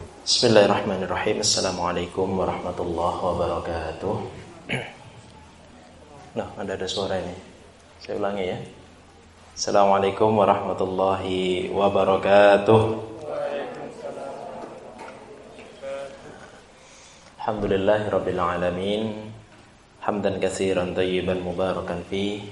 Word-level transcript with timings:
Bismillahirrahmanirrahim. 0.00 1.38
Assalamualaikum 1.38 2.26
warahmatullahi 2.34 3.18
wabarakatuh. 3.22 4.16
Nah, 6.34 6.50
ada 6.58 6.74
ada 6.74 6.82
suara 6.90 7.22
ini. 7.22 7.30
Saya 8.02 8.18
ulangi 8.18 8.50
ya. 8.50 8.58
Assalamualaikum 9.54 10.34
warahmatullahi 10.34 11.70
wabarakatuh. 11.70 12.80
Alhamdulillahi 17.38 18.10
alamin. 18.34 19.30
Hamdan 20.02 20.42
kathiran 20.42 20.90
tayyiban 20.90 21.38
mubarakan 21.38 22.02
fi 22.10 22.42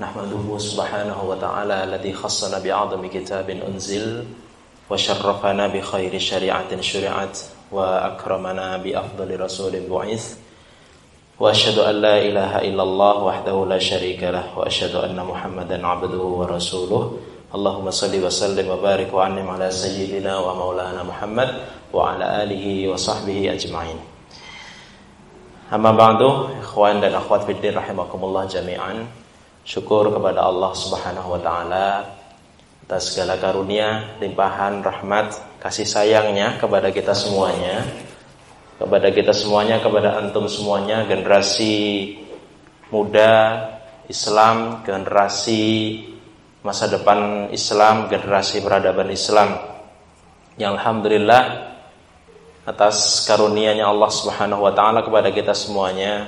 Nahmaduhu 0.00 0.56
subhanahu 0.56 1.28
wa 1.28 1.36
ta'ala 1.36 1.84
Alladhi 1.84 2.16
khassana 2.16 2.56
bi'adami 2.64 3.12
kitabin 3.12 3.60
unzil 3.60 4.24
وشرفنا 4.90 5.66
بخير 5.66 6.18
شريعة 6.18 6.80
شرعت 6.80 7.38
وأكرمنا 7.72 8.76
بأفضل 8.76 9.40
رسول 9.40 9.74
بعث. 9.86 10.24
وأشهد 11.40 11.78
أن 11.78 11.94
لا 11.94 12.16
إله 12.18 12.52
إلا 12.68 12.82
الله 12.82 13.16
وحده 13.24 13.56
لا 13.66 13.78
شريك 13.78 14.22
له 14.22 14.58
وأشهد 14.58 14.94
أن 14.94 15.16
محمدا 15.16 15.86
عبده 15.86 16.22
ورسوله. 16.22 17.02
اللهم 17.54 17.90
صل 17.90 18.14
وسلم 18.24 18.66
وبارك 18.68 19.14
وعنم 19.14 19.46
على 19.48 19.70
سيدنا 19.70 20.38
ومولانا 20.38 21.02
محمد 21.02 21.50
وعلى 21.94 22.42
آله 22.42 22.92
وصحبه 22.92 23.52
أجمعين. 23.52 23.98
أما 25.72 25.90
بعد 25.90 26.20
إخوان 26.66 26.98
dan 26.98 27.14
akhwat 27.14 27.46
fiddin 27.46 27.78
rahimakumullah 27.78 28.50
jami'an 28.50 29.06
syukur 29.62 30.10
kepada 30.10 30.42
Allah 30.42 30.74
Subhanahu 30.74 31.38
wa 31.38 31.38
taala 31.38 31.86
atas 32.90 33.14
segala 33.14 33.38
karunia, 33.38 34.18
limpahan, 34.18 34.82
rahmat, 34.82 35.38
kasih 35.62 35.86
sayangnya 35.86 36.58
kepada 36.58 36.90
kita 36.90 37.14
semuanya, 37.14 37.86
kepada 38.82 39.14
kita 39.14 39.30
semuanya, 39.30 39.78
kepada 39.78 40.18
antum 40.18 40.50
semuanya, 40.50 41.06
generasi 41.06 42.18
muda 42.90 43.62
Islam, 44.10 44.82
generasi 44.82 45.62
masa 46.66 46.90
depan 46.90 47.46
Islam, 47.54 48.10
generasi 48.10 48.58
peradaban 48.58 49.06
Islam. 49.14 49.54
Yang 50.58 50.82
alhamdulillah 50.82 51.42
atas 52.66 53.22
karunianya 53.22 53.86
Allah 53.86 54.10
Subhanahu 54.10 54.66
wa 54.66 54.74
taala 54.74 55.06
kepada 55.06 55.30
kita 55.30 55.54
semuanya, 55.54 56.26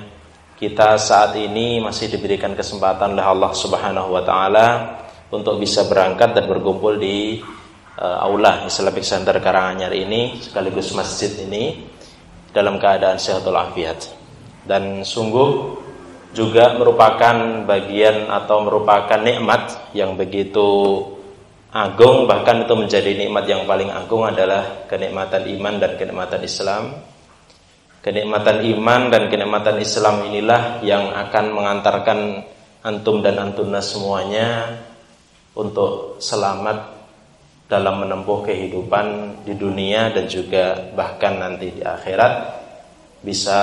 kita 0.63 0.95
saat 0.95 1.35
ini 1.35 1.83
masih 1.83 2.07
diberikan 2.07 2.55
kesempatan 2.55 3.19
oleh 3.19 3.27
Allah 3.27 3.51
Subhanahu 3.51 4.15
wa 4.15 4.23
taala 4.23 4.67
untuk 5.33 5.57
bisa 5.57 5.89
berangkat 5.89 6.37
dan 6.37 6.45
berkumpul 6.45 7.01
di 7.01 7.41
uh, 7.97 8.19
aula 8.21 8.69
Islamic 8.69 9.01
Center 9.01 9.41
Karanganyar 9.41 9.91
ini 9.97 10.37
sekaligus 10.37 10.93
masjid 10.93 11.33
ini 11.49 11.89
dalam 12.53 12.77
keadaan 12.77 13.17
sehat 13.17 13.41
walafiat. 13.49 14.13
Dan 14.63 15.03
sungguh 15.03 15.81
juga 16.37 16.77
merupakan 16.77 17.65
bagian 17.65 18.29
atau 18.29 18.61
merupakan 18.65 19.21
nikmat 19.21 19.93
yang 19.97 20.15
begitu 20.21 21.01
agung 21.73 22.29
bahkan 22.29 22.69
itu 22.69 22.77
menjadi 22.77 23.17
nikmat 23.17 23.49
yang 23.49 23.65
paling 23.65 23.89
agung 23.89 24.29
adalah 24.29 24.85
kenikmatan 24.85 25.49
iman 25.49 25.75
dan 25.81 25.93
kenikmatan 25.97 26.41
Islam. 26.45 26.85
Kenikmatan 28.03 28.67
iman 28.77 29.15
dan 29.15 29.31
kenikmatan 29.31 29.79
Islam 29.79 30.27
inilah 30.29 30.83
yang 30.83 31.09
akan 31.09 31.45
mengantarkan 31.55 32.19
antum 32.83 33.23
dan 33.23 33.39
antuna 33.39 33.79
semuanya 33.79 34.75
untuk 35.53 36.17
selamat 36.23 37.03
dalam 37.69 38.05
menempuh 38.05 38.45
kehidupan 38.45 39.41
di 39.49 39.57
dunia 39.57 40.13
dan 40.13 40.29
juga 40.29 40.93
bahkan 40.93 41.41
nanti 41.41 41.73
di 41.73 41.81
akhirat 41.81 42.33
bisa 43.25 43.61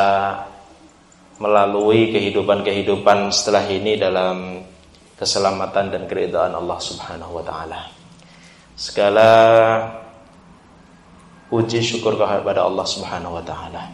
melalui 1.37 2.09
kehidupan-kehidupan 2.09 3.29
setelah 3.29 3.63
ini 3.69 3.95
dalam 3.95 4.65
keselamatan 5.15 5.93
dan 5.93 6.03
keridhaan 6.09 6.55
Allah 6.55 6.79
Subhanahu 6.81 7.37
wa 7.37 7.43
taala. 7.43 7.79
Segala 8.79 9.29
puji 11.51 11.83
syukur 11.83 12.15
kepada 12.15 12.63
Allah 12.63 12.85
Subhanahu 12.87 13.39
wa 13.39 13.43
taala. 13.43 13.91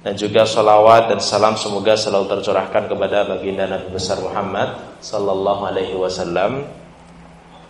Dan 0.00 0.16
juga 0.16 0.48
salawat 0.48 1.12
dan 1.12 1.20
salam 1.20 1.60
semoga 1.60 1.92
selalu 1.92 2.24
tercurahkan 2.32 2.88
kepada 2.88 3.28
baginda 3.28 3.68
Nabi 3.68 3.92
besar 3.92 4.16
Muhammad 4.24 4.96
sallallahu 5.04 5.68
alaihi 5.68 5.92
wasallam 5.92 6.64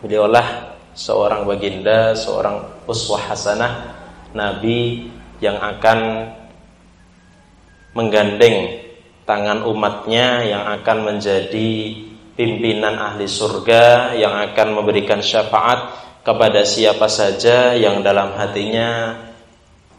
Beliaulah 0.01 0.77
seorang 0.97 1.45
baginda, 1.45 2.17
seorang 2.17 2.85
uswah 2.89 3.21
hasanah 3.31 3.97
Nabi 4.33 5.13
yang 5.41 5.61
akan 5.61 6.31
menggandeng 7.93 8.81
tangan 9.29 9.67
umatnya 9.67 10.47
yang 10.47 10.65
akan 10.81 10.99
menjadi 11.05 11.71
pimpinan 12.33 12.97
ahli 12.97 13.29
surga 13.29 14.17
yang 14.17 14.33
akan 14.51 14.81
memberikan 14.81 15.21
syafaat 15.21 15.93
kepada 16.25 16.65
siapa 16.65 17.05
saja 17.05 17.77
yang 17.77 18.01
dalam 18.01 18.33
hatinya 18.37 19.21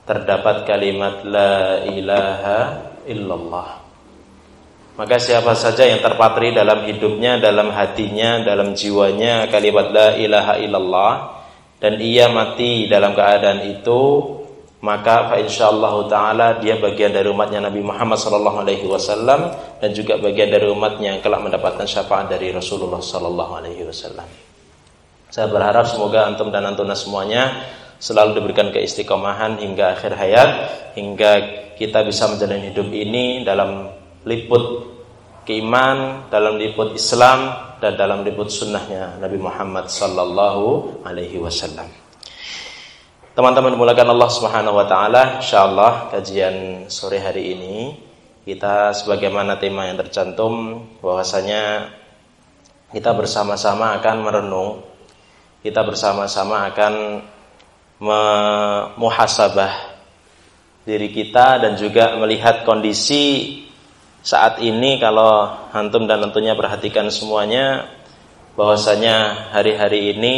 terdapat 0.05 0.65
kalimat 0.65 1.21
la 1.25 1.85
ilaha 1.85 2.59
illallah. 3.05 3.80
Maka 4.99 5.15
siapa 5.17 5.55
saja 5.55 5.87
yang 5.87 6.03
terpatri 6.03 6.51
dalam 6.51 6.83
hidupnya, 6.83 7.39
dalam 7.39 7.71
hatinya, 7.71 8.43
dalam 8.43 8.75
jiwanya 8.75 9.47
kalimat 9.47 9.87
la 9.87 10.19
ilaha 10.19 10.59
illallah 10.59 11.13
dan 11.79 11.95
ia 12.03 12.27
mati 12.27 12.91
dalam 12.91 13.15
keadaan 13.15 13.63
itu, 13.71 14.01
maka 14.83 15.31
fa 15.31 15.37
insyaallah 15.39 15.93
taala 16.11 16.47
dia 16.59 16.75
bagian 16.75 17.15
dari 17.15 17.31
umatnya 17.31 17.63
Nabi 17.63 17.85
Muhammad 17.85 18.19
sallallahu 18.19 18.65
alaihi 18.65 18.85
wasallam 18.89 19.53
dan 19.79 19.89
juga 19.95 20.19
bagian 20.19 20.51
dari 20.51 20.67
umatnya 20.67 21.15
yang 21.15 21.21
kelak 21.23 21.39
mendapatkan 21.39 21.87
syafaat 21.87 22.27
dari 22.27 22.51
Rasulullah 22.51 22.99
sallallahu 22.99 23.61
alaihi 23.61 23.87
wasallam. 23.87 24.27
Saya 25.31 25.47
berharap 25.47 25.87
semoga 25.87 26.27
antum 26.27 26.51
dan 26.51 26.67
antuna 26.67 26.91
semuanya 26.97 27.63
selalu 28.01 28.43
diberikan 28.43 28.73
keistiqomahan 28.75 29.61
hingga 29.61 29.95
akhir 29.95 30.19
hayat 30.19 30.49
hingga 30.99 31.31
kita 31.79 32.03
bisa 32.03 32.27
menjalani 32.27 32.73
hidup 32.73 32.89
ini 32.91 33.45
dalam 33.47 34.00
liput 34.25 34.91
keiman, 35.45 36.29
dalam 36.29 36.61
liput 36.61 36.93
Islam 36.93 37.53
dan 37.81 37.97
dalam 37.97 38.21
liput 38.21 38.53
sunnahnya 38.53 39.17
Nabi 39.17 39.41
Muhammad 39.41 39.89
sallallahu 39.89 41.01
alaihi 41.01 41.41
wasallam. 41.41 41.89
Teman-teman 43.31 43.73
mulakan 43.73 44.11
Allah 44.11 44.29
Subhanahu 44.29 44.75
wa 44.77 44.85
taala, 44.85 45.39
insyaallah 45.41 46.13
kajian 46.13 46.85
sore 46.91 47.17
hari 47.17 47.55
ini 47.57 47.95
kita 48.41 48.91
sebagaimana 48.91 49.57
tema 49.61 49.87
yang 49.87 49.97
tercantum 50.01 50.83
bahwasanya 50.99 51.93
kita 52.91 53.15
bersama-sama 53.15 53.97
akan 53.97 54.15
merenung, 54.19 54.83
kita 55.63 55.81
bersama-sama 55.87 56.69
akan 56.69 57.23
memuhasabah 58.01 59.73
diri 60.83 61.13
kita 61.13 61.61
dan 61.61 61.77
juga 61.77 62.17
melihat 62.17 62.65
kondisi 62.65 63.57
saat 64.21 64.61
ini 64.61 65.01
kalau 65.01 65.49
antum 65.73 66.05
dan 66.05 66.21
tentunya 66.21 66.53
perhatikan 66.53 67.09
semuanya 67.09 67.89
bahwasanya 68.53 69.49
hari-hari 69.49 70.13
ini 70.13 70.35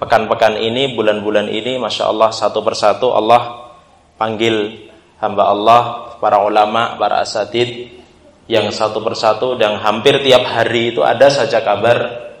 pekan-pekan 0.00 0.56
ini 0.56 0.96
bulan-bulan 0.96 1.52
ini 1.52 1.76
masya 1.76 2.08
Allah 2.08 2.32
satu 2.32 2.64
persatu 2.64 3.12
Allah 3.12 3.72
panggil 4.16 4.88
hamba 5.20 5.44
Allah 5.52 5.82
para 6.18 6.40
ulama 6.40 6.96
para 6.96 7.20
asatid 7.20 8.00
yang 8.48 8.72
satu 8.72 9.04
persatu 9.04 9.60
dan 9.60 9.80
hampir 9.80 10.24
tiap 10.24 10.44
hari 10.48 10.96
itu 10.96 11.04
ada 11.04 11.28
saja 11.28 11.60
kabar 11.60 12.32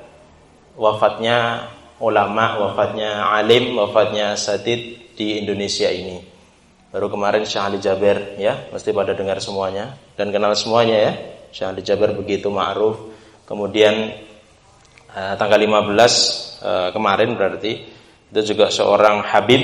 wafatnya 0.76 1.68
ulama 2.00 2.64
wafatnya 2.64 3.28
alim 3.28 3.76
wafatnya 3.76 4.36
asatid 4.36 5.12
di 5.16 5.40
Indonesia 5.44 5.88
ini 5.88 6.33
Baru 6.94 7.10
kemarin 7.10 7.42
Syekh 7.42 7.58
Ali 7.58 7.78
Jaber 7.82 8.38
ya, 8.38 8.70
pasti 8.70 8.94
pada 8.94 9.18
dengar 9.18 9.42
semuanya 9.42 9.98
dan 10.14 10.30
kenal 10.30 10.54
semuanya 10.54 10.94
ya. 10.94 11.12
Syekh 11.50 11.66
Ali 11.74 11.82
Jaber 11.82 12.14
begitu 12.14 12.46
ma'ruf. 12.54 13.10
Kemudian 13.50 14.14
uh, 15.10 15.34
tanggal 15.34 15.58
15 15.58 15.66
uh, 15.66 15.82
eh, 15.90 16.88
kemarin 16.94 17.34
berarti 17.34 17.72
itu 18.30 18.40
juga 18.54 18.70
seorang 18.70 19.26
Habib 19.26 19.62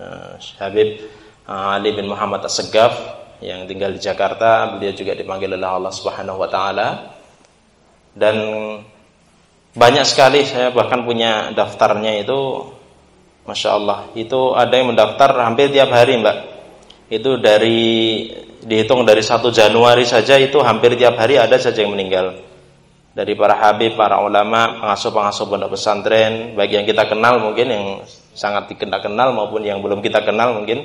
uh, 0.00 0.40
Habib 0.56 1.04
uh, 1.44 1.76
Ali 1.76 1.92
bin 1.92 2.08
Muhammad 2.08 2.48
As-Segaf 2.48 3.04
yang 3.44 3.68
tinggal 3.68 3.92
di 3.92 4.00
Jakarta, 4.00 4.80
beliau 4.80 4.96
juga 4.96 5.12
dipanggil 5.12 5.52
oleh 5.52 5.68
Allah 5.68 5.92
Subhanahu 5.92 6.40
wa 6.40 6.48
taala. 6.48 6.88
Dan 8.16 8.36
banyak 9.76 10.08
sekali 10.08 10.40
saya 10.48 10.72
bahkan 10.72 11.04
punya 11.04 11.52
daftarnya 11.52 12.16
itu 12.16 12.64
Masya 13.46 13.68
Allah 13.72 13.98
Itu 14.18 14.52
ada 14.52 14.74
yang 14.74 14.92
mendaftar 14.92 15.32
hampir 15.46 15.70
tiap 15.70 15.90
hari 15.94 16.18
mbak 16.18 16.36
Itu 17.08 17.38
dari 17.38 17.78
Dihitung 18.66 19.06
dari 19.06 19.22
1 19.22 19.38
Januari 19.54 20.02
saja 20.02 20.34
Itu 20.36 20.58
hampir 20.60 20.98
tiap 20.98 21.14
hari 21.16 21.38
ada 21.38 21.54
saja 21.56 21.86
yang 21.86 21.94
meninggal 21.94 22.34
Dari 23.14 23.38
para 23.38 23.54
habib, 23.54 23.94
para 23.94 24.18
ulama 24.18 24.82
Pengasuh-pengasuh 24.82 25.46
pondok 25.46 25.78
pesantren 25.78 26.58
Bagi 26.58 26.82
yang 26.82 26.86
kita 26.86 27.06
kenal 27.06 27.38
mungkin 27.38 27.66
yang 27.70 27.86
sangat 28.36 28.68
kita 28.76 29.00
kenal 29.00 29.32
maupun 29.32 29.64
yang 29.64 29.80
belum 29.80 30.04
kita 30.04 30.20
kenal 30.22 30.60
mungkin. 30.60 30.84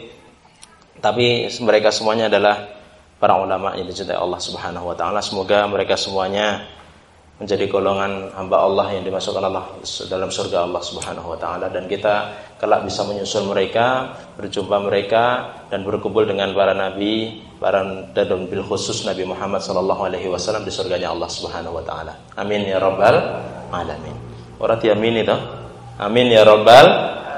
Tapi 1.03 1.51
mereka 1.59 1.91
semuanya 1.91 2.31
adalah 2.31 2.79
para 3.19 3.35
ulama 3.37 3.75
yang 3.75 3.85
dicintai 3.85 4.15
Allah 4.15 4.39
Subhanahu 4.39 4.87
wa 4.87 4.95
taala. 4.95 5.19
Semoga 5.19 5.67
mereka 5.67 5.99
semuanya 5.99 6.63
menjadi 7.41 7.65
golongan 7.65 8.29
hamba 8.37 8.69
Allah 8.69 8.93
yang 8.93 9.01
dimasukkan 9.01 9.41
Allah 9.41 9.65
dalam 10.05 10.29
surga 10.29 10.61
Allah 10.61 10.77
Subhanahu 10.77 11.33
wa 11.33 11.37
taala 11.41 11.73
dan 11.73 11.89
kita 11.89 12.37
kelak 12.61 12.85
bisa 12.85 13.01
menyusul 13.01 13.49
mereka, 13.49 14.13
berjumpa 14.37 14.77
mereka 14.85 15.49
dan 15.73 15.81
berkumpul 15.81 16.29
dengan 16.29 16.53
para 16.53 16.77
nabi, 16.77 17.41
para 17.57 17.81
dan 18.13 18.45
bil 18.45 18.61
khusus 18.61 19.01
Nabi 19.09 19.25
Muhammad 19.25 19.57
sallallahu 19.57 20.05
alaihi 20.05 20.29
wasallam 20.29 20.61
di 20.61 20.69
surganya 20.69 21.09
Allah 21.09 21.25
Subhanahu 21.25 21.81
wa 21.81 21.83
taala. 21.83 22.13
Amin 22.37 22.61
ya 22.61 22.77
rabbal 22.77 23.17
alamin. 23.73 24.13
Ora 24.61 24.77
amin 24.77 25.25
itu. 25.25 25.37
Amin 25.97 26.29
ya 26.29 26.45
rabbal 26.45 26.85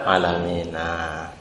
alamin. 0.04 0.68
Nah, 0.68 1.32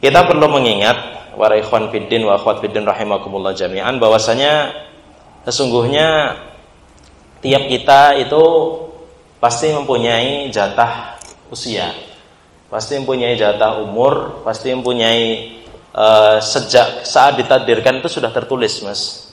kita 0.00 0.24
perlu 0.24 0.48
mengingat 0.48 0.96
para 1.36 1.60
ikhwan 1.60 1.92
fiddin 1.92 2.24
wa 2.24 2.40
akhwat 2.40 2.64
fiddin 2.64 2.88
rahimakumullah 2.88 3.52
jami'an 3.52 4.00
bahwasanya 4.00 4.72
sesungguhnya 5.44 6.40
tiap 7.38 7.70
kita 7.70 8.18
itu 8.18 8.44
pasti 9.38 9.70
mempunyai 9.70 10.50
jatah 10.50 11.18
usia, 11.50 11.94
pasti 12.66 12.98
mempunyai 12.98 13.38
jatah 13.38 13.78
umur, 13.82 14.42
pasti 14.42 14.74
mempunyai 14.74 15.58
uh, 15.94 16.42
sejak 16.42 17.06
saat 17.06 17.38
ditakdirkan 17.38 18.02
itu 18.02 18.10
sudah 18.10 18.34
tertulis, 18.34 18.82
Mas. 18.82 19.30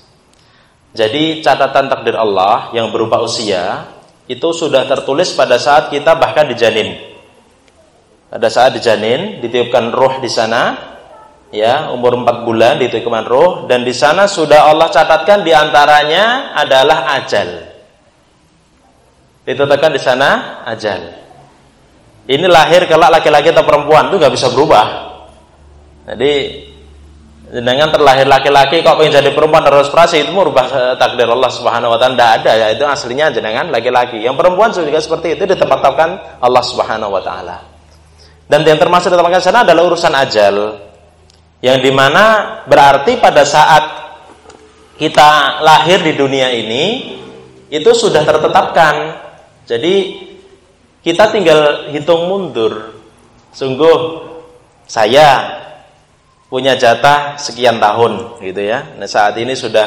Jadi 0.96 1.44
catatan 1.44 1.92
takdir 1.92 2.16
Allah 2.16 2.72
yang 2.72 2.88
berupa 2.88 3.20
usia 3.20 3.92
itu 4.32 4.56
sudah 4.56 4.88
tertulis 4.88 5.36
pada 5.36 5.60
saat 5.60 5.92
kita 5.92 6.16
bahkan 6.16 6.48
dijanin. 6.48 6.96
Pada 8.32 8.48
saat 8.48 8.80
dijanin, 8.80 9.44
ditiupkan 9.44 9.92
roh 9.92 10.24
di 10.24 10.32
sana, 10.32 10.96
ya 11.52 11.92
umur 11.92 12.16
4 12.24 12.48
bulan 12.48 12.80
ditiupkan 12.80 13.28
roh 13.28 13.68
dan 13.68 13.84
di 13.84 13.92
sana 13.92 14.26
sudah 14.26 14.72
Allah 14.72 14.88
catatkan 14.88 15.44
di 15.44 15.52
antaranya 15.52 16.56
adalah 16.56 17.12
ajal 17.20 17.75
ditetapkan 19.46 19.94
di 19.94 20.02
sana 20.02 20.62
ajal. 20.66 21.26
Ini 22.26 22.50
lahir 22.50 22.90
kelak 22.90 23.22
laki-laki 23.22 23.54
atau 23.54 23.62
perempuan 23.62 24.10
itu 24.10 24.18
nggak 24.18 24.34
bisa 24.34 24.50
berubah. 24.50 24.86
Jadi 26.10 26.34
dengan 27.46 27.94
terlahir 27.94 28.26
laki-laki 28.26 28.82
kok 28.82 28.98
pengen 28.98 29.22
jadi 29.22 29.30
perempuan 29.30 29.62
harus 29.62 29.94
prase 29.94 30.18
itu 30.18 30.34
merubah 30.34 30.66
eh, 30.66 30.94
takdir 30.98 31.30
Allah 31.30 31.54
Subhanahu 31.54 31.94
wa 31.94 32.00
taala 32.02 32.42
ada 32.42 32.52
ya 32.58 32.68
itu 32.74 32.82
aslinya 32.82 33.30
jenengan 33.30 33.70
laki-laki. 33.70 34.18
Yang 34.18 34.42
perempuan 34.42 34.74
juga 34.74 34.98
seperti 34.98 35.38
itu 35.38 35.46
ditetapkan 35.46 36.42
Allah 36.42 36.64
Subhanahu 36.66 37.14
wa 37.14 37.22
taala. 37.22 37.58
Dan 38.50 38.66
yang 38.66 38.82
termasuk 38.82 39.14
ditetapkan 39.14 39.42
sana 39.42 39.62
adalah 39.62 39.86
urusan 39.86 40.14
ajal. 40.18 40.56
Yang 41.62 41.78
di 41.86 41.92
mana 41.94 42.26
berarti 42.66 43.22
pada 43.22 43.46
saat 43.46 43.84
kita 44.98 45.62
lahir 45.62 46.02
di 46.02 46.18
dunia 46.18 46.50
ini 46.50 47.14
itu 47.70 47.90
sudah 47.94 48.22
tertetapkan 48.26 49.25
jadi 49.66 49.94
kita 51.02 51.34
tinggal 51.34 51.90
hitung 51.94 52.30
mundur. 52.30 52.98
Sungguh 53.54 54.26
saya 54.86 55.62
punya 56.50 56.78
jatah 56.78 57.38
sekian 57.42 57.82
tahun 57.82 58.42
gitu 58.42 58.62
ya. 58.62 58.98
Nah, 58.98 59.10
saat 59.10 59.38
ini 59.42 59.58
sudah 59.58 59.86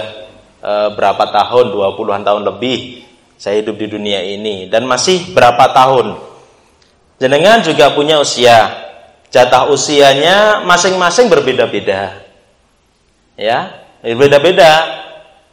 e, 0.58 0.72
berapa 0.98 1.30
tahun? 1.30 1.74
20-an 1.74 2.22
tahun 2.26 2.42
lebih 2.54 3.06
saya 3.38 3.62
hidup 3.62 3.78
di 3.78 3.86
dunia 3.86 4.18
ini 4.22 4.66
dan 4.66 4.86
masih 4.86 5.30
berapa 5.30 5.70
tahun. 5.70 6.18
Jenengan 7.18 7.62
juga 7.62 7.94
punya 7.94 8.18
usia. 8.18 8.86
Jatah 9.28 9.68
usianya 9.68 10.64
masing-masing 10.64 11.28
berbeda-beda. 11.28 12.24
Ya, 13.36 13.84
berbeda-beda. 14.00 15.02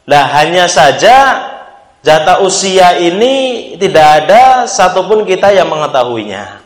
Lah 0.06 0.24
hanya 0.40 0.70
saja 0.70 1.14
Jatah 2.06 2.38
usia 2.46 3.02
ini 3.02 3.74
tidak 3.82 4.06
ada 4.22 4.70
satupun 4.70 5.26
kita 5.26 5.50
yang 5.50 5.66
mengetahuinya. 5.66 6.62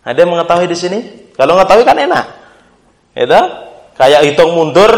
Ada 0.00 0.24
yang 0.24 0.32
mengetahui 0.32 0.64
di 0.64 0.78
sini? 0.80 0.98
Kalau 1.36 1.60
mengetahui 1.60 1.84
kan 1.84 2.00
enak. 2.00 2.24
Itu 3.12 3.40
kayak 4.00 4.24
hitung 4.24 4.56
mundur 4.56 4.88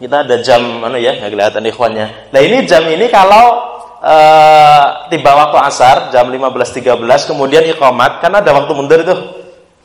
kita 0.00 0.24
ada 0.24 0.40
jam 0.40 0.80
mana 0.80 0.96
ya 0.96 1.20
nggak 1.20 1.36
kelihatan 1.36 1.68
ikhwannya. 1.68 2.06
Nah 2.32 2.40
ini 2.40 2.64
jam 2.64 2.88
ini 2.88 3.12
kalau 3.12 3.76
uh, 4.00 5.04
tiba 5.12 5.36
waktu 5.36 5.56
asar 5.60 6.08
jam 6.08 6.32
15.13 6.32 6.96
kemudian 7.28 7.60
iqamat 7.76 8.24
kan 8.24 8.32
ada 8.40 8.56
waktu 8.56 8.72
mundur 8.72 9.04
itu 9.04 9.14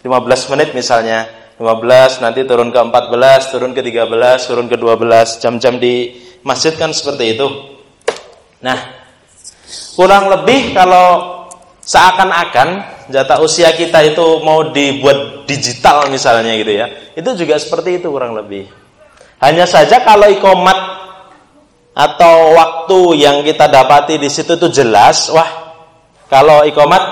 15 0.03 0.51
menit 0.55 0.71
misalnya 0.71 1.27
15 1.59 2.23
nanti 2.23 2.47
turun 2.47 2.71
ke 2.71 2.79
14 2.79 3.51
turun 3.51 3.71
ke 3.75 3.83
13 3.83 4.47
turun 4.47 4.67
ke 4.71 4.75
12 4.79 5.43
jam-jam 5.43 5.75
di 5.75 6.23
masjid 6.43 6.71
kan 6.75 6.91
seperti 6.91 7.35
itu 7.37 7.70
Nah, 8.61 8.77
kurang 9.97 10.29
lebih 10.29 10.77
kalau 10.77 11.41
seakan-akan 11.81 12.69
jatah 13.09 13.41
usia 13.41 13.73
kita 13.73 14.05
itu 14.05 14.39
mau 14.45 14.69
dibuat 14.69 15.49
digital 15.49 16.07
misalnya 16.13 16.53
gitu 16.55 16.71
ya. 16.77 16.87
Itu 17.17 17.33
juga 17.33 17.57
seperti 17.57 17.99
itu 17.99 18.07
kurang 18.13 18.37
lebih. 18.37 18.69
Hanya 19.41 19.65
saja 19.65 20.05
kalau 20.05 20.29
ikomat 20.29 20.77
atau 21.91 22.55
waktu 22.55 22.99
yang 23.19 23.41
kita 23.43 23.67
dapati 23.67 24.21
di 24.21 24.29
situ 24.29 24.55
itu 24.55 24.69
jelas, 24.69 25.33
wah 25.33 25.73
kalau 26.29 26.63
ikomat 26.63 27.03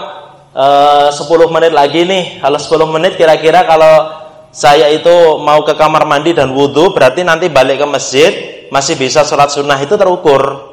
eh, 0.53 1.09
10 1.11 1.25
menit 1.49 1.73
lagi 1.73 2.05
nih, 2.05 2.39
kalau 2.39 2.61
10 2.61 2.93
menit 2.95 3.17
kira-kira 3.17 3.65
kalau 3.65 4.21
saya 4.53 4.93
itu 4.93 5.41
mau 5.41 5.65
ke 5.65 5.73
kamar 5.73 6.05
mandi 6.05 6.37
dan 6.37 6.53
wudhu, 6.53 6.93
berarti 6.93 7.25
nanti 7.25 7.49
balik 7.49 7.81
ke 7.81 7.87
masjid 7.89 8.31
masih 8.69 8.95
bisa 8.95 9.25
sholat 9.25 9.49
sunnah 9.49 9.77
itu 9.81 9.97
terukur 9.97 10.68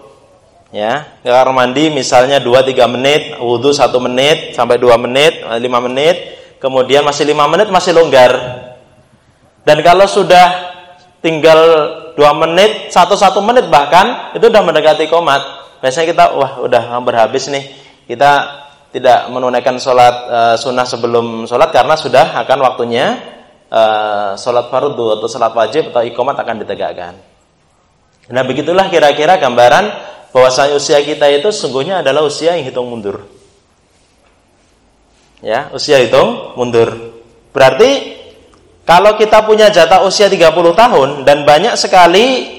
ya 0.75 1.19
kamar 1.23 1.55
mandi 1.55 1.89
misalnya 1.95 2.43
2-3 2.43 2.95
menit 2.95 3.23
wudhu 3.39 3.71
1 3.71 3.87
menit 4.03 4.53
sampai 4.53 4.77
2 4.83 4.99
menit 4.99 5.47
5 5.47 5.63
menit 5.87 6.17
kemudian 6.59 7.05
masih 7.05 7.29
5 7.29 7.53
menit 7.53 7.69
masih 7.71 7.93
longgar. 7.95 8.33
Dan 9.67 9.83
kalau 9.83 10.07
sudah 10.07 10.47
tinggal 11.21 11.61
2 12.15 12.43
menit 12.43 12.95
1-1 12.95 13.35
menit 13.43 13.67
bahkan 13.67 14.33
itu 14.33 14.47
sudah 14.47 14.63
mendekati 14.63 15.11
komat. 15.11 15.43
Biasanya 15.83 16.07
kita 16.09 16.25
wah 16.35 16.53
udah 16.63 16.83
hampir 16.97 17.15
habis 17.19 17.51
nih. 17.51 17.67
Kita 18.07 18.62
tidak 18.95 19.29
menunaikan 19.29 19.77
sholat 19.77 20.15
uh, 20.31 20.57
sunnah 20.57 20.87
sebelum 20.87 21.45
sholat 21.45 21.69
karena 21.75 21.99
sudah 21.99 22.39
akan 22.47 22.59
waktunya 22.65 23.19
uh, 23.69 24.38
sholat 24.38 24.73
fardu 24.73 25.21
atau 25.21 25.26
sholat 25.29 25.52
wajib 25.52 25.90
atau 25.93 26.07
ikomat 26.07 26.38
akan 26.38 26.62
ditegakkan. 26.64 27.14
Nah 28.31 28.43
begitulah 28.47 28.88
kira-kira 28.88 29.37
gambaran 29.37 29.85
bahwasanya 30.37 30.76
usia 30.76 31.00
kita 31.00 31.33
itu 31.33 31.49
sungguhnya 31.49 32.05
adalah 32.05 32.21
usia 32.21 32.52
yang 32.61 32.69
hitung 32.69 32.93
mundur. 32.93 33.25
Ya, 35.40 35.73
usia 35.73 35.97
hitung 35.97 36.52
mundur. 36.61 37.16
Berarti 37.57 38.21
kalau 38.85 39.16
kita 39.16 39.49
punya 39.49 39.73
jatah 39.73 40.05
usia 40.05 40.28
30 40.28 40.52
tahun 40.76 41.09
dan 41.25 41.49
banyak 41.49 41.73
sekali 41.81 42.52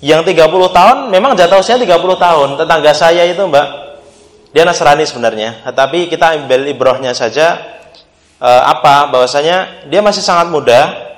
yang 0.00 0.24
30 0.24 0.40
tahun 0.72 0.96
memang 1.12 1.36
jatah 1.36 1.60
usia 1.60 1.76
30 1.76 2.00
tahun. 2.16 2.48
Tetangga 2.56 2.96
saya 2.96 3.28
itu, 3.28 3.44
Mbak, 3.44 3.68
dia 4.56 4.64
Nasrani 4.64 5.04
sebenarnya, 5.04 5.68
tetapi 5.68 6.08
kita 6.08 6.40
ambil 6.40 6.64
ibrohnya 6.64 7.12
saja 7.12 7.60
eh, 8.40 8.62
apa 8.64 9.12
bahwasanya 9.12 9.84
dia 9.92 10.00
masih 10.00 10.24
sangat 10.24 10.48
muda 10.48 11.11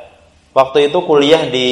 waktu 0.55 0.89
itu 0.89 0.99
kuliah 1.03 1.51
di 1.51 1.69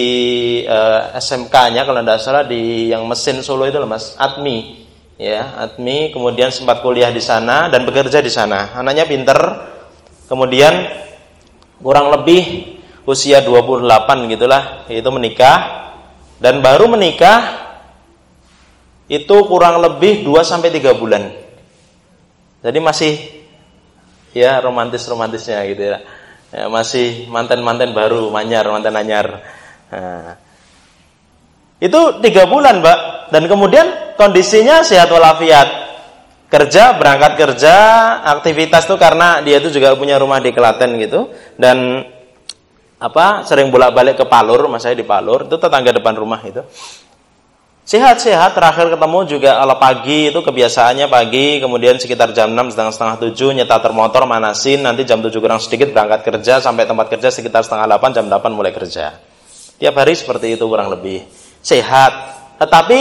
uh, 0.67 1.15
eh, 1.15 1.23
SMK-nya 1.23 1.87
kalau 1.87 2.03
tidak 2.03 2.19
salah 2.21 2.45
di 2.45 2.91
yang 2.91 3.07
mesin 3.07 3.41
Solo 3.41 3.65
itu 3.65 3.79
loh 3.79 3.89
Mas, 3.89 4.19
Atmi. 4.19 4.83
Ya, 5.17 5.55
Atmi 5.55 6.11
kemudian 6.11 6.51
sempat 6.51 6.83
kuliah 6.83 7.15
di 7.15 7.23
sana 7.23 7.71
dan 7.71 7.87
bekerja 7.87 8.19
di 8.19 8.29
sana. 8.29 8.75
Anaknya 8.75 9.07
pinter. 9.07 9.39
Kemudian 10.27 10.89
kurang 11.79 12.11
lebih 12.11 12.75
usia 13.05 13.45
28 13.45 13.85
gitulah 14.33 14.89
itu 14.89 15.11
menikah 15.13 15.59
dan 16.41 16.65
baru 16.65 16.89
menikah 16.89 17.61
itu 19.13 19.37
kurang 19.45 19.83
lebih 19.83 20.25
2 20.25 20.41
sampai 20.41 20.73
3 20.73 20.97
bulan. 20.97 21.29
Jadi 22.65 22.79
masih 22.81 23.13
ya 24.33 24.57
romantis-romantisnya 24.65 25.61
gitu 25.69 25.83
ya 25.93 26.01
ya, 26.53 26.69
masih 26.69 27.27
manten-manten 27.33 27.97
baru, 27.97 28.29
manyar, 28.29 28.69
manten 28.69 28.95
anyar. 28.95 29.41
Nah, 29.89 30.37
itu 31.83 32.01
tiga 32.23 32.47
bulan, 32.47 32.79
Mbak. 32.79 32.99
Dan 33.33 33.49
kemudian 33.49 34.15
kondisinya 34.15 34.85
sehat 34.85 35.11
walafiat. 35.11 35.83
Kerja, 36.53 37.01
berangkat 37.01 37.33
kerja, 37.41 37.75
aktivitas 38.29 38.85
tuh 38.85 39.01
karena 39.01 39.41
dia 39.41 39.57
itu 39.57 39.73
juga 39.73 39.97
punya 39.97 40.21
rumah 40.21 40.37
di 40.37 40.53
Klaten 40.53 41.01
gitu. 41.01 41.33
Dan 41.57 42.05
apa 43.01 43.43
sering 43.49 43.73
bolak-balik 43.73 44.21
ke 44.21 44.29
Palur, 44.29 44.69
mas 44.69 44.85
saya 44.85 44.95
di 44.95 45.03
Palur, 45.03 45.49
itu 45.49 45.57
tetangga 45.57 45.91
depan 45.97 46.15
rumah 46.15 46.39
itu. 46.45 46.61
Sehat-sehat 47.83 48.55
terakhir 48.55 48.95
ketemu 48.95 49.27
juga 49.27 49.59
kalau 49.59 49.75
pagi 49.75 50.31
itu 50.31 50.39
kebiasaannya 50.39 51.11
pagi 51.11 51.59
kemudian 51.59 51.99
sekitar 51.99 52.31
jam 52.31 52.55
6 52.55 52.79
setengah 52.79 52.95
setengah 52.95 53.17
7 53.35 53.59
nyetar 53.59 53.83
termotor 53.83 54.23
manasin 54.23 54.87
nanti 54.87 55.03
jam 55.03 55.19
7 55.19 55.35
kurang 55.43 55.59
sedikit 55.59 55.91
berangkat 55.91 56.23
kerja 56.23 56.63
sampai 56.63 56.87
tempat 56.87 57.11
kerja 57.11 57.35
sekitar 57.35 57.67
setengah 57.67 57.91
8 57.91 58.15
jam 58.15 58.31
8 58.31 58.55
mulai 58.55 58.71
kerja. 58.71 59.19
Tiap 59.83 59.95
hari 59.99 60.15
seperti 60.15 60.55
itu 60.55 60.63
kurang 60.71 60.95
lebih. 60.95 61.27
Sehat. 61.59 62.15
Tetapi 62.63 63.01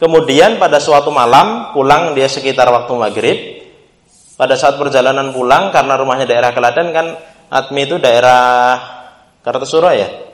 kemudian 0.00 0.56
pada 0.56 0.80
suatu 0.80 1.12
malam 1.12 1.76
pulang 1.76 2.16
dia 2.16 2.24
sekitar 2.24 2.72
waktu 2.72 2.92
maghrib. 2.96 3.38
Pada 4.40 4.56
saat 4.56 4.80
perjalanan 4.80 5.28
pulang 5.36 5.68
karena 5.68 6.00
rumahnya 6.00 6.24
daerah 6.24 6.56
Kelaten 6.56 6.96
kan 6.96 7.06
Atmi 7.52 7.84
itu 7.84 8.00
daerah 8.00 8.80
Kartasura 9.44 9.92
ya 9.92 10.29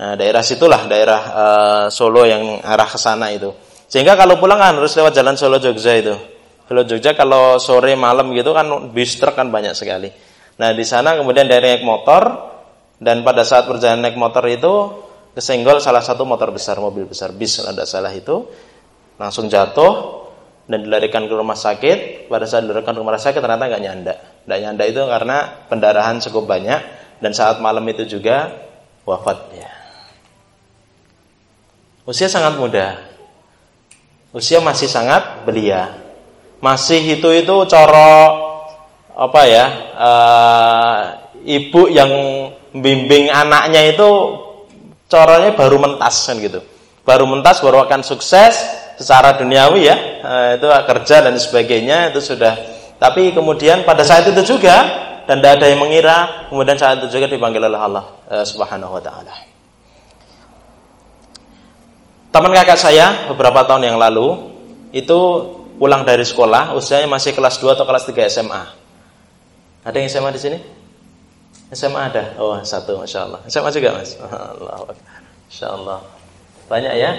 Nah, 0.00 0.16
daerah 0.16 0.40
situlah 0.40 0.88
daerah 0.88 1.20
uh, 1.20 1.86
Solo 1.92 2.24
yang 2.24 2.64
arah 2.64 2.88
ke 2.88 2.96
sana 2.96 3.28
itu. 3.36 3.52
Sehingga 3.84 4.16
kalau 4.16 4.40
pulang 4.40 4.56
kan 4.56 4.72
harus 4.80 4.96
lewat 4.96 5.12
jalan 5.12 5.36
Solo 5.36 5.60
Jogja 5.60 5.92
itu. 5.92 6.16
Solo 6.64 6.88
Jogja 6.88 7.12
kalau 7.12 7.60
sore 7.60 7.92
malam 8.00 8.32
gitu 8.32 8.56
kan 8.56 8.64
bis 8.96 9.20
truk 9.20 9.36
kan 9.36 9.52
banyak 9.52 9.76
sekali. 9.76 10.08
Nah, 10.56 10.72
di 10.72 10.88
sana 10.88 11.20
kemudian 11.20 11.44
dari 11.44 11.76
naik 11.76 11.84
motor 11.84 12.22
dan 12.96 13.20
pada 13.20 13.44
saat 13.44 13.68
perjalanan 13.68 14.08
naik 14.08 14.16
motor 14.16 14.40
itu 14.48 14.72
kesenggol 15.36 15.84
salah 15.84 16.00
satu 16.00 16.24
motor 16.24 16.48
besar, 16.48 16.80
mobil 16.80 17.04
besar, 17.04 17.36
bis 17.36 17.60
kalau 17.60 17.76
tidak 17.76 17.88
salah 17.90 18.12
itu 18.16 18.48
langsung 19.20 19.52
jatuh 19.52 20.24
dan 20.64 20.80
dilarikan 20.80 21.28
ke 21.28 21.34
rumah 21.36 21.60
sakit. 21.60 22.30
Pada 22.30 22.48
saat 22.48 22.64
dilarikan 22.64 22.96
ke 22.96 23.00
rumah 23.04 23.20
sakit 23.20 23.36
ternyata 23.36 23.68
nggak 23.68 23.82
nyanda. 23.84 24.14
Nggak 24.48 24.58
nyanda 24.64 24.84
itu 24.88 25.02
karena 25.04 25.36
pendarahan 25.68 26.16
cukup 26.24 26.48
banyak 26.48 26.80
dan 27.20 27.36
saat 27.36 27.60
malam 27.60 27.84
itu 27.84 28.08
juga 28.08 28.48
wafat 29.04 29.38
ya. 29.52 29.79
Usia 32.08 32.28
sangat 32.32 32.56
muda. 32.56 32.96
Usia 34.32 34.62
masih 34.62 34.88
sangat 34.88 35.44
belia. 35.44 35.92
Masih 36.62 37.00
itu 37.18 37.28
itu 37.32 37.54
coro 37.68 38.16
apa 39.16 39.40
ya? 39.44 39.66
Uh, 39.96 41.00
ibu 41.44 41.90
yang 41.90 42.10
bimbing 42.72 43.28
anaknya 43.28 43.92
itu 43.92 44.08
coranya 45.10 45.52
baru 45.52 45.76
mentas 45.76 46.24
kan 46.24 46.40
gitu. 46.40 46.62
Baru 47.04 47.26
mentas 47.26 47.60
baru 47.60 47.84
akan 47.84 48.00
sukses 48.06 48.54
secara 48.96 49.36
duniawi 49.36 49.80
ya. 49.88 49.96
Uh, 50.24 50.48
itu 50.56 50.66
kerja 50.66 51.16
dan 51.26 51.34
sebagainya 51.36 52.14
itu 52.14 52.20
sudah 52.22 52.54
tapi 53.00 53.32
kemudian 53.32 53.82
pada 53.88 54.04
saat 54.04 54.28
itu 54.28 54.44
juga 54.44 54.76
dan 55.24 55.40
tidak 55.40 55.56
ada 55.56 55.66
yang 55.72 55.80
mengira 55.80 56.48
kemudian 56.52 56.76
saat 56.76 57.00
itu 57.00 57.08
juga 57.08 57.32
dipanggil 57.32 57.64
oleh 57.64 57.80
Allah 57.80 58.04
uh, 58.28 58.44
Subhanahu 58.44 59.00
wa 59.00 59.02
taala. 59.02 59.49
Teman 62.30 62.54
kakak 62.54 62.78
saya 62.78 63.26
beberapa 63.26 63.66
tahun 63.66 63.90
yang 63.90 63.98
lalu 63.98 64.54
itu 64.94 65.18
pulang 65.82 66.06
dari 66.06 66.22
sekolah, 66.22 66.78
usianya 66.78 67.10
masih 67.10 67.34
kelas 67.34 67.58
2 67.58 67.74
atau 67.74 67.82
kelas 67.82 68.06
3 68.06 68.30
SMA. 68.30 68.62
Ada 69.82 69.96
yang 69.98 70.06
SMA 70.06 70.30
di 70.30 70.40
sini? 70.40 70.58
SMA 71.74 72.00
ada? 72.06 72.38
Oh, 72.38 72.54
satu, 72.62 73.02
Masya 73.02 73.18
Allah. 73.26 73.40
SMA 73.50 73.70
juga, 73.74 73.98
Mas? 73.98 74.14
Allah. 74.22 74.94
Masya 75.50 75.66
Allah. 75.74 75.98
Banyak 76.70 76.94
ya. 76.94 77.10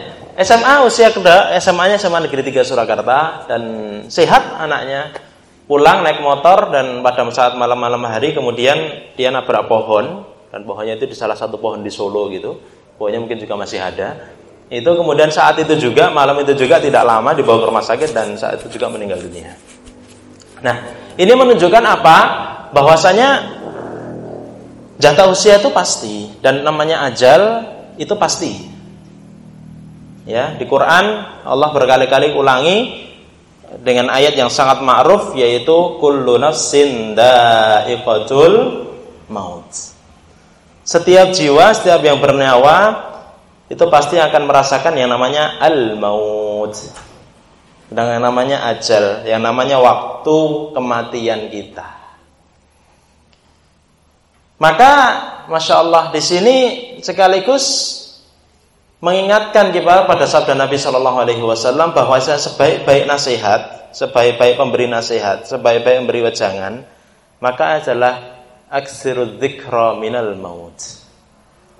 SMA 0.47 0.87
usia 0.87 1.11
kedua, 1.11 1.51
SMA-nya 1.59 1.99
SMA 1.99 2.31
Negeri 2.31 2.47
3 2.47 2.63
Surakarta 2.63 3.51
dan 3.51 3.63
sehat 4.07 4.63
anaknya. 4.63 5.11
Pulang 5.67 6.07
naik 6.07 6.23
motor 6.23 6.71
dan 6.71 7.03
pada 7.03 7.27
saat 7.35 7.59
malam-malam 7.59 7.99
hari 8.07 8.31
kemudian 8.31 8.75
dia 9.15 9.27
nabrak 9.27 9.67
pohon 9.67 10.23
dan 10.51 10.63
pohonnya 10.63 10.95
itu 10.95 11.07
di 11.07 11.15
salah 11.15 11.35
satu 11.35 11.59
pohon 11.59 11.83
di 11.83 11.91
Solo 11.91 12.31
gitu. 12.31 12.59
Pohonnya 12.95 13.19
mungkin 13.23 13.39
juga 13.39 13.55
masih 13.59 13.79
ada 13.79 14.39
itu 14.71 14.87
kemudian 14.87 15.27
saat 15.27 15.59
itu 15.59 15.75
juga 15.75 16.07
malam 16.07 16.39
itu 16.39 16.55
juga 16.55 16.79
tidak 16.79 17.03
lama 17.03 17.35
dibawa 17.35 17.59
ke 17.59 17.65
rumah 17.67 17.83
sakit 17.83 18.09
dan 18.15 18.39
saat 18.39 18.63
itu 18.63 18.79
juga 18.79 18.87
meninggal 18.87 19.19
dunia. 19.19 19.51
Nah, 20.63 20.75
ini 21.19 21.27
menunjukkan 21.35 21.83
apa? 21.83 22.17
Bahwasanya 22.71 23.51
jatah 24.95 25.27
usia 25.27 25.59
itu 25.59 25.67
pasti 25.75 26.31
dan 26.39 26.63
namanya 26.63 27.03
ajal 27.11 27.67
itu 27.99 28.15
pasti. 28.15 28.71
Ya, 30.23 30.55
di 30.55 30.63
Quran 30.63 31.19
Allah 31.43 31.69
berkali-kali 31.75 32.31
ulangi 32.31 33.11
dengan 33.83 34.07
ayat 34.07 34.39
yang 34.39 34.47
sangat 34.47 34.79
ma'ruf 34.79 35.35
yaitu 35.35 35.99
kullu 35.99 36.39
nafsin 36.39 37.11
da'iqatul 37.11 38.87
maut. 39.27 39.67
Setiap 40.87 41.35
jiwa, 41.35 41.75
setiap 41.75 41.99
yang 42.07 42.23
bernyawa 42.23 43.10
itu 43.71 43.87
pasti 43.87 44.19
akan 44.19 44.51
merasakan 44.51 44.99
yang 44.99 45.07
namanya 45.07 45.55
al-maut. 45.63 46.75
Dan 47.87 48.19
yang 48.19 48.23
namanya 48.23 48.67
ajal, 48.67 49.23
yang 49.23 49.39
namanya 49.39 49.79
waktu 49.79 50.37
kematian 50.75 51.47
kita. 51.47 51.87
Maka, 54.59 54.91
masya 55.47 55.79
Allah 55.79 56.11
di 56.11 56.19
sini 56.19 56.55
sekaligus 56.99 57.65
mengingatkan 58.99 59.71
kita 59.71 60.03
pada 60.07 60.27
sabda 60.27 60.51
Nabi 60.55 60.75
Shallallahu 60.75 61.17
Alaihi 61.23 61.43
Wasallam 61.43 61.95
bahwa 61.95 62.19
sebaik-baik 62.19 63.07
nasihat, 63.07 63.91
sebaik-baik 63.95 64.59
pemberi 64.59 64.91
nasihat, 64.91 65.47
sebaik-baik 65.47 66.03
pemberi 66.03 66.27
wejangan, 66.27 66.83
maka 67.39 67.79
adalah 67.79 68.43
aksirud 68.67 69.39
dzikra 69.39 69.95
minal 69.99 70.35
maut 70.35 71.00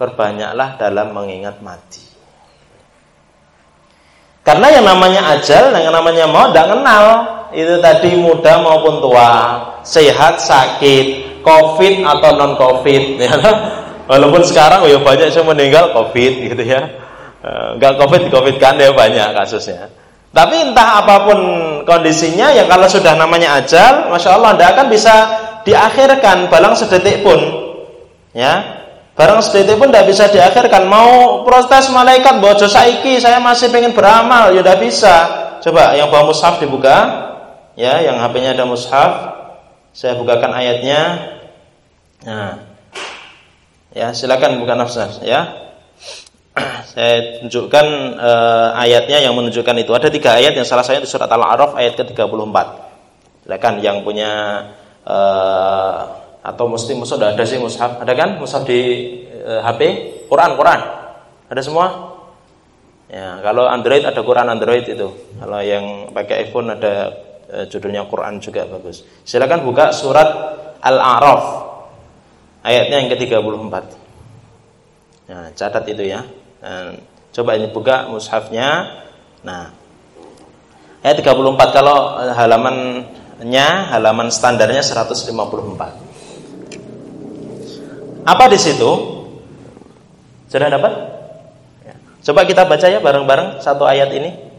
perbanyaklah 0.01 0.81
dalam 0.81 1.13
mengingat 1.13 1.61
mati. 1.61 2.01
Karena 4.41 4.73
yang 4.73 4.89
namanya 4.89 5.37
ajal, 5.37 5.69
yang 5.77 5.93
namanya 5.93 6.25
mau 6.25 6.49
tidak 6.49 6.73
kenal. 6.73 7.05
Itu 7.53 7.77
tadi 7.83 8.17
muda 8.17 8.63
maupun 8.63 9.03
tua, 9.03 9.29
sehat, 9.85 10.41
sakit, 10.41 11.37
covid 11.45 12.01
atau 12.01 12.29
non 12.33 12.57
covid. 12.57 13.03
Ya. 13.21 14.17
Walaupun 14.17 14.43
sekarang 14.43 14.83
oh 14.83 14.89
ya 14.91 14.99
banyak 14.99 15.29
yang 15.31 15.47
meninggal 15.47 15.93
covid 15.95 16.33
gitu 16.51 16.63
ya. 16.67 16.83
Enggak 17.77 17.95
eh, 17.95 17.97
covid, 18.01 18.21
covid 18.27 18.55
kan 18.59 18.75
ya 18.75 18.91
banyak 18.91 19.29
kasusnya. 19.37 19.87
Tapi 20.31 20.71
entah 20.71 20.99
apa 20.99 21.27
pun 21.27 21.39
kondisinya, 21.87 22.51
yang 22.51 22.67
kalau 22.67 22.87
sudah 22.91 23.15
namanya 23.15 23.61
ajal, 23.61 24.11
masya 24.11 24.35
Allah, 24.35 24.51
tidak 24.55 24.69
akan 24.73 24.87
bisa 24.87 25.15
diakhirkan 25.63 26.37
balang 26.47 26.75
sedetik 26.75 27.23
pun. 27.23 27.39
Ya, 28.31 28.80
Barang 29.21 29.37
sedetik 29.37 29.77
pun 29.77 29.93
tidak 29.93 30.09
bisa 30.09 30.33
diakhirkan. 30.33 30.89
Mau 30.89 31.45
protes 31.45 31.93
malaikat, 31.93 32.41
bojo 32.41 32.65
saiki, 32.65 33.21
saya 33.21 33.37
masih 33.37 33.69
pengen 33.69 33.93
beramal, 33.93 34.49
ya 34.49 34.65
tidak 34.65 34.81
bisa. 34.81 35.15
Coba 35.61 35.93
yang 35.93 36.09
bawa 36.09 36.33
mushaf 36.33 36.57
dibuka, 36.57 36.97
ya, 37.77 38.01
yang 38.01 38.17
HP-nya 38.17 38.57
ada 38.57 38.65
mushaf, 38.65 39.11
saya 39.93 40.17
bukakan 40.17 40.57
ayatnya. 40.57 41.01
Nah, 42.25 42.65
ya 43.93 44.09
silakan 44.09 44.57
buka 44.57 44.73
nafas, 44.73 45.21
ya. 45.21 45.53
saya 46.97 47.45
tunjukkan 47.45 48.17
uh, 48.17 48.73
ayatnya 48.73 49.21
yang 49.21 49.37
menunjukkan 49.37 49.85
itu. 49.85 49.93
Ada 49.93 50.09
tiga 50.09 50.33
ayat 50.41 50.57
yang 50.57 50.65
salah 50.65 50.81
satunya 50.81 51.05
di 51.05 51.11
surat 51.13 51.29
Al-A'raf 51.29 51.77
ayat 51.77 51.93
ke-34. 51.93 52.57
Silakan 53.45 53.73
yang 53.85 54.01
punya 54.01 54.65
uh, 55.05 56.09
atau 56.41 56.65
mesti 56.65 56.97
mushaf 56.97 57.21
ada 57.21 57.45
sih 57.45 57.61
mushaf. 57.61 58.01
Ada 58.01 58.13
kan? 58.17 58.29
Mushaf 58.41 58.65
di 58.65 58.79
e, 59.29 59.41
eh, 59.45 59.61
HP 59.61 59.81
Quran 60.25 60.57
Quran. 60.57 60.79
Ada 61.53 61.61
semua? 61.61 61.87
Ya 63.11 63.43
kalau 63.45 63.69
Android 63.69 64.01
ada 64.01 64.21
Quran 64.25 64.49
Android 64.49 64.85
itu. 64.89 65.07
Kalau 65.37 65.59
yang 65.61 66.09
pakai 66.09 66.49
iPhone 66.49 66.73
ada 66.73 67.13
e, 67.45 67.57
judulnya 67.69 68.09
Quran 68.09 68.41
juga 68.41 68.65
bagus. 68.65 69.05
Silakan 69.21 69.61
buka 69.61 69.93
surat 69.93 70.29
Al-A'raf. 70.81 71.45
Ayatnya 72.61 73.01
yang 73.01 73.09
ke-34 73.13 73.75
nah 75.31 75.47
catat 75.55 75.87
itu 75.87 76.11
ya. 76.11 76.27
Nah, 76.59 76.91
coba 77.31 77.55
ini 77.55 77.71
buka 77.71 78.11
mushafnya. 78.11 78.99
Nah. 79.47 79.71
Ayat 81.01 81.17
34 81.17 81.57
kalau 81.73 82.13
halamannya 82.29 83.67
halaman 83.89 84.29
standarnya 84.29 84.85
154 84.85 86.10
apa 88.21 88.45
di 88.53 88.61
situ? 88.61 89.17
Sudah 90.51 90.67
dapat? 90.69 90.93
Ya. 91.81 91.97
Coba 92.27 92.45
kita 92.45 92.67
baca 92.67 92.85
ya 92.85 93.01
bareng-bareng 93.01 93.57
satu 93.63 93.87
ayat 93.87 94.11
ini. 94.13 94.51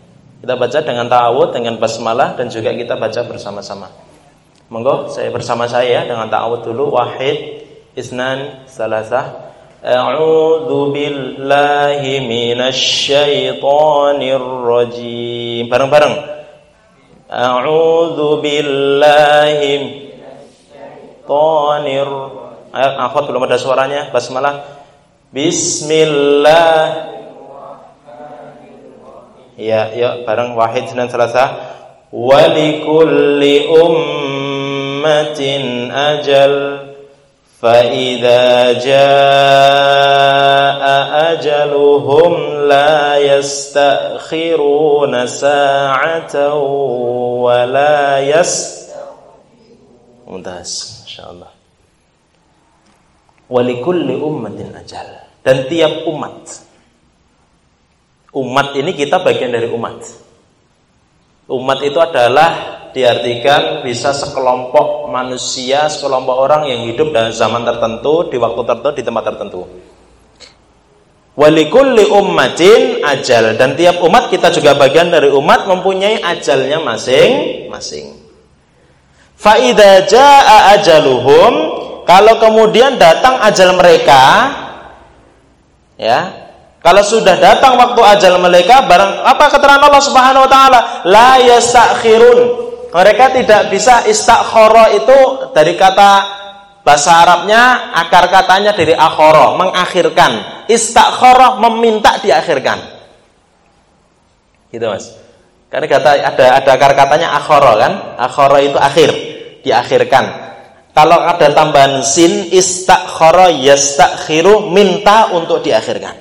Kita 0.43 0.59
baca 0.59 0.83
dengan 0.83 1.07
ta'awud, 1.07 1.55
dengan 1.55 1.79
basmalah 1.79 2.35
dan 2.35 2.51
juga 2.51 2.75
kita 2.75 2.99
baca 2.99 3.23
bersama-sama. 3.23 3.87
Monggo 4.67 5.07
saya 5.07 5.31
bersama 5.31 5.71
saya 5.71 6.03
dengan 6.03 6.27
ta'awud 6.27 6.67
dulu. 6.67 6.99
Wahid, 6.99 7.63
isnan, 7.95 8.67
salasah. 8.67 9.55
A'udzu 9.85 10.91
billahi 10.91 12.27
minasyaitonir 12.27 14.43
rajim. 14.67 15.71
Bareng-bareng. 15.71 16.15
A'udzu 17.31 18.43
billahi 18.43 19.71
minasyaitonir 19.79 22.11
rajim 22.11 22.42
ayat 22.74 22.94
akhwat 23.10 23.28
belum 23.30 23.44
ada 23.48 23.58
suaranya 23.60 24.10
basmalah 24.12 24.64
Bismillah 25.28 27.10
Ya, 29.58 29.90
ya 29.90 30.22
bareng 30.22 30.54
wahid 30.54 30.86
dan 30.94 31.10
selasa. 31.10 31.74
Walikulli 32.14 33.66
ummatin 33.74 35.10
ajal 35.90 36.88
فإذا 37.58 38.74
جاء 38.86 38.98
أجلهم 41.34 42.34
لا 42.70 43.18
يستأخرون 43.18 45.14
ساعة 45.28 46.54
ولا 47.42 48.20
يس 48.20 48.88
ممتاز 50.28 51.02
إن 51.02 51.08
شاء 51.10 51.32
الله 51.32 51.51
walikulli 53.53 54.17
ummatin 54.17 54.73
ajal 54.73 55.29
dan 55.45 55.69
tiap 55.69 56.09
umat 56.09 56.65
umat 58.33 58.73
ini 58.81 58.97
kita 58.97 59.21
bagian 59.21 59.53
dari 59.53 59.69
umat 59.69 60.01
umat 61.53 61.79
itu 61.85 62.01
adalah 62.01 62.81
diartikan 62.93 63.81
bisa 63.81 64.13
sekelompok 64.13 65.09
manusia, 65.09 65.89
sekelompok 65.89 66.37
orang 66.37 66.63
yang 66.69 66.81
hidup 66.93 67.09
dalam 67.11 67.33
zaman 67.33 67.65
tertentu, 67.65 68.29
di 68.29 68.37
waktu 68.37 68.61
tertentu, 68.69 68.91
di 68.93 69.03
tempat 69.03 69.25
tertentu. 69.33 69.61
Walikulli 71.33 72.13
ummatin 72.13 73.01
ajal 73.01 73.57
dan 73.57 73.73
tiap 73.73 74.05
umat 74.05 74.29
kita 74.29 74.53
juga 74.53 74.77
bagian 74.77 75.09
dari 75.09 75.33
umat 75.33 75.65
mempunyai 75.65 76.21
ajalnya 76.21 76.77
masing-masing. 76.85 78.21
Faida 79.41 80.05
jaa 80.05 80.77
ajaluhum 80.77 81.53
kalau 82.09 82.39
kemudian 82.39 82.99
datang 82.99 83.39
ajal 83.43 83.75
mereka 83.79 84.23
ya 86.01 86.21
kalau 86.83 87.03
sudah 87.03 87.39
datang 87.39 87.79
waktu 87.79 88.01
ajal 88.19 88.43
mereka 88.43 88.83
barang 88.87 89.23
apa 89.23 89.45
keterangan 89.55 89.87
Allah 89.87 90.03
Subhanahu 90.03 90.45
wa 90.47 90.51
taala 90.51 90.81
la 91.07 91.39
yastakhirun 91.39 92.39
mereka 92.93 93.33
tidak 93.33 93.73
bisa 93.73 94.05
istakhara 94.05 94.93
itu 94.93 95.19
dari 95.57 95.73
kata 95.81 96.43
bahasa 96.85 97.25
Arabnya 97.25 97.95
akar 97.95 98.29
katanya 98.29 98.77
dari 98.77 98.93
akhara, 98.93 99.57
mengakhirkan. 99.57 100.33
Istakhara 100.69 101.57
meminta 101.57 102.19
diakhirkan. 102.21 102.79
Gitu 104.69 104.85
Mas. 104.85 105.15
Karena 105.73 105.89
kata 105.89 106.11
ada 106.21 106.45
ada 106.61 106.71
akar 106.77 106.93
katanya 106.93 107.29
akhara 107.33 107.73
kan? 107.81 107.93
Akhara 108.21 108.59
itu 108.61 108.77
akhir, 108.77 109.11
diakhirkan. 109.65 110.25
Kalau 110.93 111.19
ada 111.25 111.49
tambahan 111.57 112.05
sin 112.05 112.53
istakhara 112.53 113.49
yastakhiru 113.49 114.69
minta 114.69 115.33
untuk 115.33 115.65
diakhirkan. 115.65 116.21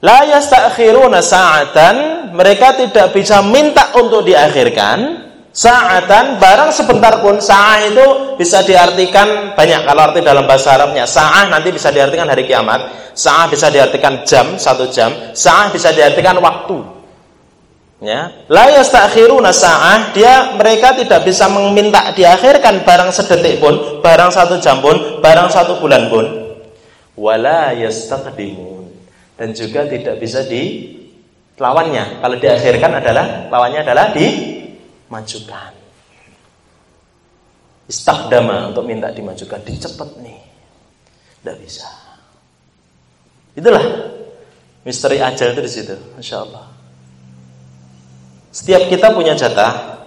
La 0.00 0.24
yastakhiruna 0.24 1.20
sa'atan, 1.20 2.30
mereka 2.32 2.78
tidak 2.78 3.12
bisa 3.12 3.42
minta 3.42 3.92
untuk 3.98 4.24
diakhirkan. 4.24 5.28
Sa'atan 5.50 6.38
barang 6.38 6.70
sebentar 6.70 7.18
pun 7.18 7.42
sa'ah 7.42 7.90
itu 7.90 8.06
bisa 8.38 8.62
diartikan 8.62 9.58
banyak 9.58 9.82
kalau 9.82 10.00
arti 10.06 10.22
dalam 10.22 10.46
bahasa 10.46 10.78
Arabnya. 10.78 11.04
Sa'ah 11.04 11.50
nanti 11.50 11.74
bisa 11.74 11.90
diartikan 11.90 12.30
hari 12.30 12.46
kiamat, 12.46 13.12
sa'ah 13.18 13.50
bisa 13.50 13.66
diartikan 13.68 14.22
jam, 14.22 14.54
satu 14.54 14.86
jam, 14.88 15.10
sa'ah 15.34 15.74
bisa 15.74 15.90
diartikan 15.90 16.38
waktu. 16.38 16.78
Ya, 18.00 18.32
la 18.48 18.80
yastakhiruna 18.80 19.52
sa'ah, 19.52 20.16
dia 20.16 20.56
mereka 20.56 20.96
tidak 20.96 21.20
bisa 21.20 21.52
meminta 21.52 22.08
diakhirkan 22.16 22.80
barang 22.80 23.12
sedetik 23.12 23.60
pun, 23.60 24.00
barang 24.00 24.32
satu 24.32 24.56
jam 24.56 24.80
pun, 24.80 25.20
barang 25.20 25.52
satu 25.52 25.76
bulan 25.84 26.08
pun. 26.08 26.24
Wala 27.20 27.76
yastaqdimun 27.76 28.88
dan 29.36 29.52
juga 29.52 29.84
tidak 29.84 30.16
bisa 30.16 30.48
di 30.48 30.96
lawannya. 31.60 32.24
Kalau 32.24 32.36
diakhirkan 32.40 33.04
adalah 33.04 33.52
lawannya 33.52 33.80
adalah 33.84 34.16
dimajukan. 34.16 35.76
Istakdama 37.84 38.72
untuk 38.72 38.88
minta 38.88 39.12
dimajukan, 39.12 39.60
dicepet 39.60 40.10
nih. 40.24 40.40
Tidak 41.44 41.56
bisa. 41.60 41.88
Itulah 43.52 43.84
misteri 44.88 45.20
ajal 45.20 45.52
itu 45.52 45.60
di 45.60 45.68
situ, 45.68 45.96
masya 46.16 46.48
Allah. 46.48 46.69
Setiap 48.50 48.90
kita 48.90 49.14
punya 49.14 49.38
jatah, 49.38 50.02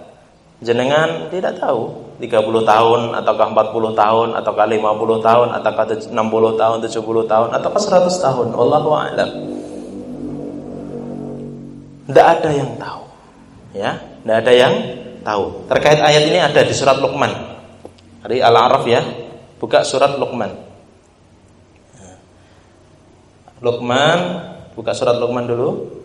jenengan 0.60 1.32
tidak 1.32 1.56
tahu 1.56 2.12
30 2.20 2.44
tahun 2.64 3.00
ataukah 3.16 3.46
40 3.56 3.96
tahun 3.96 4.28
ataukah 4.36 4.66
50 4.68 5.24
tahun 5.24 5.48
ataukah 5.56 5.84
60 6.12 6.60
tahun 6.60 6.76
70 6.84 7.32
tahun 7.32 7.48
ataukah 7.56 7.80
100 7.80 8.24
tahun. 8.24 8.46
Wallahu 8.52 8.90
a'lam. 8.92 9.30
Tidak 12.04 12.26
ada 12.28 12.50
yang 12.52 12.70
tahu 12.76 13.02
ya. 13.72 13.90
Tidak 13.96 14.36
ada 14.44 14.52
yang 14.52 14.74
tahu. 15.24 15.64
Terkait 15.72 16.04
ayat 16.04 16.28
ini 16.28 16.38
ada 16.38 16.60
di 16.60 16.74
surat 16.76 17.00
Luqman. 17.00 17.32
Dari 18.24 18.44
Al-A'raf 18.44 18.84
ya. 18.84 19.00
Buka 19.56 19.80
surat 19.88 20.20
Luqman. 20.20 20.52
Luqman 23.64 24.18
buka 24.76 24.92
surat 24.92 25.16
Luqman 25.16 25.48
dulu 25.48 26.03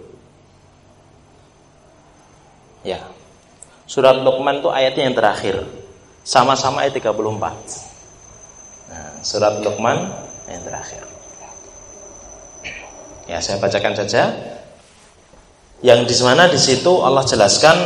ya 2.84 3.00
surat 3.90 4.22
Luqman 4.22 4.62
itu 4.62 4.70
ayatnya 4.70 5.10
yang 5.10 5.16
terakhir 5.18 5.56
sama-sama 6.22 6.86
ayat 6.86 6.94
34. 7.02 7.10
Nah, 8.90 9.10
surat 9.26 9.58
Luqman 9.66 9.98
yang 10.46 10.62
terakhir. 10.62 11.04
Ya, 13.30 13.38
saya 13.42 13.62
bacakan 13.62 13.94
saja. 13.94 14.34
Yang 15.80 16.12
di 16.12 16.16
mana 16.26 16.50
di 16.52 16.60
situ 16.60 16.92
Allah 17.02 17.24
jelaskan 17.24 17.78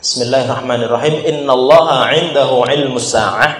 Bismillahirrahmanirrahim. 0.00 1.28
Innallaha 1.28 2.12
'indahu 2.16 2.64
'ilmus 2.68 3.12
sa'ah. 3.12 3.52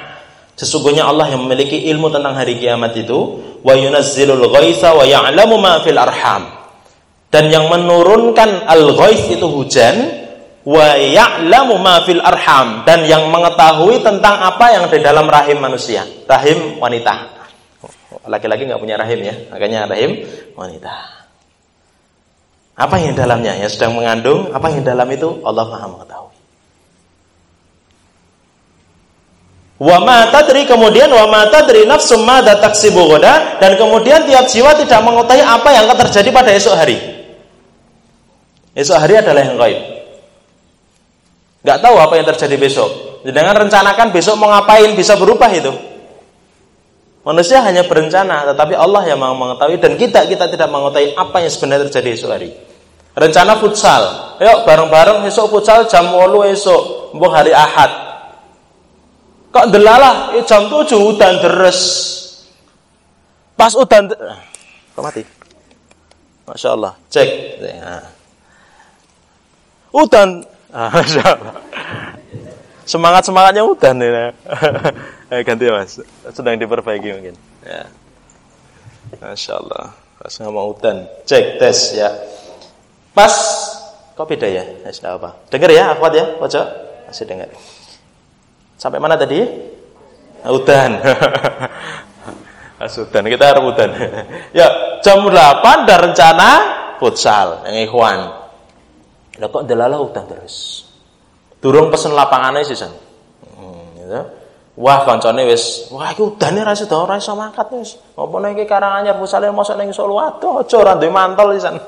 Sesungguhnya 0.56 1.04
Allah 1.04 1.28
yang 1.28 1.44
memiliki 1.44 1.84
ilmu 1.92 2.08
tentang 2.08 2.32
hari 2.32 2.56
kiamat 2.56 2.96
itu, 2.96 3.44
wa 3.60 3.76
yunazzilul 3.76 4.48
ghaitha 4.48 4.96
wa 4.96 5.04
ya'lamu 5.04 5.60
ma 5.60 5.84
fil 5.84 6.00
arham. 6.00 6.55
Dan 7.26 7.50
yang 7.50 7.66
menurunkan 7.66 8.64
al-ghaith 8.70 9.34
itu 9.34 9.46
hujan 9.50 10.26
wa 10.66 10.98
ya'lamu 10.98 11.78
ma 11.78 12.02
fil 12.02 12.18
arham 12.18 12.82
dan 12.82 13.06
yang 13.06 13.30
mengetahui 13.30 14.02
tentang 14.02 14.34
apa 14.42 14.74
yang 14.74 14.84
di 14.90 14.98
dalam 14.98 15.30
rahim 15.30 15.62
manusia, 15.62 16.02
rahim 16.26 16.82
wanita. 16.82 17.38
Laki-laki 18.26 18.66
nggak 18.66 18.82
punya 18.82 18.98
rahim 18.98 19.22
ya, 19.22 19.34
makanya 19.54 19.86
rahim 19.86 20.26
wanita. 20.58 20.90
Apa 22.76 22.98
yang 22.98 23.14
di 23.14 23.18
dalamnya 23.22 23.56
yang 23.56 23.70
sedang 23.70 23.94
mengandung, 23.94 24.50
apa 24.50 24.66
yang 24.68 24.82
di 24.82 24.86
dalam 24.90 25.08
itu 25.08 25.38
Allah 25.46 25.64
Maha 25.70 25.86
mengetahui. 25.86 26.36
Wa 29.76 30.00
ma 30.02 30.28
tadri 30.34 30.66
kemudian 30.66 31.08
wa 31.12 31.30
ma 31.30 31.40
tadri 31.46 31.86
nafsum 31.86 32.26
ma 32.26 32.42
taksibu 32.42 33.06
dan 33.22 33.72
kemudian 33.78 34.26
tiap 34.26 34.50
jiwa 34.50 34.74
tidak 34.76 35.00
mengetahui 35.04 35.44
apa 35.46 35.68
yang 35.70 35.86
akan 35.86 35.98
terjadi 36.10 36.28
pada 36.34 36.50
esok 36.50 36.74
hari. 36.74 37.15
Esok 38.76 38.96
hari 39.00 39.16
adalah 39.16 39.40
yang 39.40 39.56
gaib. 39.56 39.80
Nggak 41.64 41.78
tahu 41.80 41.96
apa 41.96 42.14
yang 42.20 42.26
terjadi 42.28 42.56
besok. 42.60 42.90
Dengan 43.24 43.56
rencanakan 43.56 44.12
besok 44.12 44.36
mau 44.36 44.52
ngapain 44.52 44.92
bisa 44.92 45.16
berubah 45.16 45.48
itu. 45.48 45.72
Manusia 47.26 47.58
hanya 47.64 47.82
berencana, 47.82 48.54
tetapi 48.54 48.78
Allah 48.78 49.02
yang 49.02 49.18
mau 49.18 49.34
mengetahui 49.34 49.82
dan 49.82 49.98
kita 49.98 50.30
kita 50.30 50.46
tidak 50.46 50.70
mengetahui 50.70 51.16
apa 51.18 51.42
yang 51.42 51.50
sebenarnya 51.50 51.90
terjadi 51.90 52.08
esok 52.14 52.30
hari. 52.30 52.54
Rencana 53.16 53.58
futsal, 53.58 54.02
yuk 54.38 54.62
bareng-bareng 54.62 55.26
esok 55.26 55.50
futsal 55.50 55.88
jam 55.90 56.12
8 56.12 56.52
esok, 56.54 57.16
mbok 57.16 57.32
hari 57.32 57.50
Ahad. 57.50 57.90
Kok 59.50 59.66
delalah 59.72 60.36
eh, 60.38 60.44
jam 60.46 60.70
7 60.70 60.86
udan 60.94 61.40
deres. 61.42 61.80
Pas 63.56 63.72
udan 63.74 64.06
kok 64.94 65.02
mati. 65.02 65.24
Masya 66.46 66.68
Allah, 66.78 66.92
cek. 67.10 67.28
Nah. 67.58 68.15
Udan 69.96 70.44
Ah, 70.76 70.92
Semangat 72.86 73.26
semangatnya 73.26 73.66
udah 73.66 73.90
nih. 73.96 74.30
eh, 75.34 75.42
ganti 75.42 75.66
mas, 75.66 75.98
sedang 76.30 76.54
diperbaiki 76.54 77.10
mungkin. 77.18 77.34
Ya. 77.66 77.90
Masya 79.18 79.58
Allah. 79.58 79.90
Pas 80.22 80.30
ngomong 80.38 80.70
udan, 80.70 81.02
cek 81.26 81.58
tes 81.58 81.98
ya. 81.98 82.14
Pas, 83.10 83.34
kok 84.14 84.28
beda 84.30 84.46
ya? 84.46 84.62
Ya 84.86 84.90
sudah 84.94 85.18
apa? 85.18 85.34
Dengar 85.50 85.74
ya, 85.74 85.98
akhwat 85.98 86.12
ya, 86.14 86.24
pojok. 86.38 86.66
Masih 87.10 87.26
dengar. 87.26 87.50
Sampai 88.78 89.02
mana 89.02 89.18
tadi? 89.18 89.42
Udan. 90.46 91.02
Mas 92.78 92.94
udan, 93.02 93.24
kita 93.26 93.44
harus 93.50 93.66
udan. 93.66 93.90
ya, 94.54 94.68
jam 95.02 95.26
8 95.26 95.34
ada 95.90 95.94
rencana 96.06 96.50
futsal 97.02 97.66
yang 97.66 97.82
ikhwan. 97.82 98.45
Lah 99.36 99.48
kok 99.52 99.64
delalah 99.68 100.00
utang 100.00 100.24
terus. 100.24 100.86
Durung 101.60 101.92
pesen 101.92 102.16
lapangannya 102.16 102.64
sih 102.64 102.76
san. 102.76 102.92
Hmm, 103.56 103.96
gitu. 103.96 104.20
Wah 104.76 105.08
kancane 105.08 105.48
wis, 105.48 105.88
wah 105.88 106.12
iki 106.12 106.20
udane 106.20 106.60
ra 106.60 106.76
iso 106.76 106.84
ora 106.92 107.16
iso 107.16 107.32
mangkat 107.32 107.72
wis. 107.80 107.96
Apa 108.12 108.36
nek 108.44 108.60
iki 108.60 108.68
Karanganyar 108.68 109.16
pusale 109.16 109.48
mosok 109.48 109.80
ning 109.80 109.88
Solo 109.88 110.20
aduh 110.20 110.60
aja 110.60 110.76
ora 110.76 110.92
duwe 111.00 111.08
mantel 111.08 111.56
san. 111.56 111.80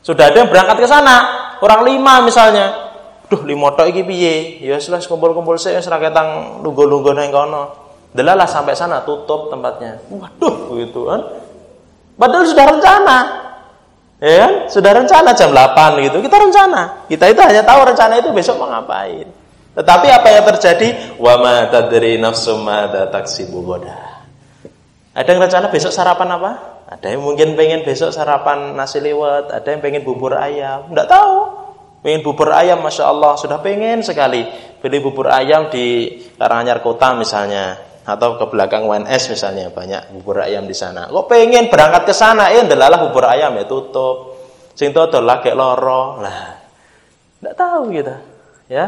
Sudah 0.00 0.32
ada 0.32 0.38
yang 0.40 0.48
berangkat 0.48 0.80
ke 0.80 0.88
sana, 0.88 1.16
orang 1.60 1.84
lima 1.84 2.24
misalnya. 2.24 2.72
Duh, 3.28 3.42
lima 3.44 3.74
tok 3.76 3.92
iki 3.92 4.00
piye? 4.06 4.64
Ya 4.64 4.80
wis 4.80 4.88
kumpul-kumpul 5.04 5.60
sik 5.60 5.76
wis 5.76 5.92
ra 5.92 6.00
ketang 6.00 6.62
lungguh-lungguh 6.64 7.12
nang 7.12 7.28
kono. 7.28 7.62
Delalah 8.16 8.48
sampai 8.48 8.72
sana 8.72 9.04
tutup 9.04 9.52
tempatnya. 9.52 10.00
Waduh, 10.08 10.72
gitu 10.80 11.04
kan. 11.04 11.20
Padahal 12.16 12.48
sudah 12.48 12.64
rencana. 12.64 13.18
Ya 14.16 14.48
kan? 14.48 14.52
Sudah 14.72 14.96
rencana 14.96 15.36
jam 15.36 15.52
8 15.52 16.04
gitu. 16.08 16.24
Kita 16.24 16.36
rencana. 16.40 17.04
Kita 17.04 17.24
itu 17.28 17.40
hanya 17.44 17.62
tahu 17.62 17.80
rencana 17.84 18.16
itu 18.16 18.32
besok 18.32 18.56
mau 18.56 18.72
ngapain. 18.72 19.28
Tetapi 19.76 20.06
apa 20.08 20.28
yang 20.32 20.44
terjadi? 20.56 20.88
Wa 21.20 21.36
ma 21.36 21.68
tadri 21.68 22.16
nafsum 22.16 22.64
madza 22.64 23.12
taksibu 23.12 23.60
Ada 25.12 25.28
yang 25.28 25.40
rencana 25.44 25.68
besok 25.68 25.92
sarapan 25.92 26.32
apa? 26.32 26.50
Ada 26.86 27.12
yang 27.12 27.26
mungkin 27.26 27.58
pengen 27.58 27.84
besok 27.84 28.14
sarapan 28.14 28.72
nasi 28.72 29.02
lewat, 29.02 29.52
ada 29.52 29.68
yang 29.68 29.82
pengen 29.84 30.00
bubur 30.06 30.32
ayam. 30.38 30.88
Enggak 30.88 31.12
tahu. 31.12 31.36
Pengen 32.06 32.22
bubur 32.22 32.54
ayam, 32.54 32.78
masya 32.78 33.10
Allah, 33.10 33.34
sudah 33.34 33.58
pengen 33.58 33.98
sekali 34.06 34.46
beli 34.78 35.02
bubur 35.02 35.26
ayam 35.26 35.66
di 35.66 36.14
Karanganyar 36.38 36.78
Kota 36.78 37.18
misalnya, 37.18 37.74
atau 38.06 38.38
ke 38.38 38.46
belakang 38.46 38.86
UNS 38.86 39.34
misalnya 39.34 39.66
banyak 39.74 40.14
bubur 40.14 40.38
ayam 40.46 40.62
di 40.62 40.76
sana. 40.78 41.10
Kok 41.10 41.26
pengen 41.26 41.66
berangkat 41.66 42.06
ke 42.06 42.14
sana, 42.14 42.54
eh 42.54 42.62
ndelalah 42.62 43.02
bubur 43.02 43.26
ayam 43.26 43.58
ya 43.58 43.66
tutup. 43.66 44.38
Sing 44.78 44.94
tutup 44.94 45.26
lagi 45.26 45.50
loro. 45.50 46.22
Lah, 46.22 46.54
tidak 47.42 47.54
tahu 47.58 47.90
kita, 47.90 48.16
ya. 48.70 48.86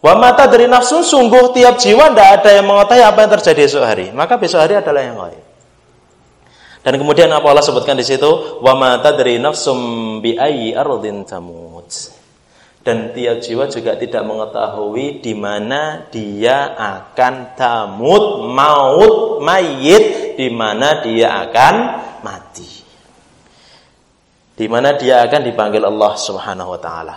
Wa 0.00 0.16
mata 0.20 0.48
dari 0.48 0.64
nafsu 0.68 1.00
sungguh 1.00 1.52
tiap 1.56 1.80
jiwa 1.80 2.12
tidak 2.12 2.28
ada 2.40 2.50
yang 2.60 2.68
mengetahui 2.68 3.04
apa 3.04 3.18
yang 3.24 3.32
terjadi 3.40 3.60
esok 3.68 3.84
hari. 3.84 4.06
Maka 4.12 4.36
besok 4.36 4.60
hari 4.60 4.76
adalah 4.76 5.00
yang 5.00 5.16
lain. 5.16 5.42
Dan 6.84 7.00
kemudian 7.00 7.32
apa 7.32 7.48
Allah 7.48 7.64
sebutkan 7.64 7.96
di 7.96 8.04
situ? 8.04 8.60
Wa 8.60 8.76
mata 8.76 9.16
dari 9.16 9.40
nafsum 9.40 10.20
bi 10.20 10.36
ayyi 10.36 10.76
tamut 11.24 11.73
dan 12.84 13.16
tiap 13.16 13.40
jiwa 13.40 13.64
juga 13.72 13.96
tidak 13.96 14.22
mengetahui 14.28 15.24
di 15.24 15.32
mana 15.32 16.04
dia 16.12 16.76
akan 16.76 17.56
tamut 17.56 18.44
maut 18.52 19.40
mayit 19.40 20.36
di 20.36 20.52
mana 20.52 21.00
dia 21.00 21.48
akan 21.48 21.74
mati. 22.20 22.84
Di 24.54 24.68
mana 24.68 25.00
dia 25.00 25.24
akan 25.24 25.40
dipanggil 25.48 25.80
Allah 25.80 26.12
Subhanahu 26.12 26.76
wa 26.76 26.80
taala. 26.84 27.16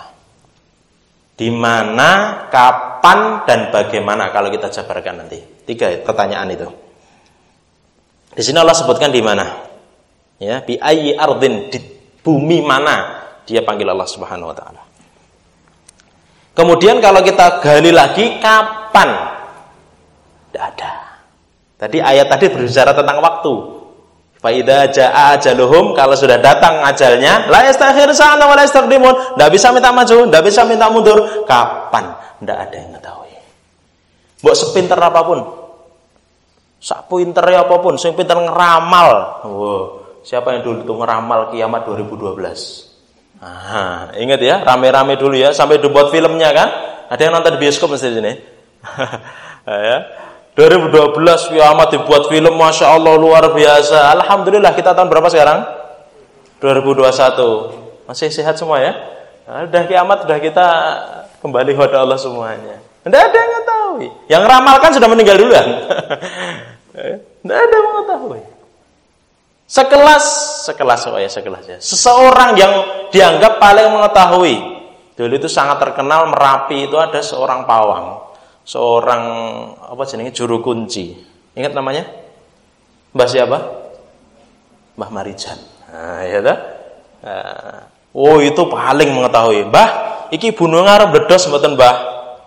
Di 1.36 1.52
mana 1.52 2.48
kapan 2.48 3.44
dan 3.44 3.68
bagaimana 3.68 4.32
kalau 4.32 4.48
kita 4.48 4.72
jabarkan 4.72 5.28
nanti. 5.28 5.68
Tiga 5.68 5.92
pertanyaan 6.00 6.48
itu. 6.48 6.68
Di 8.32 8.40
sini 8.40 8.56
Allah 8.56 8.74
sebutkan 8.74 9.12
di 9.12 9.20
mana? 9.20 9.68
Ya 10.40 10.64
bi 10.64 10.80
ayyi 10.80 11.12
ardin 11.12 11.68
di 11.68 11.84
bumi 12.24 12.64
mana 12.64 13.20
dia 13.44 13.68
panggil 13.68 13.92
Allah 13.92 14.08
Subhanahu 14.08 14.56
wa 14.56 14.56
taala 14.56 14.87
Kemudian 16.58 16.98
kalau 16.98 17.22
kita 17.22 17.62
gali 17.62 17.93
lagi 17.93 18.41
kapan? 18.41 19.10
Tidak 20.50 20.63
ada. 20.74 20.93
Tadi 21.78 22.02
ayat 22.02 22.26
tadi 22.34 22.50
berbicara 22.50 22.98
tentang 22.98 23.22
waktu. 23.22 23.54
Faida 24.41 24.89
jaa 24.89 25.38
ajaluhum 25.38 25.93
kalau 25.93 26.17
sudah 26.17 26.41
datang 26.41 26.82
ajalnya, 26.82 27.46
la 27.50 27.62
yastakhir 27.70 28.10
sana 28.17 28.50
wa 28.50 28.58
la 28.58 28.65
yastaqdimun. 28.65 29.38
Tidak 29.38 29.50
bisa 29.54 29.70
minta 29.70 29.93
maju, 29.93 30.17
tidak 30.26 30.43
bisa 30.50 30.62
minta 30.65 30.89
mundur. 30.89 31.46
Kapan? 31.46 32.17
Tidak 32.41 32.58
ada 32.58 32.74
yang 32.74 32.89
mengetahui. 32.89 33.34
Mbok 34.41 34.56
sepinter 34.58 34.98
apa 34.98 35.22
pun, 35.26 35.39
sak 36.82 37.10
pinternya 37.10 37.65
apa 37.65 37.76
pun, 37.82 38.02
sing 38.02 38.13
pinter 38.17 38.38
ngeramal. 38.38 39.10
Wow. 39.46 39.82
Siapa 40.26 40.58
yang 40.58 40.62
dulu 40.65 40.86
itu 40.86 40.93
ngeramal 40.93 41.54
kiamat 41.54 41.82
2012? 41.86 42.87
Ah, 43.38 44.10
ingat 44.17 44.41
ya, 44.41 44.65
rame-rame 44.65 45.13
dulu 45.13 45.38
ya, 45.38 45.54
sampai 45.54 45.78
dibuat 45.78 46.10
filmnya 46.10 46.50
kan? 46.58 46.69
Ada 47.13 47.30
yang 47.30 47.34
nonton 47.38 47.54
di 47.56 47.60
bioskop 47.62 47.93
mesti 47.93 48.10
di 48.10 48.15
sini. 48.17 48.34
ya. 49.89 49.97
2012 50.58 51.54
kiamat 51.54 51.88
dibuat 51.93 52.34
film, 52.34 52.54
masya 52.58 52.89
Allah 52.89 53.13
luar 53.13 53.54
biasa. 53.54 54.10
Alhamdulillah 54.17 54.73
kita 54.73 54.97
tahun 54.97 55.06
berapa 55.06 55.30
sekarang? 55.30 55.69
2021. 56.58 58.10
Masih 58.10 58.34
sehat 58.34 58.58
semua 58.58 58.82
ya? 58.82 58.97
Nah, 59.45 59.69
udah 59.69 59.84
kiamat, 59.86 60.26
udah 60.26 60.38
kita 60.41 60.67
kembali 61.45 61.78
kepada 61.78 62.02
Allah 62.02 62.17
semuanya. 62.17 62.82
Tidak 63.06 63.21
ada 63.21 63.38
yang 63.38 63.50
mengetahui. 63.54 64.08
Yang 64.28 64.43
ramalkan 64.50 64.91
sudah 64.97 65.08
meninggal 65.13 65.38
duluan. 65.38 65.67
Tidak 67.45 67.58
ada 67.62 67.73
yang 67.78 67.88
mengetahui. 67.93 68.41
Sekelas, 69.68 70.24
sekelas 70.64 71.12
oh 71.12 71.20
ya 71.20 71.28
sekelas 71.28 71.64
ya. 71.68 71.78
Seseorang 71.84 72.56
yang 72.56 72.74
dianggap 73.12 73.60
paling 73.60 73.92
mengetahui. 73.92 74.56
Dulu 75.20 75.34
itu 75.36 75.52
sangat 75.52 75.84
terkenal 75.84 76.32
Merapi 76.32 76.88
itu 76.88 76.96
ada 76.96 77.20
seorang 77.20 77.68
pawang, 77.68 78.32
seorang 78.64 79.24
apa 79.92 80.04
jenenge 80.08 80.32
juru 80.32 80.64
kunci. 80.64 81.20
Ingat 81.52 81.76
namanya? 81.76 82.08
Mbah 83.12 83.28
siapa? 83.28 83.58
Mbah 84.96 85.10
Marijan. 85.12 85.60
Nah, 85.92 86.22
ya 86.24 86.40
dah. 86.40 86.58
Oh 88.16 88.40
itu 88.40 88.64
paling 88.72 89.10
mengetahui. 89.20 89.68
Mbah, 89.68 89.90
iki 90.32 90.56
gunung 90.56 90.88
arep 90.88 91.12
bledos 91.12 91.44
mboten, 91.52 91.76
Mbah? 91.76 91.96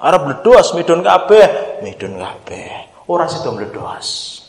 Arep 0.01 0.23
bledos 0.25 0.73
midun 0.73 1.05
kabeh, 1.05 1.85
midun 1.85 2.17
kabeh. 2.17 3.05
Ora 3.13 3.29
sida 3.29 3.53
bledos. 3.53 4.40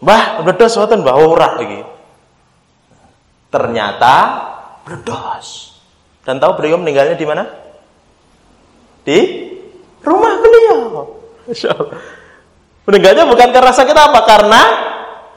Mbah, 0.00 0.44
meledos 0.44 0.76
wonten 0.76 1.00
Mbah 1.00 1.16
ora 1.16 1.50
iki. 1.64 1.80
Ternyata 3.48 4.14
meledos. 4.84 5.76
Dan 6.26 6.42
tahu 6.42 6.58
beliau 6.58 6.76
meninggalnya 6.76 7.16
di 7.16 7.26
mana? 7.26 7.44
Di 9.06 9.18
rumah 10.02 10.32
beliau. 10.42 11.14
Meninggalnya 12.86 13.24
bukan 13.24 13.48
karena 13.54 13.72
sakit 13.72 13.96
apa? 13.96 14.20
Karena 14.26 14.62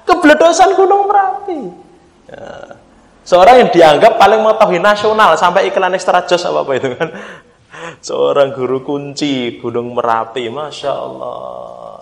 kebledosan 0.05 0.73
Gunung 0.73 1.05
Merapi. 1.05 1.59
Ya. 2.29 2.77
Seorang 3.25 3.61
yang 3.61 3.69
dianggap 3.69 4.17
paling 4.17 4.41
mengetahui 4.41 4.81
nasional 4.81 5.37
sampai 5.37 5.69
iklan 5.69 5.93
ekstra 5.93 6.25
jos 6.25 6.41
apa 6.49 6.65
apa 6.65 6.71
itu 6.77 6.89
kan. 6.97 7.09
Seorang 8.01 8.57
guru 8.57 8.81
kunci 8.81 9.61
Gunung 9.61 9.93
Merapi, 9.93 10.49
masya 10.49 10.93
Allah 10.93 11.98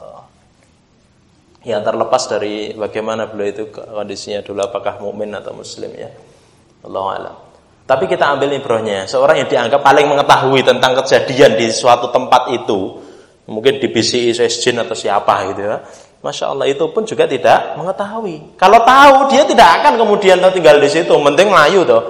ya 1.67 1.83
terlepas 1.83 2.31
dari 2.31 2.71
bagaimana 2.71 3.27
beliau 3.27 3.51
itu 3.51 3.63
kondisinya 3.75 4.39
dulu 4.39 4.63
apakah 4.63 5.03
mukmin 5.03 5.35
atau 5.35 5.51
muslim 5.51 5.91
ya. 5.91 6.07
Allah 6.87 7.03
alam. 7.19 7.35
Tapi 7.83 8.07
kita 8.07 8.31
ambil 8.31 8.55
ibrohnya. 8.55 9.03
Seorang 9.03 9.43
yang 9.43 9.49
dianggap 9.51 9.83
paling 9.83 10.07
mengetahui 10.07 10.63
tentang 10.63 10.95
kejadian 11.03 11.59
di 11.59 11.67
suatu 11.67 12.07
tempat 12.07 12.55
itu 12.55 13.03
mungkin 13.47 13.79
di 13.79 13.87
BCI 13.91 14.31
Sesjin 14.35 14.75
atau 14.75 14.91
siapa 14.91 15.47
gitu 15.51 15.63
ya 15.63 15.79
Masya 16.19 16.51
Allah 16.51 16.67
itu 16.67 16.83
pun 16.91 17.05
juga 17.07 17.23
tidak 17.29 17.77
mengetahui. 17.79 18.59
Kalau 18.59 18.81
tahu 18.83 19.31
dia 19.31 19.45
tidak 19.45 19.79
akan 19.79 20.01
kemudian 20.01 20.41
tinggal 20.49 20.81
di 20.81 20.89
situ. 20.89 21.13
Mending 21.13 21.53
layu 21.53 21.85
tuh 21.85 22.01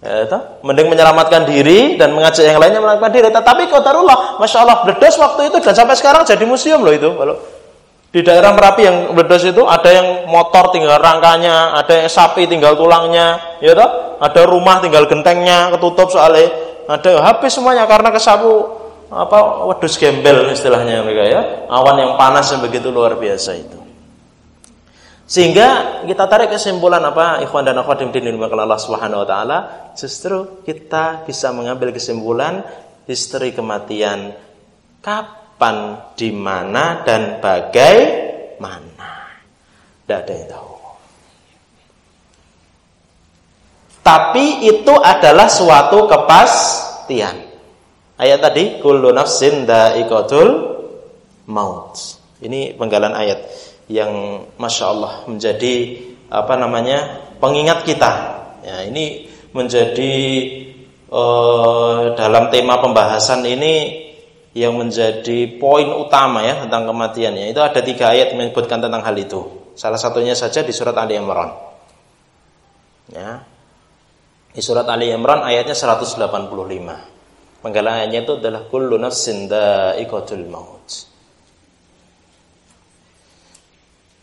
ya, 0.00 0.24
mending 0.64 0.88
menyelamatkan 0.88 1.44
diri 1.44 2.00
dan 2.00 2.16
mengajak 2.16 2.48
yang 2.48 2.56
lainnya 2.56 2.80
menyelamatkan 2.80 3.12
diri. 3.12 3.28
Tetapi 3.28 3.68
kotarullah 3.68 4.40
Masya 4.40 4.58
Allah 4.64 4.76
bledos 4.82 5.14
waktu 5.20 5.52
itu 5.52 5.56
dan 5.60 5.74
sampai 5.76 5.94
sekarang 5.94 6.24
jadi 6.24 6.44
museum 6.48 6.80
loh 6.80 6.94
itu. 6.96 7.06
Kalau 7.12 7.36
di 8.14 8.20
daerah 8.24 8.54
Merapi 8.54 8.82
yang 8.86 8.96
meledos 9.12 9.44
itu 9.44 9.66
ada 9.66 9.90
yang 9.92 10.30
motor 10.30 10.72
tinggal 10.72 10.96
rangkanya, 11.02 11.76
ada 11.76 12.06
yang 12.06 12.08
sapi 12.08 12.48
tinggal 12.48 12.78
tulangnya, 12.78 13.58
ya 13.60 13.76
toh? 13.76 14.18
Ada 14.22 14.48
rumah 14.48 14.80
tinggal 14.80 15.04
gentengnya 15.04 15.68
ketutup 15.76 16.08
soalnya 16.08 16.48
ada 16.86 17.20
habis 17.20 17.52
semuanya 17.52 17.84
karena 17.84 18.14
kesapu 18.14 18.78
apa 19.10 19.66
wedus 19.68 19.98
gembel 19.98 20.48
istilahnya 20.54 21.02
mereka 21.02 21.24
ya. 21.26 21.40
Awan 21.68 21.98
yang 21.98 22.12
panas 22.14 22.48
yang 22.54 22.62
begitu 22.62 22.88
luar 22.88 23.18
biasa 23.18 23.52
itu. 23.58 23.78
Sehingga 25.26 26.00
kita 26.06 26.30
tarik 26.30 26.54
kesimpulan 26.54 27.02
apa 27.02 27.42
ikhwan 27.42 27.66
dan 27.66 27.82
akhwat 27.82 27.98
yang 28.06 28.14
dimuliakan 28.14 28.62
Allah 28.62 28.78
Subhanahu 28.78 29.26
wa 29.26 29.28
taala, 29.28 29.58
justru 29.98 30.62
kita 30.62 31.26
bisa 31.26 31.50
mengambil 31.50 31.90
kesimpulan 31.90 32.62
misteri 33.10 33.50
kematian 33.50 34.38
kapan 35.02 35.45
kapan, 35.56 35.96
di 36.12 36.28
mana 36.36 37.00
dan 37.00 37.40
bagaimana. 37.40 39.12
Tidak 40.04 40.18
ada 40.20 40.32
yang 40.36 40.48
tahu. 40.52 40.72
Tapi 44.04 44.68
itu 44.68 44.94
adalah 45.00 45.48
suatu 45.48 46.04
kepastian. 46.04 47.40
Ayat 48.20 48.38
tadi 48.44 48.84
kullu 48.84 49.10
nafsin 49.16 49.64
da'iqatul 49.64 50.76
maut. 51.48 51.96
Ini 52.44 52.76
penggalan 52.76 53.16
ayat 53.16 53.48
yang 53.88 54.44
masya 54.60 54.92
Allah 54.92 55.24
menjadi 55.24 56.04
apa 56.28 56.54
namanya 56.60 57.32
pengingat 57.40 57.82
kita. 57.88 58.12
Ya, 58.62 58.84
ini 58.86 59.26
menjadi 59.56 60.14
uh, 61.10 62.14
dalam 62.14 62.52
tema 62.52 62.78
pembahasan 62.78 63.42
ini 63.42 64.05
yang 64.56 64.72
menjadi 64.72 65.60
poin 65.60 65.84
utama 65.84 66.40
ya 66.40 66.64
tentang 66.64 66.88
kematiannya. 66.88 67.52
Itu 67.52 67.60
ada 67.60 67.84
tiga 67.84 68.16
ayat 68.16 68.32
menyebutkan 68.32 68.80
tentang 68.80 69.04
hal 69.04 69.12
itu. 69.12 69.68
Salah 69.76 70.00
satunya 70.00 70.32
saja 70.32 70.64
di 70.64 70.72
surat 70.72 70.96
Ali 70.96 71.20
Imran. 71.20 71.52
Ya. 73.12 73.44
Di 74.56 74.64
surat 74.64 74.88
Ali 74.88 75.12
Imran 75.12 75.44
ayatnya 75.44 75.76
185. 75.76 76.16
Penggalan 77.60 77.92
ayatnya 78.00 78.24
itu 78.24 78.40
adalah 78.40 78.64
kullu 78.64 78.96
nafsin 78.96 79.44
dha'iqatul 79.44 80.48
maut. 80.48 80.88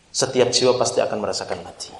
Setiap 0.10 0.50
jiwa 0.50 0.74
pasti 0.82 0.98
akan 0.98 1.18
merasakan 1.22 1.62
mati. 1.62 1.94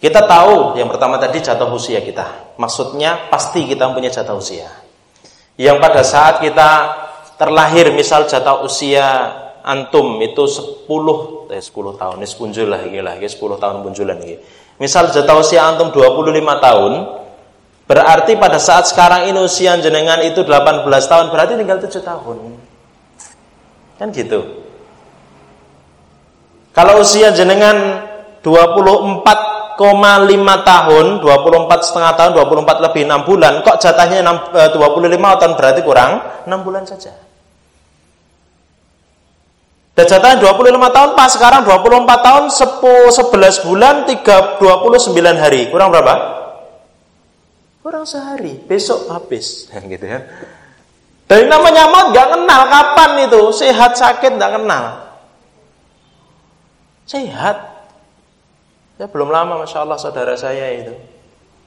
Kita 0.00 0.24
tahu 0.24 0.80
yang 0.80 0.88
pertama 0.88 1.20
tadi 1.20 1.44
jatuh 1.44 1.68
usia 1.68 2.00
kita. 2.00 2.56
Maksudnya 2.56 3.28
pasti 3.28 3.68
kita 3.68 3.92
punya 3.92 4.08
jatuh 4.08 4.40
usia. 4.40 4.87
Yang 5.58 5.76
pada 5.82 6.02
saat 6.06 6.38
kita 6.38 6.70
terlahir 7.34 7.90
misal 7.90 8.30
jatuh 8.30 8.62
usia 8.62 9.34
antum 9.66 10.22
itu 10.22 10.46
10 10.46 10.86
eh 11.50 11.58
10 11.58 11.98
tahun, 11.98 12.16
ini 12.22 12.28
punjul 12.30 12.66
lah 12.70 12.80
iki 12.86 13.00
lah, 13.02 13.18
10 13.18 13.58
tahun 13.58 13.76
punjulan 13.82 14.16
iki. 14.22 14.36
Misal 14.78 15.10
jatuh 15.10 15.42
usia 15.42 15.66
antum 15.66 15.90
25 15.90 16.30
tahun, 16.62 16.92
berarti 17.90 18.38
pada 18.38 18.62
saat 18.62 18.86
sekarang 18.86 19.26
ini 19.26 19.38
usia 19.42 19.74
jenengan 19.82 20.22
itu 20.22 20.46
18 20.46 20.86
tahun, 20.86 21.26
berarti 21.34 21.58
tinggal 21.58 21.82
7 21.82 21.90
tahun. 22.06 22.36
Kan 23.98 24.14
gitu. 24.14 24.62
Kalau 26.70 27.02
usia 27.02 27.34
jenengan 27.34 28.06
24 28.46 29.26
lima 29.26 29.47
tahun, 29.78 31.06
24 31.22 31.86
setengah 31.86 32.12
tahun, 32.18 32.30
24 32.34 32.84
lebih 32.90 33.02
6 33.06 33.28
bulan, 33.28 33.52
kok 33.62 33.78
jatahnya 33.78 34.26
6, 34.26 34.74
25 34.74 35.38
tahun 35.38 35.52
berarti 35.54 35.80
kurang 35.86 36.18
6 36.44 36.66
bulan 36.66 36.82
saja. 36.82 37.14
Dan 39.98 40.06
jatahnya 40.06 40.38
25 40.38 40.94
tahun, 40.94 41.10
pas 41.18 41.30
sekarang 41.30 41.66
24 41.66 42.26
tahun, 42.26 42.44
10, 42.54 43.10
11 43.10 43.66
bulan, 43.66 43.94
3, 44.06 44.58
29 44.62 45.42
hari. 45.42 45.66
Kurang 45.74 45.90
berapa? 45.90 46.14
Kurang 47.82 48.06
sehari, 48.06 48.62
besok 48.62 49.10
habis. 49.10 49.66
gitu 49.94 50.06
ya. 50.06 50.22
Dari 51.26 51.44
namanya 51.50 51.90
maut 51.90 52.14
gak 52.14 52.30
kenal 52.30 52.62
kapan 52.70 53.10
itu, 53.26 53.42
sehat 53.50 53.98
sakit 53.98 54.38
gak 54.38 54.58
kenal. 54.58 54.84
Sehat, 57.02 57.77
Ya 58.98 59.06
belum 59.06 59.30
lama 59.30 59.62
Masya 59.62 59.86
Allah 59.86 59.94
saudara 59.94 60.34
saya 60.34 60.74
itu 60.74 60.90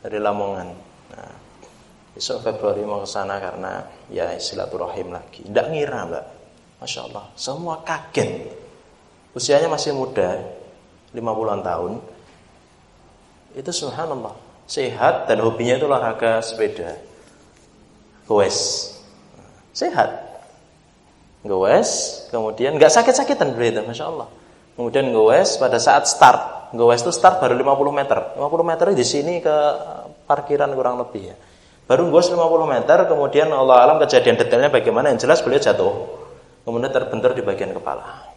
dari 0.04 0.20
Lamongan. 0.20 0.68
Nah, 1.16 1.34
besok 2.12 2.44
Februari 2.44 2.84
mau 2.84 3.00
ke 3.00 3.08
sana 3.08 3.40
karena 3.40 3.88
ya 4.12 4.36
silaturahim 4.36 5.16
lagi. 5.16 5.48
Tidak 5.48 5.66
ngira 5.72 6.12
mbak. 6.12 6.26
Masya 6.84 7.00
Allah. 7.08 7.32
Semua 7.40 7.80
kaget. 7.88 8.52
Usianya 9.32 9.72
masih 9.72 9.96
muda. 9.96 10.44
50-an 11.16 11.64
tahun. 11.64 11.94
Itu 13.56 13.72
subhanallah. 13.72 14.36
Sehat 14.68 15.32
dan 15.32 15.40
hobinya 15.40 15.80
itu 15.80 15.88
olahraga 15.88 16.44
sepeda. 16.44 17.00
Goes. 18.28 18.92
Sehat. 19.72 20.20
Goes. 21.48 22.24
Kemudian 22.28 22.76
nggak 22.76 22.92
sakit-sakitan 22.92 23.56
itu. 23.56 23.80
Masya 23.88 24.04
Allah. 24.12 24.28
Kemudian 24.76 25.16
goes 25.16 25.56
pada 25.56 25.80
saat 25.80 26.12
start 26.12 26.61
Gowes 26.72 27.04
itu 27.04 27.12
start 27.12 27.44
baru 27.44 27.60
50 27.60 28.00
meter. 28.00 28.18
50 28.40 28.64
meter 28.64 28.86
di 28.96 29.06
sini 29.06 29.44
ke 29.44 29.56
parkiran 30.24 30.72
kurang 30.72 31.00
lebih 31.04 31.32
ya. 31.32 31.36
Baru 31.84 32.08
gowes 32.08 32.32
50 32.32 32.40
meter, 32.72 33.04
kemudian 33.04 33.52
Allah 33.52 33.84
alam 33.84 34.00
kejadian 34.00 34.40
detailnya 34.40 34.72
bagaimana 34.72 35.12
yang 35.12 35.20
jelas 35.20 35.44
beliau 35.44 35.60
jatuh. 35.60 35.92
Kemudian 36.64 36.88
terbentur 36.88 37.36
di 37.36 37.44
bagian 37.44 37.76
kepala. 37.76 38.32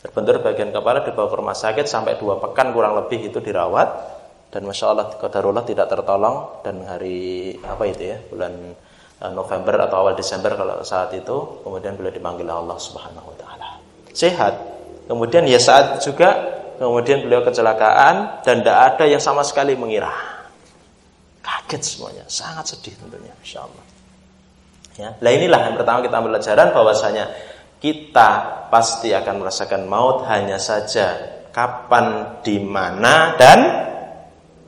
Terbentur 0.00 0.40
di 0.40 0.42
bagian 0.48 0.72
kepala 0.72 1.04
dibawa 1.04 1.28
ke 1.28 1.36
rumah 1.36 1.52
sakit 1.52 1.84
sampai 1.84 2.16
dua 2.16 2.40
pekan 2.40 2.72
kurang 2.72 2.96
lebih 2.96 3.28
itu 3.28 3.44
dirawat 3.44 4.20
dan 4.50 4.66
masya 4.66 4.90
Allah 4.90 5.06
kodarullah 5.14 5.62
tidak 5.62 5.86
tertolong 5.86 6.62
dan 6.66 6.82
hari 6.82 7.54
apa 7.62 7.84
itu 7.86 8.02
ya 8.02 8.18
bulan 8.18 8.52
eh, 9.22 9.30
November 9.30 9.86
atau 9.86 9.96
awal 10.02 10.18
Desember 10.18 10.58
kalau 10.58 10.82
saat 10.82 11.14
itu 11.14 11.62
kemudian 11.62 11.94
beliau 11.94 12.10
dipanggil 12.10 12.50
Allah 12.50 12.74
Subhanahu 12.76 13.30
Wa 13.30 13.36
Taala 13.38 13.68
sehat 14.10 14.58
kemudian 15.06 15.46
ya 15.46 15.62
saat 15.62 16.02
juga 16.02 16.59
kemudian 16.80 17.28
beliau 17.28 17.44
kecelakaan 17.44 18.40
dan 18.40 18.64
tidak 18.64 18.78
ada 18.96 19.04
yang 19.04 19.20
sama 19.20 19.44
sekali 19.44 19.76
mengira. 19.76 20.08
Kaget 21.44 21.82
semuanya, 21.84 22.24
sangat 22.24 22.72
sedih 22.72 22.96
tentunya, 22.96 23.36
insya 23.44 23.68
Allah. 23.68 23.84
Ya, 24.96 25.08
nah 25.20 25.30
inilah 25.32 25.60
yang 25.68 25.76
pertama 25.76 26.00
kita 26.00 26.16
ambil 26.16 26.40
pelajaran 26.40 26.72
bahwasanya 26.72 27.24
kita 27.80 28.28
pasti 28.72 29.12
akan 29.12 29.44
merasakan 29.44 29.88
maut 29.88 30.24
hanya 30.28 30.56
saja 30.56 31.40
kapan, 31.52 32.40
di 32.40 32.56
mana 32.60 33.36
dan 33.36 33.58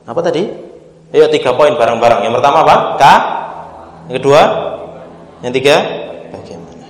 apa 0.05 0.21
tadi? 0.21 0.43
Ayo 1.13 1.29
tiga 1.29 1.53
poin 1.53 1.73
bareng-bareng. 1.77 2.25
Yang 2.25 2.41
pertama 2.41 2.65
apa? 2.65 2.75
K. 2.97 3.03
Yang 4.09 4.15
kedua? 4.21 4.41
Yang 5.45 5.53
tiga? 5.61 5.75
Bagaimana? 6.33 6.87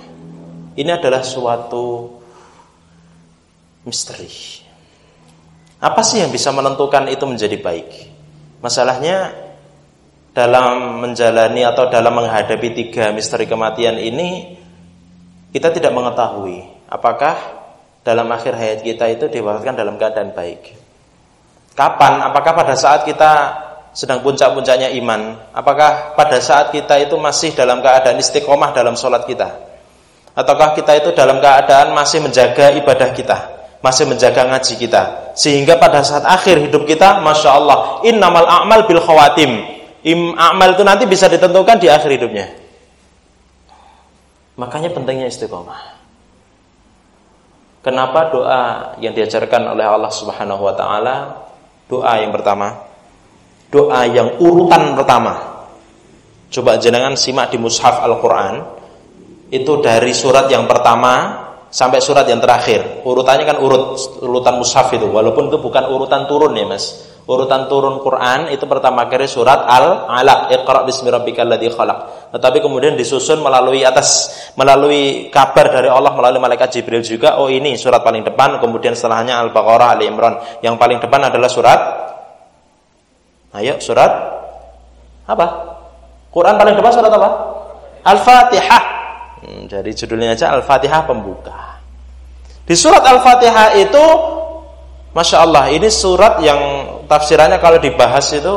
Ini 0.72 0.90
adalah 0.96 1.20
suatu 1.20 2.08
misteri. 3.84 4.63
Apa 5.84 6.00
sih 6.00 6.24
yang 6.24 6.32
bisa 6.32 6.48
menentukan 6.48 7.04
itu 7.12 7.28
menjadi 7.28 7.60
baik? 7.60 8.08
Masalahnya 8.64 9.36
dalam 10.32 11.04
menjalani 11.04 11.60
atau 11.60 11.92
dalam 11.92 12.16
menghadapi 12.16 12.72
tiga 12.72 13.12
misteri 13.12 13.44
kematian 13.44 14.00
ini 14.00 14.56
kita 15.52 15.68
tidak 15.76 15.92
mengetahui 15.92 16.88
apakah 16.88 17.36
dalam 18.00 18.24
akhir 18.32 18.56
hayat 18.56 18.80
kita 18.80 19.12
itu 19.12 19.28
diwafatkan 19.28 19.76
dalam 19.76 20.00
keadaan 20.00 20.32
baik. 20.32 20.72
Kapan? 21.76 22.32
Apakah 22.32 22.52
pada 22.56 22.74
saat 22.80 23.04
kita 23.04 23.32
sedang 23.92 24.24
puncak-puncaknya 24.24 24.88
iman? 25.04 25.36
Apakah 25.52 26.16
pada 26.16 26.40
saat 26.40 26.72
kita 26.72 26.96
itu 26.96 27.14
masih 27.20 27.52
dalam 27.52 27.84
keadaan 27.84 28.16
istiqomah 28.16 28.72
dalam 28.72 28.96
sholat 28.96 29.28
kita? 29.28 29.52
Ataukah 30.32 30.72
kita 30.72 30.96
itu 30.96 31.12
dalam 31.12 31.44
keadaan 31.44 31.92
masih 31.92 32.24
menjaga 32.24 32.72
ibadah 32.72 33.10
kita? 33.12 33.38
Masih 33.84 34.08
menjaga 34.08 34.48
ngaji 34.48 34.80
kita. 34.80 35.36
Sehingga 35.36 35.76
pada 35.76 36.00
saat 36.00 36.24
akhir 36.24 36.56
hidup 36.56 36.88
kita 36.88 37.20
masya 37.20 37.52
Allah 37.52 38.00
innamal 38.00 38.48
a'mal 38.48 38.88
bil 38.88 39.04
khawatim. 39.04 39.60
Im 40.08 40.32
amal 40.40 40.72
itu 40.72 40.80
nanti 40.80 41.04
bisa 41.04 41.28
ditentukan 41.28 41.76
di 41.76 41.92
akhir 41.92 42.08
hidupnya. 42.08 42.48
Makanya 44.56 44.88
pentingnya 44.96 45.28
istiqomah. 45.28 46.00
Kenapa 47.84 48.32
doa 48.32 48.62
yang 49.04 49.12
diajarkan 49.12 49.76
oleh 49.76 49.84
Allah 49.84 50.08
Subhanahu 50.08 50.64
wa 50.64 50.72
taala? 50.72 51.16
Doa 51.84 52.24
yang 52.24 52.32
pertama. 52.32 52.88
Doa 53.68 54.08
yang 54.08 54.40
urutan 54.40 54.96
pertama. 54.96 55.60
Coba 56.48 56.80
jenengan 56.80 57.12
simak 57.20 57.52
di 57.52 57.60
mushaf 57.60 58.00
Al-Qur'an. 58.00 58.64
Itu 59.52 59.84
dari 59.84 60.16
surat 60.16 60.48
yang 60.48 60.64
pertama 60.64 61.43
sampai 61.74 61.98
surat 61.98 62.22
yang 62.30 62.38
terakhir. 62.38 63.02
Urutannya 63.02 63.42
kan 63.42 63.58
urut 63.58 63.98
urutan 64.22 64.62
mushaf 64.62 64.94
itu, 64.94 65.10
walaupun 65.10 65.50
itu 65.50 65.58
bukan 65.58 65.90
urutan 65.90 66.30
turun 66.30 66.54
ya, 66.54 66.62
Mas. 66.70 67.10
Urutan 67.24 67.72
turun 67.72 68.04
Quran 68.04 68.52
itu 68.52 68.68
pertama 68.68 69.08
kali 69.08 69.24
surat 69.24 69.64
Al-Alaq, 69.64 70.52
Iqra 70.52 70.84
bismi 70.84 71.08
rabbikal 71.08 71.48
ladzi 71.48 71.72
khalaq. 71.72 72.30
Tetapi 72.36 72.60
kemudian 72.60 73.00
disusun 73.00 73.40
melalui 73.40 73.80
atas 73.80 74.28
melalui 74.60 75.32
kabar 75.32 75.72
dari 75.72 75.88
Allah 75.88 76.12
melalui 76.12 76.38
malaikat 76.38 76.78
Jibril 76.78 77.00
juga, 77.00 77.40
oh 77.40 77.48
ini 77.48 77.80
surat 77.80 78.04
paling 78.04 78.28
depan, 78.28 78.60
kemudian 78.60 78.92
setelahnya 78.92 79.40
Al-Baqarah, 79.40 79.96
Ali 79.96 80.04
Imran. 80.04 80.36
Yang 80.60 80.76
paling 80.76 80.98
depan 81.00 81.32
adalah 81.32 81.48
surat 81.48 81.80
Ayo, 83.54 83.78
surat 83.78 84.10
apa? 85.30 85.46
Quran 86.34 86.58
paling 86.58 86.74
depan 86.74 86.90
surat 86.90 87.08
apa? 87.08 87.28
Al-Fatihah. 88.02 88.84
Hmm, 89.40 89.62
jadi 89.70 89.90
judulnya 89.94 90.34
aja 90.34 90.52
Al-Fatihah 90.58 91.06
pembuka. 91.06 91.63
Di 92.64 92.74
surat 92.76 93.04
Al-Fatihah 93.04 93.76
itu 93.76 94.04
Masya 95.14 95.36
Allah 95.46 95.70
ini 95.70 95.86
surat 95.92 96.42
yang 96.42 96.58
tafsirannya 97.06 97.62
kalau 97.62 97.78
dibahas 97.78 98.26
itu 98.34 98.54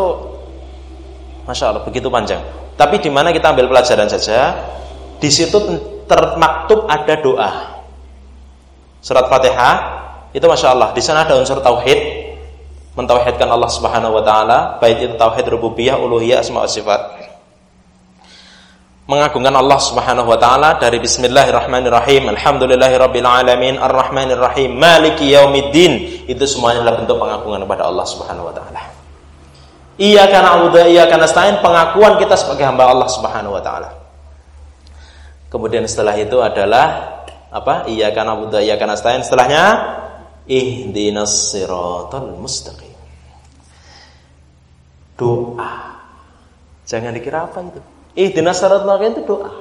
Masya 1.45 1.69
Allah 1.69 1.83
begitu 1.85 2.07
panjang. 2.09 2.41
Tapi 2.77 3.01
di 3.01 3.09
mana 3.09 3.33
kita 3.33 3.51
ambil 3.51 3.73
pelajaran 3.73 4.05
saja 4.05 4.53
Di 5.17 5.33
situ 5.33 5.57
termaktub 6.05 6.85
ada 6.85 7.17
doa. 7.17 7.51
Surat 9.01 9.25
Fatihah 9.25 9.75
Itu 10.29 10.45
Masya 10.45 10.77
Allah 10.77 10.93
Di 10.93 11.01
sana 11.01 11.25
ada 11.25 11.33
unsur 11.41 11.57
tauhid 11.57 12.29
Mentauhidkan 12.93 13.49
Allah 13.49 13.69
subhanahu 13.73 14.21
wa 14.21 14.23
ta'ala 14.25 14.77
Baik 14.77 15.09
itu 15.09 15.15
tauhid 15.17 15.49
rububiyah, 15.49 15.97
uluhiyah, 15.97 16.45
asma 16.45 16.69
sifat 16.69 17.16
mengagungkan 19.07 19.55
Allah 19.55 19.79
Subhanahu 19.79 20.27
wa 20.27 20.35
taala 20.35 20.75
dari 20.75 20.99
bismillahirrahmanirrahim 20.99 22.27
alhamdulillahirabbil 22.35 23.23
alamin 23.23 23.79
arrahmanirrahim 23.79 24.75
maliki 24.75 25.31
yaumiddin 25.31 26.27
itu 26.27 26.43
semuanya 26.43 26.83
adalah 26.83 26.99
bentuk 26.99 27.15
pengagungan 27.15 27.63
kepada 27.63 27.83
Allah 27.87 28.05
Subhanahu 28.05 28.51
wa 28.51 28.53
taala 28.53 28.83
Iyyaka 29.97 30.45
na'budu 30.45 30.77
wa 30.77 30.85
iyyaka 30.85 31.15
nasta'in 31.17 31.57
pengakuan 31.57 32.21
kita 32.21 32.37
sebagai 32.37 32.69
hamba 32.69 32.91
Allah 32.91 33.09
Subhanahu 33.09 33.55
wa 33.55 33.63
taala 33.63 33.89
Kemudian 35.47 35.87
setelah 35.87 36.13
itu 36.19 36.37
adalah 36.43 37.17
apa? 37.49 37.87
Iyyaka 37.87 38.27
na'budu 38.27 38.59
wa 38.59 38.61
iyyaka 38.61 38.83
nasta'in 38.85 39.23
setelahnya 39.23 39.63
ihdinas 40.51 41.55
siratal 41.55 42.35
mustaqim 42.35 42.91
Doa. 45.17 45.97
Jangan 46.85 47.17
dikira 47.17 47.49
apa 47.49 47.57
itu. 47.65 47.81
Ihdinas 48.17 48.57
siratal 48.57 48.89
mustaqim 48.89 49.13
itu 49.13 49.23
doa. 49.23 49.51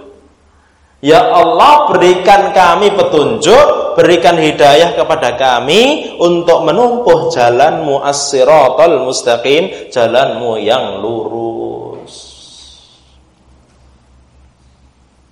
Ya 1.04 1.20
Allah 1.20 1.92
berikan 1.92 2.56
kami 2.56 2.90
petunjuk, 2.96 3.94
berikan 4.00 4.40
hidayah 4.40 4.96
kepada 4.96 5.36
kami 5.36 6.16
untuk 6.16 6.64
menempuh 6.64 7.28
jalanmu 7.30 8.00
as-siratal 8.00 9.04
mustaqim, 9.04 9.92
jalanmu 9.92 10.56
yang 10.56 11.04
lurus. 11.04 11.85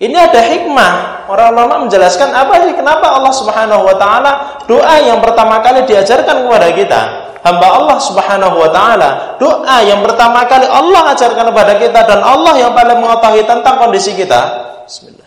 Ini 0.04 0.16
ada 0.20 0.40
hikmah. 0.44 0.92
Orang 1.32 1.56
ulama 1.56 1.88
menjelaskan 1.88 2.28
apa 2.36 2.68
sih 2.68 2.76
kenapa 2.76 3.16
Allah 3.16 3.32
Subhanahu 3.32 3.88
wa 3.88 3.96
taala 3.96 4.60
doa 4.68 5.00
yang 5.00 5.24
pertama 5.24 5.64
kali 5.64 5.88
diajarkan 5.88 6.44
kepada 6.44 6.68
kita. 6.76 7.00
Hamba 7.40 7.68
Allah 7.76 7.98
Subhanahu 8.00 8.56
wa 8.56 8.68
taala, 8.68 9.36
doa 9.40 9.76
yang 9.84 10.04
pertama 10.04 10.44
kali 10.44 10.68
Allah 10.68 11.16
ajarkan 11.16 11.48
kepada 11.48 11.72
kita 11.80 12.00
dan 12.04 12.20
Allah 12.20 12.56
yang 12.60 12.72
paling 12.76 13.00
mengetahui 13.00 13.44
tentang 13.48 13.80
kondisi 13.80 14.12
kita. 14.12 14.40
Bismillah 14.84 15.24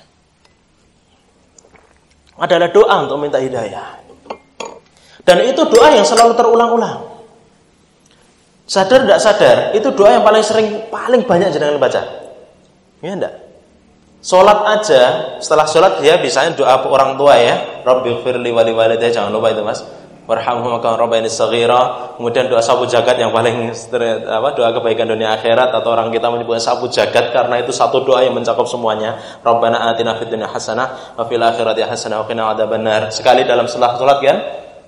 adalah 2.37 2.69
doa 2.69 2.95
untuk 3.05 3.17
minta 3.17 3.41
hidayah. 3.41 3.97
Dan 5.25 5.43
itu 5.43 5.65
doa 5.67 5.91
yang 5.91 6.05
selalu 6.05 6.37
terulang-ulang. 6.37 7.17
Sadar 8.67 9.03
tidak 9.03 9.19
sadar, 9.19 9.57
itu 9.75 9.89
doa 9.91 10.19
yang 10.19 10.23
paling 10.23 10.43
sering, 10.43 10.87
paling 10.87 11.23
banyak 11.25 11.51
jenengan 11.51 11.81
baca. 11.81 12.01
Ya 13.01 13.11
enggak? 13.15 13.46
Sholat 14.27 14.59
aja, 14.67 15.01
setelah 15.39 15.63
sholat 15.63 16.03
dia 16.03 16.19
bisanya 16.19 16.51
doa 16.51 16.75
orang 16.83 17.15
tua 17.15 17.39
ya. 17.39 17.79
Rabbi 17.87 18.27
firli 18.27 18.51
wali 18.51 18.75
walidayya, 18.75 19.23
jangan 19.23 19.31
lupa 19.31 19.55
itu 19.55 19.63
mas 19.63 19.87
warhamhum 20.27 20.83
rabbayani 20.83 21.31
saghira. 21.31 22.11
Kemudian 22.19 22.51
doa 22.51 22.59
sapu 22.59 22.83
jagat 22.91 23.15
yang 23.15 23.31
paling 23.31 23.71
apa 24.27 24.51
doa 24.51 24.75
kebaikan 24.75 25.07
dunia 25.07 25.31
akhirat 25.31 25.71
atau 25.71 25.95
orang 25.95 26.11
kita 26.11 26.27
menyebutnya 26.27 26.59
sapu 26.59 26.91
jagat 26.91 27.31
karena 27.31 27.63
itu 27.63 27.71
satu 27.71 28.03
doa 28.03 28.19
yang 28.19 28.35
mencakup 28.35 28.67
semuanya. 28.67 29.15
Rabbana 29.47 29.95
atina 29.95 30.19
fid 30.19 30.27
dunya 30.27 30.51
hasanah 30.51 31.15
wa 31.15 31.23
fil 31.23 31.39
akhirati 31.39 31.87
hasanah 31.87 32.19
wa 32.19 32.25
qina 32.27 32.51
adzabannar. 32.51 33.07
Sekali 33.15 33.47
dalam 33.47 33.71
salat 33.71 33.95
salat 33.95 34.19
kan? 34.19 34.37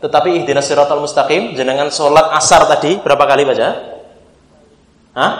Tetapi 0.04 0.36
ihdinas 0.43 0.67
siratal 0.67 0.99
mustaqim 0.99 1.56
jenengan 1.56 1.88
salat 1.95 2.28
asar 2.36 2.67
tadi 2.67 2.99
berapa 2.99 3.23
kali 3.23 3.47
baca? 3.47 3.67
Hah? 5.15 5.32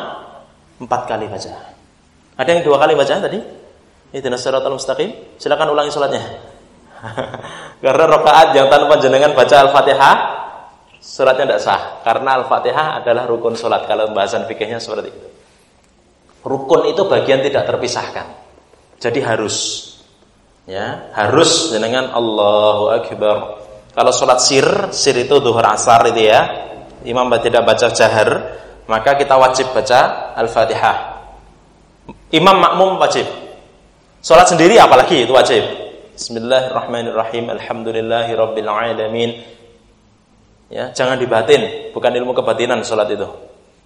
Empat 0.80 1.04
kali 1.04 1.28
baca. 1.28 1.52
Ada 2.40 2.48
yang 2.56 2.64
dua 2.64 2.80
kali 2.80 2.96
baca 2.96 3.20
tadi? 3.20 3.59
Ihdinas 4.12 4.42
siratal 4.42 4.74
mustaqim. 4.74 5.38
Silakan 5.38 5.74
ulangi 5.74 5.94
salatnya. 5.94 6.24
Karena 7.84 8.06
rakaat 8.10 8.58
yang 8.58 8.68
tanpa 8.68 9.00
jenengan 9.00 9.32
baca 9.32 9.56
Al-Fatihah 9.70 10.40
suratnya 11.00 11.48
tidak 11.48 11.62
sah 11.64 11.82
karena 12.04 12.44
Al-Fatihah 12.44 13.00
adalah 13.00 13.24
rukun 13.24 13.56
solat 13.56 13.88
kalau 13.88 14.12
bahasan 14.12 14.44
fikihnya 14.46 14.84
seperti 14.84 15.10
itu. 15.10 15.28
Rukun 16.44 16.92
itu 16.92 17.08
bagian 17.08 17.44
tidak 17.44 17.68
terpisahkan. 17.68 18.28
Jadi 19.00 19.20
harus 19.24 19.56
ya, 20.68 21.12
harus 21.16 21.72
jenengan 21.72 22.12
Allahu 22.12 22.92
Akbar. 22.92 23.38
Kalau 23.96 24.12
solat 24.12 24.40
sir, 24.44 24.92
sir 24.92 25.16
itu 25.16 25.40
duhur 25.40 25.64
asar 25.64 26.08
itu 26.12 26.28
ya. 26.28 26.68
Imam 27.08 27.32
tidak 27.40 27.64
baca 27.64 27.88
jahar, 27.96 28.30
maka 28.88 29.16
kita 29.16 29.40
wajib 29.40 29.72
baca 29.72 30.32
Al-Fatihah. 30.36 30.98
Imam 32.36 32.60
makmum 32.60 33.00
wajib. 33.00 33.24
Solat 34.20 34.52
sendiri 34.52 34.76
apalagi 34.76 35.24
itu 35.24 35.32
wajib. 35.32 35.64
Bismillahirrahmanirrahim. 36.20 37.56
Alhamdulillahi 37.56 38.36
rabbil 38.36 38.68
alamin. 38.68 39.32
Ya, 40.68 40.92
jangan 40.92 41.16
dibatin, 41.16 41.90
bukan 41.96 42.12
ilmu 42.12 42.36
kebatinan 42.36 42.84
salat 42.84 43.10
itu. 43.16 43.26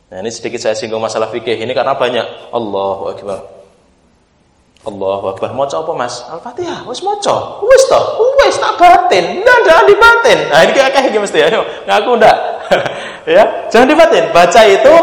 Nah, 0.09 0.17
ini 0.19 0.33
sedikit 0.33 0.57
saya 0.57 0.73
singgung 0.73 0.99
masalah 0.99 1.29
fikih 1.29 1.55
ini 1.55 1.71
karena 1.77 1.93
banyak 1.93 2.49
Allahu 2.49 3.13
akbar. 3.13 3.39
Allahu 4.83 5.37
akbar. 5.37 5.53
Maca 5.53 5.85
apa, 5.85 5.93
Mas? 5.93 6.25
Al-Fatihah. 6.25 6.81
Wis 6.89 7.05
maca. 7.05 7.61
Wis 7.61 7.83
to. 7.87 8.01
Wis 8.41 8.57
tak 8.57 8.73
batin. 8.81 9.45
Ndak 9.45 9.57
jangan 9.69 9.85
dibatin. 9.85 10.39
Nah, 10.49 10.59
ini 10.65 10.71
kayak 10.73 10.91
kayak 10.97 11.21
mesti 11.21 11.39
ayo. 11.45 11.61
Ngaku 11.85 12.11
ndak. 12.19 12.37
ya, 13.37 13.69
jangan 13.69 13.87
dibatin. 13.87 14.33
Baca 14.33 14.61
itu 14.65 14.93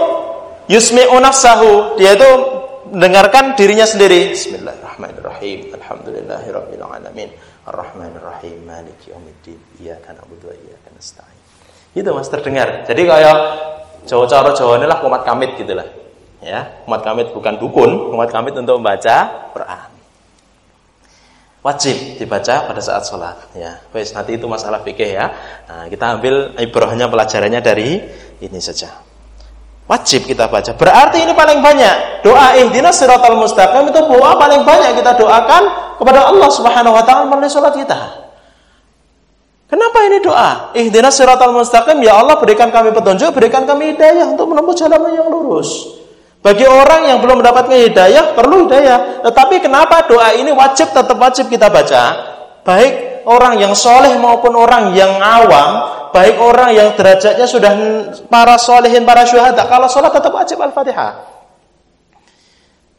yusmi'u 0.69 1.17
nafsahu. 1.23 1.97
Dia 1.97 2.19
itu 2.19 2.31
mendengarkan 2.91 3.55
dirinya 3.55 3.87
sendiri. 3.87 4.35
Bismillahirrahmanirrahim. 4.35 5.73
Alhamdulillahirabbil 5.79 6.85
alamin. 6.85 7.31
Arrahmanirrahim. 7.65 8.67
Maliki 8.67 9.15
yaumiddin. 9.15 9.59
Iyyaka 9.79 10.13
na'budu 10.19 10.51
wa 10.51 10.55
iyyaka 10.55 10.89
nasta'in. 10.93 11.39
Itu 11.95 12.11
Mas 12.11 12.29
terdengar. 12.29 12.85
Jadi 12.85 13.03
kayak 13.07 13.39
Jawa-cara 14.01 14.57
Jawa 14.57 14.81
ini 14.81 14.87
lah 14.89 14.99
umat 15.05 15.23
kamit 15.29 15.61
gitu 15.61 15.77
lah. 15.77 15.85
Ya, 16.41 16.81
umat 16.89 17.05
kamit 17.05 17.37
bukan 17.37 17.61
dukun, 17.61 18.17
umat 18.17 18.33
kamit 18.33 18.57
untuk 18.57 18.81
membaca 18.81 19.49
Quran. 19.53 19.91
Wajib 21.61 22.17
dibaca 22.17 22.65
pada 22.65 22.81
saat 22.81 23.05
sholat. 23.05 23.53
Ya, 23.53 23.85
wes 23.93 24.17
nanti 24.17 24.41
itu 24.41 24.49
masalah 24.49 24.81
fikih 24.81 25.21
ya. 25.21 25.37
Nah, 25.69 25.85
kita 25.93 26.17
ambil 26.17 26.57
ibrahnya 26.57 27.13
pelajarannya 27.13 27.61
dari 27.61 28.01
ini 28.41 28.57
saja. 28.57 29.10
Wajib 29.91 30.31
kita 30.31 30.47
baca. 30.47 30.71
Berarti 30.79 31.27
ini 31.27 31.35
paling 31.35 31.59
banyak. 31.59 32.23
Doa 32.23 32.55
ihdinas 32.63 32.95
siratal 32.95 33.35
mustaqim 33.35 33.91
itu 33.91 33.99
doa 33.99 34.39
paling 34.39 34.63
banyak 34.63 34.95
kita 34.95 35.19
doakan 35.19 35.63
kepada 35.99 36.31
Allah 36.31 36.47
Subhanahu 36.47 36.95
wa 36.95 37.03
taala 37.03 37.27
melalui 37.27 37.51
salat 37.51 37.75
kita. 37.75 37.99
Kenapa 39.67 39.99
ini 40.07 40.23
doa? 40.23 40.71
Ihdinas 40.79 41.19
siratal 41.19 41.51
mustaqim, 41.51 41.99
ya 42.07 42.23
Allah 42.23 42.39
berikan 42.39 42.71
kami 42.71 42.95
petunjuk, 42.95 43.35
berikan 43.35 43.67
kami 43.67 43.99
hidayah 43.99 44.31
untuk 44.31 44.55
menempuh 44.55 44.79
jalan 44.79 45.11
yang 45.11 45.27
lurus. 45.27 45.99
Bagi 46.39 46.71
orang 46.71 47.11
yang 47.11 47.19
belum 47.19 47.43
mendapatkan 47.43 47.75
hidayah, 47.91 48.39
perlu 48.39 48.71
hidayah. 48.71 49.27
Tetapi 49.27 49.59
kenapa 49.59 50.07
doa 50.07 50.31
ini 50.39 50.55
wajib 50.55 50.95
tetap 50.95 51.19
wajib 51.19 51.51
kita 51.51 51.67
baca? 51.67 52.03
Baik 52.63 53.10
orang 53.27 53.61
yang 53.61 53.73
soleh 53.77 54.15
maupun 54.17 54.55
orang 54.57 54.93
yang 54.97 55.19
awam, 55.19 55.71
baik 56.15 56.37
orang 56.39 56.71
yang 56.75 56.89
derajatnya 56.95 57.47
sudah 57.47 57.73
para 58.31 58.57
solehin, 58.57 59.03
para 59.03 59.25
syuhada, 59.27 59.67
kalau 59.67 59.89
sholat 59.89 60.15
tetap 60.15 60.33
wajib 60.33 60.61
Al-Fatihah. 60.61 61.13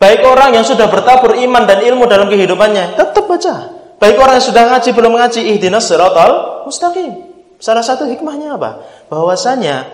Baik 0.02 0.26
orang 0.26 0.58
yang 0.58 0.66
sudah 0.66 0.90
bertabur 0.90 1.38
iman 1.38 1.64
dan 1.70 1.86
ilmu 1.86 2.10
dalam 2.10 2.26
kehidupannya, 2.26 2.98
tetap 2.98 3.22
baca. 3.30 3.56
Baik 4.02 4.18
orang 4.18 4.42
yang 4.42 4.48
sudah 4.50 4.64
ngaji 4.74 4.90
belum 4.98 5.14
ngaji, 5.14 5.42
ihdinas 5.56 5.86
siratal 5.86 6.66
mustaqim. 6.66 7.30
Salah 7.62 7.86
satu 7.86 8.10
hikmahnya 8.10 8.58
apa? 8.58 8.82
Bahwasanya 9.14 9.86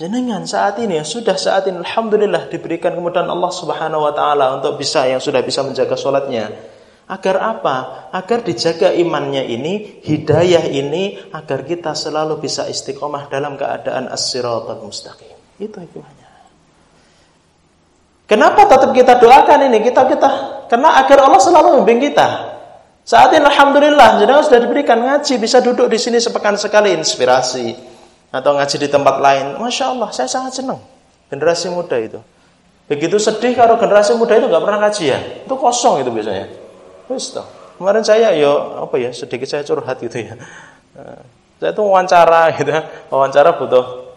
jenengan 0.00 0.48
saat 0.48 0.80
ini 0.80 0.98
sudah 1.04 1.36
saat 1.36 1.68
ini 1.68 1.84
alhamdulillah 1.84 2.48
diberikan 2.48 2.96
kemudahan 2.96 3.28
Allah 3.28 3.52
Subhanahu 3.52 4.08
wa 4.08 4.12
taala 4.16 4.58
untuk 4.58 4.80
bisa 4.80 5.06
yang 5.06 5.22
sudah 5.22 5.38
bisa 5.44 5.62
menjaga 5.62 5.94
sholatnya 5.94 6.50
Agar 7.04 7.36
apa? 7.36 8.08
Agar 8.16 8.40
dijaga 8.40 8.88
imannya 8.96 9.44
ini, 9.44 10.00
hidayah 10.00 10.64
ini, 10.72 11.20
agar 11.36 11.60
kita 11.68 11.92
selalu 11.92 12.40
bisa 12.40 12.64
istiqomah 12.64 13.28
dalam 13.28 13.60
keadaan 13.60 14.08
as-siratal 14.08 14.80
mustaqim. 14.80 15.36
Itu 15.60 15.84
hikmahnya. 15.84 16.24
Kenapa 18.24 18.64
tetap 18.64 18.96
kita 18.96 19.20
doakan 19.20 19.68
ini? 19.68 19.84
Kita 19.84 20.08
kita 20.08 20.28
karena 20.72 20.96
agar 21.04 21.28
Allah 21.28 21.40
selalu 21.44 21.84
membimbing 21.84 22.08
kita. 22.08 22.56
Saat 23.04 23.36
ini 23.36 23.44
alhamdulillah 23.44 24.16
jenengan 24.16 24.40
sudah 24.40 24.64
diberikan 24.64 24.96
ngaji, 24.96 25.36
bisa 25.36 25.60
duduk 25.60 25.92
di 25.92 26.00
sini 26.00 26.16
sepekan 26.16 26.56
sekali 26.56 26.96
inspirasi 26.96 27.76
atau 28.32 28.56
ngaji 28.56 28.76
di 28.80 28.88
tempat 28.88 29.20
lain. 29.20 29.60
Masya 29.60 29.92
Allah, 29.92 30.08
saya 30.08 30.24
sangat 30.24 30.56
senang. 30.56 30.80
Generasi 31.28 31.68
muda 31.68 32.00
itu. 32.00 32.16
Begitu 32.88 33.20
sedih 33.20 33.52
kalau 33.52 33.76
generasi 33.76 34.16
muda 34.16 34.40
itu 34.40 34.48
nggak 34.48 34.64
pernah 34.64 34.80
kajian. 34.88 35.44
Itu 35.44 35.54
kosong 35.60 36.00
itu 36.00 36.08
biasanya. 36.08 36.63
Wis 37.10 37.36
Kemarin 37.74 38.06
saya 38.06 38.30
yo 38.38 38.86
apa 38.86 38.94
ya 39.02 39.10
sedikit 39.10 39.50
saya 39.50 39.66
curhat 39.66 39.98
gitu 39.98 40.22
ya. 40.22 40.38
Eh, 40.94 41.20
saya 41.58 41.74
tuh 41.74 41.90
wawancara 41.90 42.54
gitu, 42.54 42.70
wawancara 43.10 43.58
butuh 43.58 44.14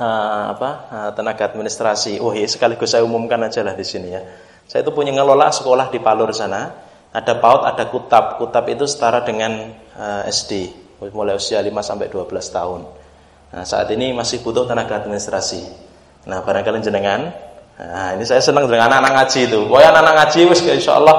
uh, 0.00 0.56
apa 0.56 0.70
uh, 0.88 1.10
tenaga 1.12 1.52
administrasi. 1.52 2.16
Oh 2.16 2.32
ya 2.32 2.48
sekaligus 2.48 2.96
saya 2.96 3.04
umumkan 3.04 3.36
aja 3.44 3.60
lah 3.60 3.76
di 3.76 3.84
sini 3.84 4.08
ya. 4.08 4.24
Saya 4.64 4.80
itu 4.80 4.90
punya 4.96 5.12
ngelola 5.12 5.52
sekolah 5.52 5.92
di 5.92 6.00
Palur 6.00 6.32
sana. 6.32 6.72
Ada 7.12 7.36
PAUD, 7.36 7.60
ada 7.68 7.84
kutab. 7.92 8.40
Kutab 8.40 8.64
itu 8.72 8.88
setara 8.88 9.20
dengan 9.20 9.72
uh, 9.96 10.24
SD, 10.24 10.72
mulai 11.12 11.36
usia 11.36 11.60
5 11.60 11.68
sampai 11.84 12.08
12 12.08 12.28
tahun. 12.28 12.80
Nah, 13.52 13.64
saat 13.68 13.88
ini 13.92 14.16
masih 14.16 14.40
butuh 14.40 14.64
tenaga 14.64 15.00
administrasi. 15.00 15.64
Nah, 16.24 16.40
barangkali 16.40 16.80
jenengan 16.80 17.32
Nah, 17.76 18.16
ini 18.16 18.24
saya 18.24 18.40
senang 18.40 18.64
dengan 18.64 18.88
anak-anak 18.88 19.12
ngaji 19.20 19.40
itu. 19.52 19.60
Pokoknya 19.68 19.88
anak-anak 19.92 20.14
ngaji 20.16 20.40
wis 20.48 20.60
insyaallah 20.64 21.16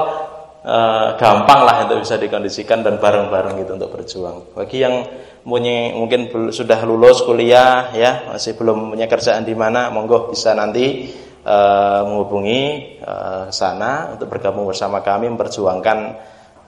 uh, 0.68 1.16
gampang 1.16 1.64
lah 1.64 1.88
itu 1.88 2.04
bisa 2.04 2.20
dikondisikan 2.20 2.84
dan 2.84 3.00
bareng-bareng 3.00 3.64
gitu 3.64 3.80
untuk 3.80 3.90
berjuang. 3.96 4.52
Bagi 4.52 4.84
yang 4.84 5.08
punya 5.40 5.96
mungkin 5.96 6.28
sudah 6.52 6.84
lulus 6.84 7.24
kuliah 7.24 7.88
ya 7.96 8.28
masih 8.28 8.52
belum 8.52 8.92
punya 8.92 9.08
kerjaan 9.08 9.48
di 9.48 9.56
mana, 9.56 9.88
monggo 9.88 10.28
bisa 10.28 10.52
nanti 10.52 11.08
uh, 11.48 12.04
menghubungi 12.04 12.62
uh, 13.00 13.48
sana 13.48 14.12
untuk 14.12 14.28
bergabung 14.28 14.68
bersama 14.68 15.00
kami 15.00 15.32
memperjuangkan 15.32 15.98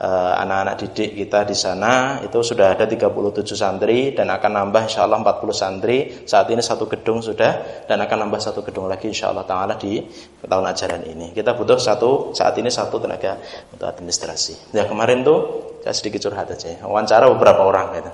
anak-anak 0.01 0.81
didik 0.81 1.13
kita 1.13 1.45
di 1.45 1.53
sana 1.53 2.25
itu 2.25 2.41
sudah 2.41 2.73
ada 2.73 2.89
37 2.89 3.45
santri 3.53 4.17
dan 4.17 4.33
akan 4.33 4.51
nambah 4.57 4.89
insya 4.89 5.05
Allah 5.05 5.21
40 5.21 5.53
santri. 5.53 6.25
Saat 6.25 6.49
ini 6.49 6.65
satu 6.65 6.89
gedung 6.89 7.21
sudah 7.21 7.85
dan 7.85 8.01
akan 8.01 8.25
nambah 8.25 8.41
satu 8.41 8.65
gedung 8.65 8.89
lagi 8.89 9.13
insya 9.13 9.29
Allah 9.29 9.45
Taala 9.45 9.77
di 9.77 10.01
tahun 10.41 10.65
ajaran 10.73 11.05
ini. 11.05 11.37
Kita 11.37 11.53
butuh 11.53 11.77
satu 11.77 12.33
saat 12.33 12.57
ini 12.57 12.73
satu 12.73 12.97
tenaga 12.97 13.37
untuk 13.69 13.85
administrasi. 13.85 14.73
Ya 14.73 14.89
kemarin 14.89 15.21
tuh 15.21 15.69
saya 15.85 15.93
sedikit 15.93 16.25
curhat 16.25 16.49
aja 16.49 16.81
wawancara 16.81 17.29
beberapa 17.29 17.61
orang 17.61 18.01
gitu. 18.01 18.13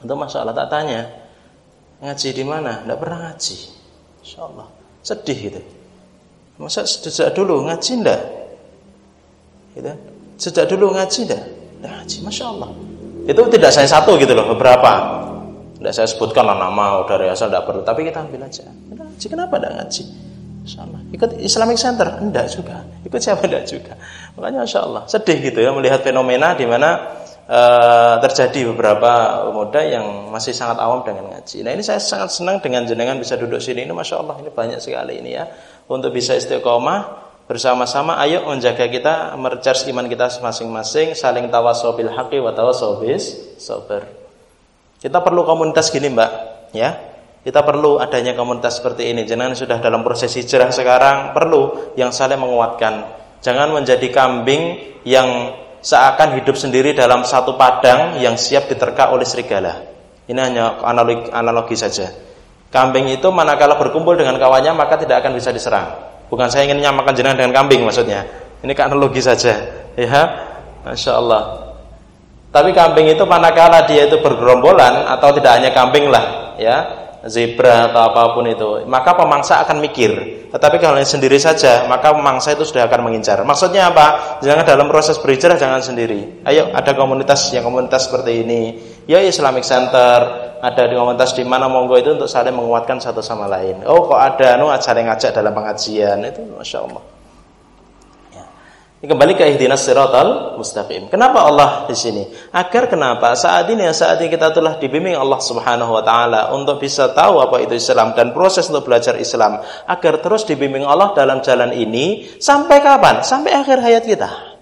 Untuk 0.00 0.16
masya 0.16 0.48
Allah 0.48 0.56
tak 0.56 0.72
tanya 0.72 1.12
ngaji 2.00 2.28
di 2.32 2.44
mana? 2.44 2.80
Tidak 2.88 2.96
pernah 2.96 3.18
ngaji. 3.28 3.58
Insya 4.24 4.48
Allah 4.48 4.66
sedih 5.04 5.38
gitu. 5.52 5.60
Masa 6.56 6.88
sejak 6.88 7.36
dulu 7.36 7.68
ngaji 7.68 7.92
enggak 8.00 8.22
gitu 9.76 10.15
Sejak 10.36 10.68
dulu 10.68 10.92
ngaji 10.92 11.20
dah. 11.28 11.42
Ngaji, 11.80 12.16
Masya 12.24 12.44
Allah. 12.52 12.70
Itu 13.26 13.42
tidak 13.50 13.72
saya 13.72 13.88
satu 13.88 14.14
gitu 14.20 14.32
loh, 14.36 14.52
beberapa. 14.52 14.92
Tidak 15.76 15.92
saya 15.92 16.08
sebutkan 16.08 16.44
lah 16.46 16.56
nama 16.56 17.04
dari 17.04 17.28
asal 17.28 17.52
tidak 17.52 17.68
perlu. 17.68 17.80
Tapi 17.84 18.06
kita 18.08 18.24
ambil 18.24 18.48
aja. 18.48 18.64
Ngaji, 18.68 19.26
kenapa 19.28 19.60
tidak 19.60 19.72
ngaji? 19.80 20.04
Masya 20.66 20.80
Allah. 20.82 21.00
Ikut 21.14 21.30
Islamic 21.38 21.78
Center? 21.78 22.08
Enggak 22.18 22.46
juga. 22.50 22.82
Ikut 23.06 23.20
siapa? 23.22 23.46
Enggak 23.46 23.64
juga. 23.70 23.94
Makanya 24.34 24.66
Masya 24.66 24.80
Allah. 24.82 25.02
Sedih 25.06 25.38
gitu 25.38 25.62
ya 25.62 25.70
melihat 25.70 26.02
fenomena 26.02 26.58
di 26.58 26.66
mana 26.66 27.16
uh, 27.46 28.18
terjadi 28.18 28.74
beberapa 28.74 29.46
pemuda 29.46 29.80
yang 29.86 30.28
masih 30.34 30.50
sangat 30.50 30.82
awam 30.82 31.06
dengan 31.06 31.30
ngaji. 31.30 31.62
Nah 31.62 31.70
ini 31.70 31.82
saya 31.86 32.02
sangat 32.02 32.34
senang 32.34 32.58
dengan 32.58 32.82
jenengan 32.82 33.14
bisa 33.16 33.38
duduk 33.38 33.62
sini. 33.62 33.86
Ini 33.86 33.94
Masya 33.94 34.16
Allah 34.18 34.36
ini 34.42 34.50
banyak 34.50 34.82
sekali 34.82 35.22
ini 35.22 35.38
ya. 35.38 35.46
Untuk 35.86 36.10
bisa 36.10 36.34
istiqomah 36.34 37.25
bersama-sama 37.46 38.18
ayo 38.26 38.42
menjaga 38.46 38.90
kita 38.90 39.34
mercharge 39.38 39.86
iman 39.90 40.10
kita 40.10 40.42
masing-masing 40.42 41.14
saling 41.14 41.46
tawasobil 41.46 42.10
haqi 42.10 42.42
wa 42.42 42.50
tawasobis 42.50 43.56
sober 43.62 44.26
kita 44.96 45.22
perlu 45.22 45.44
komunitas 45.46 45.92
gini 45.92 46.08
mbak 46.10 46.30
ya. 46.72 46.90
Kita 47.46 47.62
perlu 47.62 48.02
adanya 48.02 48.34
komunitas 48.34 48.82
seperti 48.82 49.14
ini. 49.14 49.22
Jangan 49.22 49.54
sudah 49.54 49.78
dalam 49.78 50.02
proses 50.02 50.34
hijrah 50.34 50.74
sekarang 50.74 51.30
perlu 51.30 51.94
yang 51.94 52.10
saling 52.10 52.42
menguatkan. 52.42 53.06
Jangan 53.38 53.70
menjadi 53.70 54.02
kambing 54.10 54.82
yang 55.06 55.54
seakan 55.78 56.42
hidup 56.42 56.58
sendiri 56.58 56.90
dalam 56.90 57.22
satu 57.22 57.54
padang 57.54 58.18
yang 58.18 58.34
siap 58.34 58.66
diterka 58.66 59.14
oleh 59.14 59.22
serigala. 59.22 59.78
Ini 60.26 60.40
hanya 60.42 60.82
analogi, 60.82 61.30
analogi 61.30 61.78
saja. 61.78 62.10
Kambing 62.74 63.14
itu 63.14 63.30
manakala 63.30 63.78
berkumpul 63.78 64.18
dengan 64.18 64.42
kawannya 64.42 64.74
maka 64.74 64.98
tidak 64.98 65.22
akan 65.22 65.38
bisa 65.38 65.54
diserang 65.54 66.15
Bukan 66.26 66.50
saya 66.50 66.66
ingin 66.66 66.82
nyamakan 66.82 67.12
jenengan 67.14 67.38
dengan 67.38 67.52
kambing 67.62 67.86
maksudnya. 67.86 68.26
Ini 68.62 68.72
kan 68.74 68.90
analogi 68.90 69.22
saja. 69.22 69.54
Ya, 69.94 70.22
Masya 70.84 71.12
Allah. 71.16 71.42
Tapi 72.50 72.72
kambing 72.72 73.12
itu 73.12 73.24
manakala 73.28 73.84
dia 73.84 74.08
itu 74.08 74.16
bergerombolan 74.24 75.04
atau 75.12 75.28
tidak 75.36 75.60
hanya 75.60 75.70
kambing 75.76 76.08
lah, 76.08 76.56
ya, 76.56 76.76
zebra 77.28 77.92
atau 77.92 78.00
apa 78.08 78.32
pun 78.32 78.48
itu, 78.48 78.86
maka 78.88 79.12
pemangsa 79.12 79.60
akan 79.60 79.82
mikir. 79.84 80.12
Tetapi 80.48 80.80
kalau 80.80 80.96
sendiri 81.04 81.36
saja, 81.36 81.84
maka 81.84 82.16
pemangsa 82.16 82.56
itu 82.56 82.64
sudah 82.64 82.88
akan 82.88 83.10
mengincar. 83.10 83.44
Maksudnya 83.44 83.92
apa? 83.92 84.40
Jangan 84.40 84.64
dalam 84.64 84.88
proses 84.88 85.20
berhijrah 85.20 85.60
jangan 85.60 85.84
sendiri. 85.84 86.40
Ayo 86.48 86.72
ada 86.72 86.96
komunitas 86.96 87.50
yang 87.52 87.66
komunitas 87.66 88.08
seperti 88.08 88.40
ini. 88.40 88.62
Ya 89.06 89.22
Islamic 89.22 89.62
Center, 89.62 90.46
ada 90.58 90.82
di 90.88 90.98
komunitas 90.98 91.30
di 91.36 91.46
mana 91.46 91.70
monggo 91.70 91.94
itu 91.94 92.16
untuk 92.16 92.26
saling 92.26 92.50
menguatkan 92.50 92.98
satu 92.98 93.22
sama 93.22 93.46
lain. 93.46 93.86
Oh 93.86 94.08
kok 94.08 94.18
ada 94.18 94.58
anu 94.58 94.72
saling 94.82 95.06
ngajak 95.06 95.30
dalam 95.30 95.54
pengajian 95.54 96.26
itu 96.26 96.42
masya 96.58 96.82
Allah. 96.82 97.02
Ya. 98.34 98.44
Ini 98.98 99.06
kembali 99.06 99.32
ke 99.38 99.46
ihdinas 99.52 99.86
siratal 99.86 100.58
mustaqim. 100.58 101.06
Kenapa 101.06 101.46
Allah 101.46 101.86
di 101.86 101.94
sini? 101.94 102.26
Agar 102.50 102.90
kenapa 102.90 103.38
saat 103.38 103.70
ini 103.70 103.86
saat 103.94 104.18
ini 104.18 104.26
kita 104.26 104.50
telah 104.50 104.74
dibimbing 104.80 105.14
Allah 105.14 105.38
Subhanahu 105.38 105.92
wa 105.92 106.02
taala 106.02 106.50
untuk 106.56 106.82
bisa 106.82 107.14
tahu 107.14 107.38
apa 107.38 107.62
itu 107.62 107.78
Islam 107.78 108.16
dan 108.18 108.34
proses 108.34 108.66
untuk 108.66 108.90
belajar 108.90 109.14
Islam 109.20 109.62
agar 109.86 110.18
terus 110.18 110.42
dibimbing 110.48 110.82
Allah 110.82 111.14
dalam 111.14 111.44
jalan 111.46 111.70
ini 111.76 112.40
sampai 112.42 112.82
kapan? 112.82 113.22
Sampai 113.22 113.54
akhir 113.54 113.78
hayat 113.86 114.02
kita. 114.02 114.56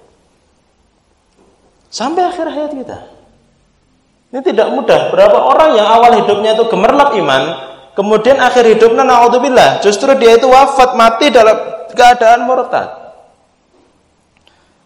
Sampai 1.89 2.27
akhir 2.27 2.51
hayat 2.51 2.75
kita. 2.75 3.14
Ini 4.35 4.43
tidak 4.43 4.67
mudah. 4.75 5.15
Berapa 5.15 5.39
orang 5.39 5.79
yang 5.79 5.87
awal 5.87 6.19
hidupnya 6.19 6.59
itu 6.59 6.67
gemerlap 6.67 7.15
iman, 7.15 7.43
kemudian 7.95 8.43
akhir 8.43 8.67
hidupnya 8.67 9.07
naudzubillah, 9.07 9.79
justru 9.79 10.11
dia 10.19 10.35
itu 10.35 10.51
wafat 10.51 10.99
mati 10.99 11.31
dalam 11.31 11.55
keadaan 11.95 12.43
murtad. 12.43 13.05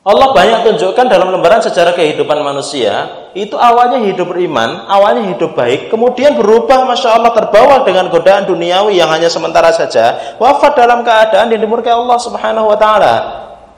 Allah 0.04 0.36
banyak 0.36 0.68
tunjukkan 0.68 1.08
dalam 1.08 1.32
lembaran 1.32 1.64
sejarah 1.64 1.96
kehidupan 1.96 2.40
manusia 2.44 3.08
itu 3.32 3.56
awalnya 3.56 4.04
hidup 4.04 4.36
beriman, 4.36 4.84
awalnya 4.84 5.32
hidup 5.32 5.56
baik, 5.56 5.88
kemudian 5.88 6.36
berubah, 6.36 6.84
masya 6.84 7.16
Allah 7.16 7.32
terbawa 7.32 7.88
dengan 7.88 8.12
godaan 8.12 8.44
duniawi 8.44 9.00
yang 9.00 9.08
hanya 9.08 9.32
sementara 9.32 9.72
saja, 9.72 10.36
wafat 10.36 10.76
dalam 10.76 11.00
keadaan 11.04 11.48
yang 11.52 11.60
dimurkai 11.64 11.92
Allah 11.92 12.20
Subhanahu 12.20 12.68
Wa 12.72 12.76
Taala. 12.76 13.14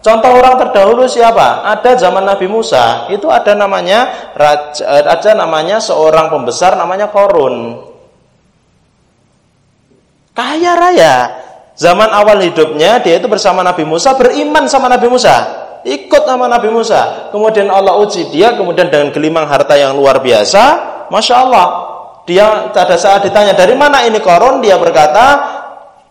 Contoh 0.00 0.32
orang 0.32 0.56
terdahulu 0.56 1.04
siapa? 1.04 1.60
Ada 1.76 2.08
zaman 2.08 2.24
Nabi 2.24 2.48
Musa, 2.48 3.04
itu 3.12 3.28
ada 3.28 3.52
namanya 3.52 4.32
raja, 4.32 5.04
ada 5.04 5.36
namanya 5.36 5.76
seorang 5.76 6.32
pembesar 6.32 6.72
namanya 6.72 7.12
Korun. 7.12 7.84
Kaya 10.32 10.72
raya. 10.72 11.14
Zaman 11.76 12.08
awal 12.12 12.40
hidupnya 12.44 13.00
dia 13.00 13.20
itu 13.20 13.28
bersama 13.28 13.60
Nabi 13.60 13.84
Musa, 13.84 14.16
beriman 14.16 14.68
sama 14.68 14.88
Nabi 14.88 15.08
Musa, 15.08 15.36
ikut 15.84 16.22
sama 16.24 16.48
Nabi 16.48 16.68
Musa. 16.72 17.28
Kemudian 17.28 17.68
Allah 17.68 17.96
uji 18.00 18.28
dia, 18.32 18.56
kemudian 18.56 18.88
dengan 18.88 19.12
gelimang 19.12 19.44
harta 19.48 19.76
yang 19.76 19.96
luar 19.96 20.20
biasa, 20.24 20.62
masya 21.12 21.44
Allah. 21.44 21.66
Dia 22.28 22.72
pada 22.72 22.96
saat 23.00 23.24
ditanya 23.24 23.56
dari 23.56 23.76
mana 23.76 24.04
ini 24.04 24.20
korun, 24.20 24.60
dia 24.64 24.76
berkata 24.76 25.59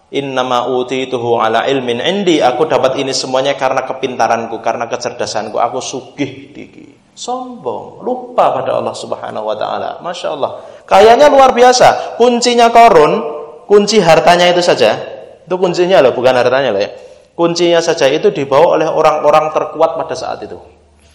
Innama 0.09 0.65
utituhu 0.65 1.37
ala 1.37 1.69
ilmin 1.69 2.01
indi. 2.01 2.41
Aku 2.41 2.65
dapat 2.65 2.97
ini 2.97 3.13
semuanya 3.13 3.53
karena 3.53 3.85
kepintaranku, 3.85 4.57
karena 4.65 4.89
kecerdasanku. 4.89 5.61
Aku 5.61 5.77
sugih 5.77 6.49
diki. 6.49 6.97
Sombong, 7.13 8.01
lupa 8.01 8.55
pada 8.57 8.79
Allah 8.79 8.95
Subhanahu 8.95 9.45
wa 9.45 9.53
taala. 9.53 10.01
Masya 10.01 10.27
Allah. 10.33 10.51
Kayaknya 10.89 11.29
luar 11.29 11.53
biasa. 11.53 12.17
Kuncinya 12.17 12.73
korun, 12.73 13.21
kunci 13.69 14.01
hartanya 14.01 14.49
itu 14.49 14.65
saja. 14.65 14.97
Itu 15.45 15.61
kuncinya 15.61 16.01
loh, 16.01 16.17
bukan 16.17 16.33
hartanya 16.33 16.73
loh 16.73 16.81
ya. 16.81 16.89
Kuncinya 17.37 17.79
saja 17.79 18.09
itu 18.09 18.33
dibawa 18.33 18.81
oleh 18.81 18.89
orang-orang 18.89 19.53
terkuat 19.53 19.95
pada 19.95 20.15
saat 20.17 20.41
itu. 20.41 20.57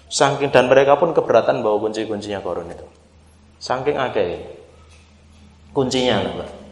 Saking 0.06 0.54
dan 0.54 0.70
mereka 0.70 0.94
pun 0.94 1.10
keberatan 1.10 1.66
bawa 1.66 1.82
kunci-kuncinya 1.82 2.38
korun 2.38 2.70
itu. 2.70 2.86
Saking 3.58 3.98
akeh. 3.98 4.38
Kuncinya 5.74 6.22
loh. 6.22 6.63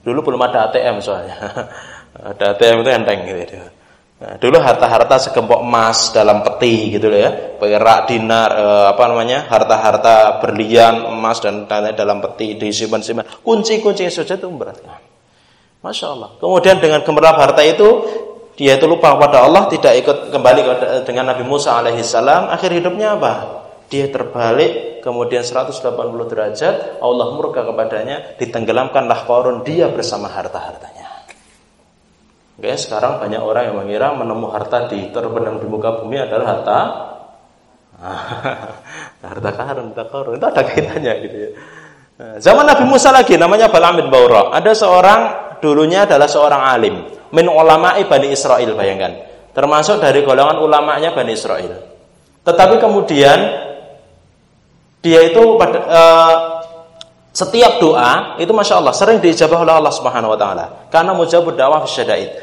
Dulu 0.00 0.18
belum 0.24 0.40
ada 0.40 0.70
ATM 0.70 1.00
soalnya. 1.04 1.36
ada 2.32 2.44
ATM 2.56 2.84
itu 2.84 2.90
enteng 2.90 3.20
gitu. 3.26 3.56
Nah, 4.20 4.36
dulu 4.36 4.60
harta-harta 4.60 5.16
segempok 5.16 5.64
emas 5.64 6.12
dalam 6.12 6.44
peti 6.44 6.92
gitu 6.92 7.08
loh 7.08 7.16
ya, 7.16 7.56
perak, 7.56 8.04
dinar, 8.04 8.52
eh, 8.52 8.86
apa 8.92 9.02
namanya, 9.08 9.48
harta-harta 9.48 10.44
berlian, 10.44 11.08
emas 11.08 11.40
dan 11.40 11.64
lain 11.64 11.96
dalam 11.96 12.20
peti 12.20 12.60
disimpan-simpan. 12.60 13.40
Kunci-kunci 13.40 14.04
saja 14.12 14.36
itu 14.36 14.44
memberatkan. 14.44 15.00
Masya 15.80 16.06
Allah. 16.12 16.36
Kemudian 16.36 16.76
dengan 16.84 17.00
gemerlap 17.00 17.40
harta 17.40 17.64
itu, 17.64 17.88
dia 18.60 18.76
itu 18.76 18.84
lupa 18.84 19.16
kepada 19.16 19.48
Allah, 19.48 19.64
tidak 19.72 19.96
ikut 20.04 20.16
kembali 20.28 20.60
dengan 21.08 21.32
Nabi 21.32 21.44
Musa 21.48 21.80
alaihissalam. 21.80 22.52
Akhir 22.52 22.76
hidupnya 22.76 23.16
apa? 23.16 23.60
dia 23.90 24.06
terbalik 24.06 24.89
kemudian 25.00 25.42
180 25.42 25.80
derajat 26.30 27.02
Allah 27.02 27.26
murka 27.34 27.64
kepadanya 27.64 28.36
ditenggelamkanlah 28.38 29.26
korun 29.26 29.64
dia 29.64 29.88
bersama 29.90 30.28
harta-hartanya 30.28 31.00
Oke, 32.60 32.76
sekarang 32.76 33.24
banyak 33.24 33.40
orang 33.40 33.72
yang 33.72 33.76
mengira 33.80 34.12
menemu 34.12 34.52
harta 34.52 34.84
di 34.84 35.08
terbenam 35.08 35.56
di 35.56 35.64
muka 35.64 35.96
bumi 35.96 36.20
adalah 36.20 36.46
harta 36.52 36.78
harta 39.24 39.50
karun, 39.56 39.96
harta 39.96 40.04
korun 40.12 40.36
itu 40.36 40.44
ada 40.44 40.62
kaitannya 40.68 41.12
gitu 41.24 41.36
ya. 41.40 41.50
Nah, 42.20 42.36
zaman 42.36 42.68
Nabi 42.68 42.84
Musa 42.84 43.16
lagi 43.16 43.40
namanya 43.40 43.72
Balaam 43.72 44.04
bin. 44.04 44.12
Ada 44.12 44.76
seorang 44.76 45.20
dulunya 45.64 46.04
adalah 46.04 46.28
seorang 46.28 46.60
alim 46.68 47.08
min 47.32 47.48
ulama'i 47.48 48.04
Bani 48.04 48.28
Israel 48.28 48.76
bayangkan. 48.76 49.12
Termasuk 49.56 49.96
dari 49.96 50.20
golongan 50.20 50.60
ulamanya 50.60 51.16
Bani 51.16 51.32
Israel. 51.32 51.80
Tetapi 52.44 52.76
kemudian 52.76 53.38
dia 55.00 55.20
itu 55.24 55.42
pada 55.56 55.78
uh, 55.88 56.34
setiap 57.32 57.80
doa 57.80 58.36
itu 58.36 58.52
masya 58.52 58.80
Allah 58.80 58.92
sering 58.92 59.18
diijabah 59.22 59.64
oleh 59.64 59.74
Allah 59.74 59.92
Subhanahu 59.94 60.36
Wa 60.36 60.38
Taala 60.38 60.66
karena 60.92 61.12
mujabud 61.16 61.56
dakwah 61.56 61.88
syadaid 61.88 62.36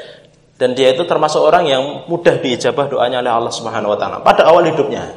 dan 0.57 0.73
dia 0.73 0.89
itu 0.89 1.05
termasuk 1.05 1.37
orang 1.37 1.69
yang 1.69 1.83
mudah 2.09 2.41
diijabah 2.41 2.89
doanya 2.89 3.21
oleh 3.21 3.29
Allah 3.29 3.53
Subhanahu 3.53 3.93
Wa 3.93 3.97
Taala 3.97 4.17
pada 4.25 4.49
awal 4.49 4.65
hidupnya. 4.65 5.13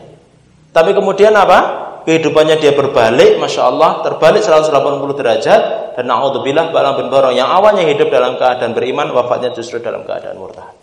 Tapi 0.70 0.95
kemudian 0.95 1.34
apa? 1.34 1.88
Kehidupannya 2.01 2.57
dia 2.57 2.72
berbalik, 2.72 3.36
masya 3.36 3.68
Allah, 3.68 4.01
terbalik 4.01 4.41
180 4.41 4.72
derajat 5.20 5.62
dan 6.01 6.05
naudzubillah 6.09 6.72
balang 6.72 6.97
bin 6.97 7.12
barong 7.12 7.36
yang 7.36 7.45
awalnya 7.45 7.84
hidup 7.84 8.09
dalam 8.09 8.41
keadaan 8.41 8.72
beriman, 8.72 9.12
wafatnya 9.12 9.53
justru 9.53 9.84
dalam 9.84 10.09
keadaan 10.09 10.41
murtad. 10.41 10.80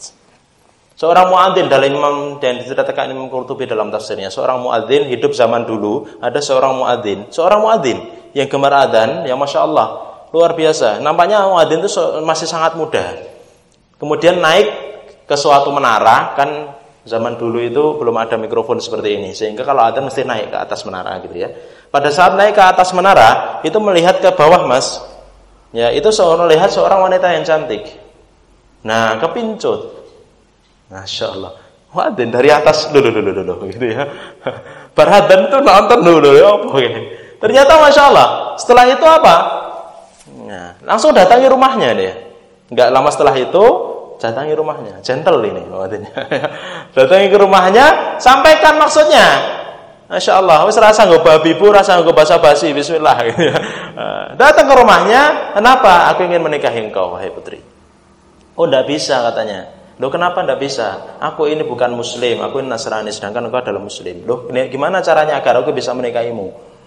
Seorang 0.97 1.29
muadzin 1.29 1.69
dalam 1.69 1.93
Imam 1.93 2.15
dan 2.41 2.57
diceritakan 2.57 3.13
Imam 3.13 3.29
Qurtubi 3.29 3.69
dalam 3.69 3.93
tafsirnya, 3.93 4.33
seorang 4.33 4.65
muadzin 4.65 5.05
hidup 5.05 5.29
zaman 5.29 5.61
dulu, 5.69 6.09
ada 6.17 6.41
seorang 6.41 6.73
muadzin, 6.73 7.29
seorang 7.29 7.61
muadzin 7.61 8.01
yang 8.33 8.49
gemar 8.49 8.73
adzan, 8.73 9.21
yang 9.29 9.37
masya 9.37 9.61
Allah 9.61 9.87
luar 10.33 10.57
biasa. 10.57 10.97
Nampaknya 10.97 11.45
muadzin 11.45 11.85
itu 11.85 11.89
masih 12.25 12.49
sangat 12.49 12.73
muda. 12.73 13.13
Kemudian 14.01 14.41
naik 14.41 14.73
ke 15.29 15.37
suatu 15.37 15.69
menara, 15.69 16.33
kan 16.33 16.73
zaman 17.05 17.37
dulu 17.37 17.61
itu 17.61 17.93
belum 18.01 18.17
ada 18.17 18.33
mikrofon 18.41 18.81
seperti 18.81 19.21
ini, 19.21 19.37
sehingga 19.37 19.61
kalau 19.61 19.85
adzan 19.85 20.01
mesti 20.01 20.25
naik 20.25 20.49
ke 20.49 20.57
atas 20.57 20.81
menara 20.81 21.21
gitu 21.21 21.37
ya. 21.37 21.53
Pada 21.93 22.09
saat 22.09 22.33
naik 22.33 22.57
ke 22.57 22.63
atas 22.65 22.89
menara, 22.97 23.61
itu 23.61 23.77
melihat 23.77 24.17
ke 24.17 24.33
bawah 24.33 24.65
mas, 24.65 24.97
ya 25.77 25.93
itu 25.93 26.09
seorang 26.09 26.49
melihat 26.49 26.73
seorang 26.73 27.05
wanita 27.05 27.37
yang 27.37 27.45
cantik. 27.45 27.85
Nah, 28.81 29.21
kepincut 29.21 30.06
Masya 30.87 31.25
Allah. 31.35 31.53
Wadin 31.91 32.29
dari 32.29 32.51
atas 32.51 32.91
dulu 32.91 33.09
dulu 33.09 33.31
dulu 33.31 33.53
gitu 33.71 33.85
ya. 33.87 34.03
Berhadan 34.97 35.47
tuh 35.47 35.61
nonton 35.63 35.99
dulu 36.03 36.29
ya 36.35 36.47
apa 36.55 36.67
gitu. 36.83 36.99
Ternyata 37.37 37.71
Masya 37.79 38.03
Allah. 38.11 38.27
Setelah 38.59 38.85
itu 38.89 39.05
apa? 39.05 39.35
Nah, 40.47 40.79
langsung 40.83 41.13
datangi 41.13 41.47
rumahnya 41.47 41.89
dia. 41.95 42.13
Enggak 42.67 42.89
lama 42.91 43.09
setelah 43.11 43.35
itu 43.37 43.65
datangi 44.19 44.53
rumahnya. 44.57 44.99
Gentle 45.05 45.39
ini 45.45 45.63
wadinnya. 45.69 46.11
datangi 46.97 47.27
ke 47.29 47.37
rumahnya, 47.37 48.17
sampaikan 48.17 48.75
maksudnya. 48.81 49.55
Masya 50.07 50.39
Allah, 50.39 50.63
wis 50.63 50.79
rasa 50.79 51.03
nggak 51.03 51.19
babi 51.19 51.51
bu, 51.59 51.67
rasa 51.75 51.99
nggak 51.99 52.15
basa 52.15 52.39
basi, 52.39 52.71
Bismillah. 52.71 53.27
Gitu 53.27 53.43
ya. 53.43 53.57
Datang 54.39 54.65
ke 54.71 54.75
rumahnya, 54.79 55.51
kenapa? 55.51 56.07
Aku 56.15 56.23
ingin 56.23 56.39
menikahi 56.39 56.79
engkau, 56.79 57.11
wahai 57.11 57.27
putri. 57.27 57.59
Oh, 58.55 58.65
tidak 58.65 58.87
bisa 58.87 59.19
katanya. 59.27 59.76
Loh 59.97 60.13
kenapa 60.13 60.45
ndak 60.45 60.61
bisa? 60.61 61.17
Aku 61.17 61.49
ini 61.49 61.65
bukan 61.65 61.89
muslim, 61.97 62.45
aku 62.45 62.61
ini 62.61 62.69
Nasrani 62.69 63.09
sedangkan 63.09 63.49
engkau 63.49 63.65
adalah 63.65 63.81
muslim. 63.81 64.29
Loh 64.29 64.45
gimana 64.49 65.01
caranya 65.01 65.41
agar 65.41 65.57
aku 65.61 65.73
bisa 65.73 65.89
menikahimu? 65.97 66.77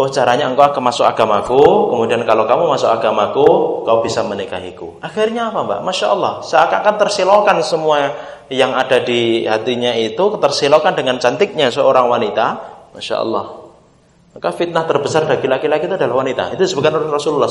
Oh 0.00 0.08
caranya 0.08 0.48
engkau 0.48 0.64
akan 0.64 0.80
masuk 0.80 1.04
agamaku, 1.04 1.60
kemudian 1.92 2.24
kalau 2.24 2.48
kamu 2.48 2.72
masuk 2.72 2.88
agamaku, 2.88 3.44
kau 3.84 4.00
bisa 4.00 4.24
menikahiku. 4.24 4.96
Akhirnya 5.04 5.52
apa 5.52 5.60
mbak? 5.60 5.80
Masya 5.84 6.06
Allah, 6.12 6.40
seakan-akan 6.40 6.94
tersilokan 7.04 7.56
semua 7.60 8.16
yang 8.48 8.72
ada 8.72 9.00
di 9.04 9.44
hatinya 9.44 9.92
itu, 9.92 10.40
tersilokan 10.40 10.96
dengan 10.96 11.20
cantiknya 11.20 11.68
seorang 11.68 12.08
wanita. 12.08 12.46
Masya 12.96 13.16
Allah, 13.20 13.60
maka 14.32 14.48
fitnah 14.56 14.88
terbesar 14.88 15.28
bagi 15.28 15.44
laki-laki 15.48 15.84
itu 15.84 15.96
adalah 16.00 16.24
wanita. 16.24 16.56
Itu 16.56 16.64
disebutkan 16.64 16.96
oleh 16.96 17.08
Rasulullah. 17.12 17.48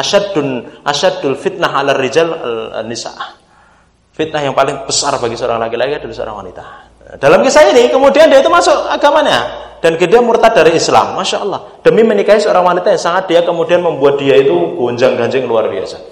Asyadun 0.00 0.48
asyadul 0.80 1.36
fitnah 1.36 1.76
'ala 1.76 1.92
rijal 1.92 2.28
nisa. 2.88 3.36
Fitnah 4.18 4.42
yang 4.42 4.50
paling 4.50 4.82
besar 4.82 5.14
bagi 5.22 5.38
seorang 5.38 5.62
laki-laki 5.62 6.02
adalah 6.02 6.16
seorang 6.18 6.36
wanita. 6.42 6.64
Dalam 7.22 7.38
kisah 7.38 7.70
ini 7.70 7.86
kemudian 7.86 8.26
dia 8.26 8.42
itu 8.42 8.50
masuk 8.50 8.74
agamanya 8.90 9.46
dan 9.78 9.94
dia 9.94 10.18
murtad 10.18 10.58
dari 10.58 10.74
Islam. 10.74 11.14
Masya 11.14 11.38
Allah. 11.46 11.78
Demi 11.86 12.02
menikahi 12.02 12.42
seorang 12.42 12.66
wanita 12.66 12.90
yang 12.90 12.98
sangat 12.98 13.30
dia 13.30 13.46
kemudian 13.46 13.78
membuat 13.78 14.18
dia 14.18 14.34
itu 14.42 14.74
gonjang-ganjing 14.74 15.46
luar 15.46 15.70
biasa. 15.70 16.02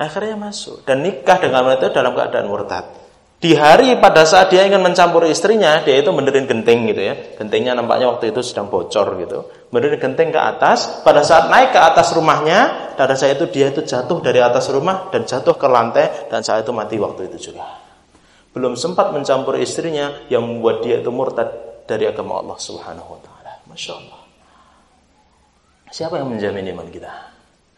Akhirnya 0.00 0.40
masuk 0.40 0.88
dan 0.88 1.04
nikah 1.04 1.36
dengan 1.36 1.68
wanita 1.68 1.92
dalam 1.92 2.16
keadaan 2.16 2.48
murtad. 2.48 2.96
Di 3.38 3.52
hari 3.54 3.94
pada 4.00 4.24
saat 4.24 4.48
dia 4.48 4.64
ingin 4.64 4.80
mencampur 4.80 5.22
istrinya, 5.28 5.84
dia 5.84 6.00
itu 6.00 6.08
menderin 6.10 6.48
genting 6.48 6.90
gitu 6.90 7.12
ya. 7.12 7.14
Gentingnya 7.36 7.76
nampaknya 7.76 8.08
waktu 8.08 8.32
itu 8.32 8.40
sedang 8.40 8.72
bocor 8.72 9.20
gitu. 9.20 9.46
Menderin 9.68 10.00
genting 10.00 10.32
ke 10.32 10.40
atas, 10.40 11.04
pada 11.04 11.20
saat 11.20 11.52
naik 11.52 11.76
ke 11.76 11.80
atas 11.80 12.16
rumahnya, 12.16 12.92
pada 12.96 13.12
saat 13.12 13.36
itu 13.36 13.52
dia 13.52 13.68
itu 13.68 13.84
jatuh 13.84 14.24
dari 14.24 14.40
atas 14.40 14.72
rumah 14.72 15.12
dan 15.12 15.28
jatuh 15.28 15.60
ke 15.60 15.68
lantai 15.68 16.32
dan 16.32 16.40
saat 16.40 16.64
itu 16.64 16.72
mati 16.72 16.96
waktu 16.96 17.28
itu 17.28 17.52
juga. 17.52 17.76
Belum 18.56 18.72
sempat 18.80 19.12
mencampur 19.12 19.60
istrinya 19.60 20.24
yang 20.32 20.40
membuat 20.48 20.80
dia 20.80 21.04
itu 21.04 21.12
murtad 21.12 21.52
dari 21.84 22.08
agama 22.08 22.40
Allah 22.40 22.56
Subhanahu 22.56 23.08
wa 23.12 23.20
taala. 23.20 23.52
Masya 23.68 23.92
Allah. 23.92 24.20
Siapa 25.92 26.16
yang 26.16 26.32
menjamin 26.32 26.64
iman 26.72 26.88
kita? 26.88 27.12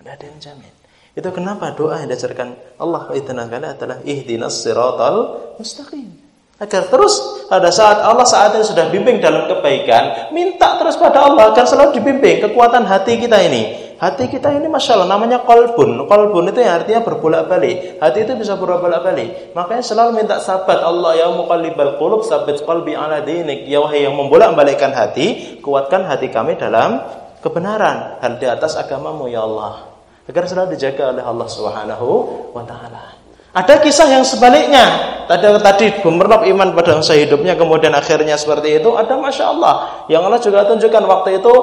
Ada 0.02 0.18
yang 0.26 0.38
menjamin. 0.38 0.72
Itu 1.10 1.28
kenapa 1.34 1.74
doa 1.74 1.98
yang 1.98 2.08
diajarkan 2.10 2.78
Allah 2.78 3.10
Taala 3.10 3.74
adalah 3.74 3.98
ihdinas 4.06 4.62
siratal 4.62 5.16
mustaqim. 5.58 6.19
Agar 6.60 6.92
terus 6.92 7.48
pada 7.48 7.72
saat 7.72 8.04
Allah 8.04 8.28
saat 8.28 8.52
ini 8.52 8.60
sudah 8.60 8.92
bimbing 8.92 9.16
dalam 9.16 9.48
kebaikan, 9.48 10.28
minta 10.28 10.76
terus 10.76 11.00
pada 11.00 11.24
Allah 11.24 11.56
agar 11.56 11.64
selalu 11.64 11.96
dibimbing 11.96 12.44
kekuatan 12.44 12.84
hati 12.84 13.16
kita 13.16 13.40
ini. 13.48 13.96
Hati 13.96 14.28
kita 14.28 14.52
ini 14.52 14.68
masya 14.68 14.96
Allah 15.00 15.08
namanya 15.12 15.44
kolbun. 15.44 16.04
Kolbun 16.04 16.52
itu 16.52 16.60
yang 16.60 16.80
artinya 16.80 17.00
berbolak 17.04 17.48
balik. 17.48 18.00
Hati 18.00 18.28
itu 18.28 18.32
bisa 18.36 18.56
berbolak 18.60 19.00
balik. 19.04 19.52
Makanya 19.56 19.84
selalu 19.84 20.24
minta 20.24 20.36
sabat 20.40 20.80
Allah 20.80 21.16
ya 21.16 21.28
muqallibal 21.32 22.00
qulub 22.00 22.24
sabit 22.24 22.64
qalbi 22.64 22.96
ala 22.96 23.24
dinik. 23.24 23.68
Ya 23.68 23.80
wahai 23.80 24.08
yang 24.08 24.16
membolak 24.16 24.56
balikkan 24.56 24.92
hati, 24.92 25.60
kuatkan 25.64 26.08
hati 26.08 26.32
kami 26.32 26.56
dalam 26.56 27.00
kebenaran, 27.44 28.20
hal 28.20 28.36
di 28.40 28.44
atas 28.48 28.76
agamamu 28.76 29.28
ya 29.28 29.44
Allah 29.44 29.90
agar 30.30 30.46
selalu 30.46 30.78
dijaga 30.78 31.10
oleh 31.10 31.24
Allah 31.26 31.48
Subhanahu 31.50 32.08
wa 32.54 32.62
taala. 32.62 33.18
Ada 33.50 33.82
kisah 33.82 34.06
yang 34.06 34.22
sebaliknya. 34.22 35.18
Tadi 35.26 35.46
tadi 35.62 35.86
gemerlap 36.02 36.42
iman 36.46 36.74
pada 36.74 36.98
masa 36.98 37.14
hidupnya 37.14 37.54
kemudian 37.54 37.94
akhirnya 37.94 38.34
seperti 38.38 38.78
itu. 38.82 38.94
Ada 38.94 39.14
masya 39.18 39.44
Allah 39.50 39.74
yang 40.06 40.26
Allah 40.26 40.38
juga 40.42 40.66
tunjukkan 40.66 41.04
waktu 41.06 41.42
itu 41.42 41.54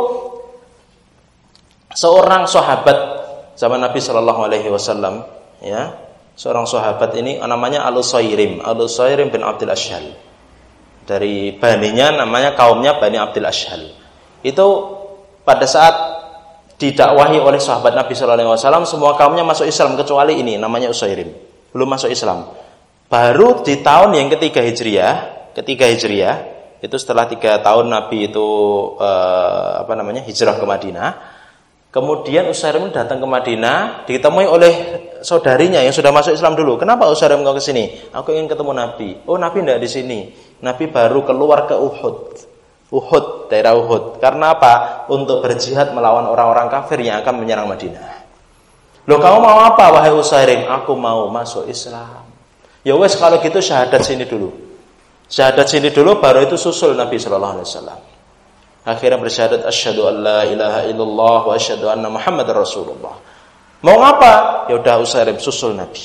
seorang 1.97 2.45
sahabat 2.45 2.97
zaman 3.57 3.81
Nabi 3.81 3.97
Shallallahu 3.97 4.41
Alaihi 4.45 4.69
Wasallam 4.69 5.25
ya 5.65 5.97
seorang 6.37 6.69
sahabat 6.69 7.17
ini 7.17 7.41
namanya 7.41 7.89
Al 7.89 7.97
Usairim 7.97 8.61
Al 8.61 8.77
Usairim 8.77 9.33
bin 9.33 9.41
Abdul 9.41 9.73
Ashhal 9.73 10.13
dari 11.09 11.57
baninya 11.57 12.21
namanya 12.21 12.53
kaumnya 12.53 13.01
Bani 13.01 13.17
Abdul 13.17 13.49
Ashhal 13.49 13.89
itu 14.45 14.67
pada 15.41 15.65
saat 15.65 15.95
didakwahi 16.77 17.41
oleh 17.41 17.57
sahabat 17.57 17.97
Nabi 17.97 18.13
Shallallahu 18.13 18.45
Alaihi 18.45 18.51
Wasallam 18.53 18.85
semua 18.85 19.17
kaumnya 19.17 19.41
masuk 19.41 19.65
Islam 19.65 19.97
kecuali 19.97 20.37
ini 20.37 20.61
namanya 20.61 20.93
Usairim 20.93 21.46
belum 21.71 21.87
masuk 21.87 22.11
Islam. 22.11 22.47
Baru 23.07 23.63
di 23.63 23.79
tahun 23.79 24.15
yang 24.19 24.27
ketiga 24.33 24.59
hijriah 24.59 25.37
ketiga 25.57 25.89
hijriah 25.89 26.35
itu 26.77 26.93
setelah 27.01 27.25
tiga 27.25 27.57
tahun 27.65 27.89
Nabi 27.89 28.29
itu 28.29 28.47
eh, 29.01 29.71
apa 29.81 29.97
namanya 29.97 30.21
hijrah 30.21 30.61
ke 30.61 30.65
Madinah. 30.65 31.09
Kemudian 31.87 32.45
Usairim 32.45 32.93
datang 32.93 33.17
ke 33.17 33.25
Madinah 33.25 34.05
ditemui 34.05 34.45
oleh 34.45 34.73
saudarinya 35.25 35.81
yang 35.81 35.95
sudah 35.95 36.13
masuk 36.13 36.35
Islam 36.35 36.53
dulu. 36.53 36.77
Kenapa 36.77 37.09
Usairim 37.09 37.41
kau 37.41 37.57
ke 37.57 37.63
sini? 37.63 37.97
Aku 38.13 38.29
ingin 38.37 38.45
ketemu 38.45 38.71
Nabi. 38.75 39.09
Oh 39.25 39.39
Nabi 39.41 39.65
tidak 39.65 39.81
di 39.81 39.89
sini. 39.89 40.19
Nabi 40.61 40.93
baru 40.93 41.25
keluar 41.25 41.65
ke 41.65 41.73
Uhud. 41.73 42.17
Uhud, 42.93 43.25
daerah 43.49 43.73
Uhud. 43.73 44.21
Karena 44.21 44.53
apa? 44.53 45.07
Untuk 45.09 45.41
berjihad 45.41 45.91
melawan 45.97 46.29
orang-orang 46.29 46.69
kafir 46.69 47.01
yang 47.01 47.23
akan 47.25 47.41
menyerang 47.41 47.65
Madinah. 47.65 48.16
Loh 49.07 49.19
kamu 49.23 49.37
mau 49.39 49.63
apa 49.63 49.87
wahai 49.95 50.11
Usairim? 50.11 50.67
Aku 50.67 50.93
mau 50.99 51.31
masuk 51.31 51.65
Islam. 51.71 52.27
Ya 52.83 52.95
wes 52.95 53.15
kalau 53.15 53.39
gitu 53.39 53.63
syahadat 53.63 54.03
sini 54.03 54.27
dulu. 54.27 54.51
Syahadat 55.31 55.67
sini 55.67 55.91
dulu 55.91 56.19
baru 56.19 56.43
itu 56.43 56.59
susul 56.59 56.95
Nabi 56.95 57.15
sallallahu 57.15 57.53
alaihi 57.59 57.67
wasallam. 57.67 57.99
Akhirnya 58.87 59.19
bersyahadat 59.19 59.63
asyhadu 59.67 60.07
an 60.07 60.15
la 60.23 60.39
ilaha 60.47 60.79
illallah 60.87 61.39
wa 61.47 61.53
asyhadu 61.55 61.87
anna 61.87 62.11
Muhammadar 62.11 62.55
Rasulullah. 62.55 63.15
Mau 63.83 63.99
apa? 64.03 64.67
Ya 64.67 64.75
udah 64.79 64.99
Usairim 64.99 65.39
susul 65.39 65.75
Nabi. 65.75 65.99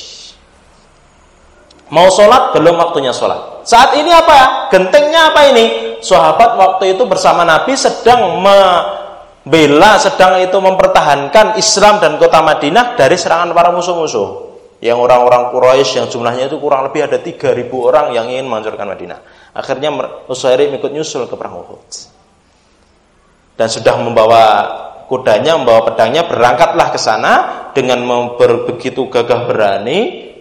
Mau 1.91 2.09
sholat 2.09 2.55
belum 2.55 2.79
waktunya 2.79 3.11
sholat. 3.11 3.67
Saat 3.67 3.99
ini 3.99 4.11
apa? 4.11 4.71
Gentengnya 4.71 5.31
apa 5.35 5.51
ini? 5.51 5.93
sahabat 6.03 6.59
waktu 6.59 6.99
itu 6.99 7.07
bersama 7.07 7.47
Nabi 7.47 7.79
sedang 7.79 8.43
membela, 9.43 9.99
sedang 9.99 10.39
itu 10.39 10.55
mempertahankan 10.55 11.59
Islam 11.59 11.99
dan 11.99 12.15
kota 12.19 12.39
Madinah 12.43 12.95
dari 12.95 13.19
serangan 13.19 13.51
para 13.51 13.75
musuh-musuh. 13.75 14.55
Yang 14.83 14.99
orang-orang 14.99 15.55
Quraisy 15.55 16.03
yang 16.03 16.07
jumlahnya 16.11 16.51
itu 16.51 16.59
kurang 16.59 16.91
lebih 16.91 17.07
ada 17.07 17.23
3000 17.23 17.71
orang 17.71 18.11
yang 18.11 18.27
ingin 18.27 18.51
menghancurkan 18.51 18.87
Madinah. 18.91 19.19
Akhirnya 19.55 19.95
Usairim 20.27 20.75
ikut 20.75 20.91
nyusul 20.91 21.31
ke 21.31 21.39
perang 21.39 21.63
Uhud. 21.63 21.87
Dan 23.55 23.69
sudah 23.71 23.95
membawa 24.03 24.43
kudanya, 25.07 25.55
membawa 25.55 25.87
pedangnya, 25.87 26.27
berangkatlah 26.27 26.91
ke 26.91 26.99
sana 26.99 27.33
dengan 27.71 28.03
begitu 28.67 29.07
gagah 29.07 29.47
berani 29.47 30.33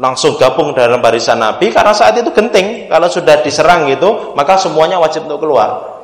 langsung 0.00 0.40
gabung 0.40 0.72
dalam 0.72 1.02
barisan 1.04 1.36
Nabi 1.36 1.68
karena 1.68 1.92
saat 1.92 2.16
itu 2.16 2.32
genting 2.32 2.88
kalau 2.88 3.10
sudah 3.10 3.44
diserang 3.44 3.84
gitu 3.90 4.32
maka 4.32 4.56
semuanya 4.56 4.96
wajib 4.96 5.28
untuk 5.28 5.44
keluar 5.44 5.99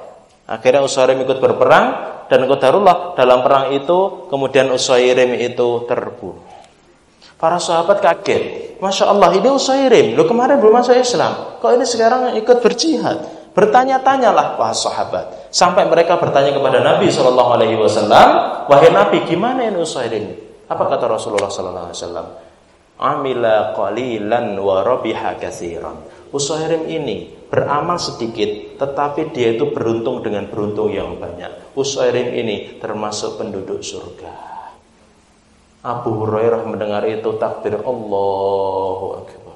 akhirnya 0.47 0.82
Usairim 0.86 1.20
ikut 1.22 1.38
berperang 1.42 1.86
dan 2.26 2.47
Qadarullah 2.47 3.14
dalam 3.14 3.42
perang 3.42 3.70
itu 3.74 4.30
kemudian 4.30 4.70
Usairim 4.70 5.34
itu 5.38 5.86
terbunuh. 5.86 6.42
Para 7.36 7.61
sahabat 7.61 8.01
kaget. 8.01 8.74
Masya 8.80 9.12
Allah 9.12 9.36
ini 9.36 9.49
Usairim 9.53 10.16
lu 10.16 10.24
kemarin 10.24 10.57
belum 10.57 10.80
masuk 10.80 10.97
Islam. 10.97 11.61
Kok 11.61 11.70
ini 11.76 11.84
sekarang 11.84 12.32
ikut 12.40 12.59
berjihad? 12.64 13.18
Bertanya-tanyalah 13.53 14.57
para 14.57 14.72
sahabat. 14.72 15.53
Sampai 15.53 15.88
mereka 15.88 16.16
bertanya 16.20 16.53
kepada 16.53 16.80
Nabi 16.80 17.09
Shallallahu 17.09 17.51
Alaihi 17.57 17.76
Wasallam 17.76 18.28
wahai 18.68 18.92
Nabi 18.92 19.24
gimana 19.28 19.64
ini 19.64 19.80
Usairim 19.80 20.47
apa 20.66 20.82
kata 20.90 21.07
Rasulullah 21.07 21.53
Shallallahu 21.53 21.86
Alaihi 21.92 21.99
Wasallam? 22.01 22.26
Amila 22.97 23.76
qalilan 23.76 24.57
wa 24.57 24.80
rabiha 24.80 25.36
katsiran. 25.36 26.01
Usairim 26.32 26.88
ini 26.88 27.36
beramal 27.47 27.97
sedikit 27.97 28.76
tetapi 28.76 29.32
dia 29.32 29.55
itu 29.55 29.70
beruntung 29.70 30.20
dengan 30.20 30.51
beruntung 30.51 30.90
yang 30.90 31.16
banyak. 31.16 31.76
Usairim 31.78 32.34
ini 32.34 32.78
termasuk 32.82 33.38
penduduk 33.40 33.80
surga. 33.80 34.57
Abu 35.86 36.18
Hurairah 36.18 36.66
mendengar 36.66 37.07
itu 37.07 37.38
takbir 37.38 37.78
Allahu 37.78 39.22
Akbar. 39.22 39.56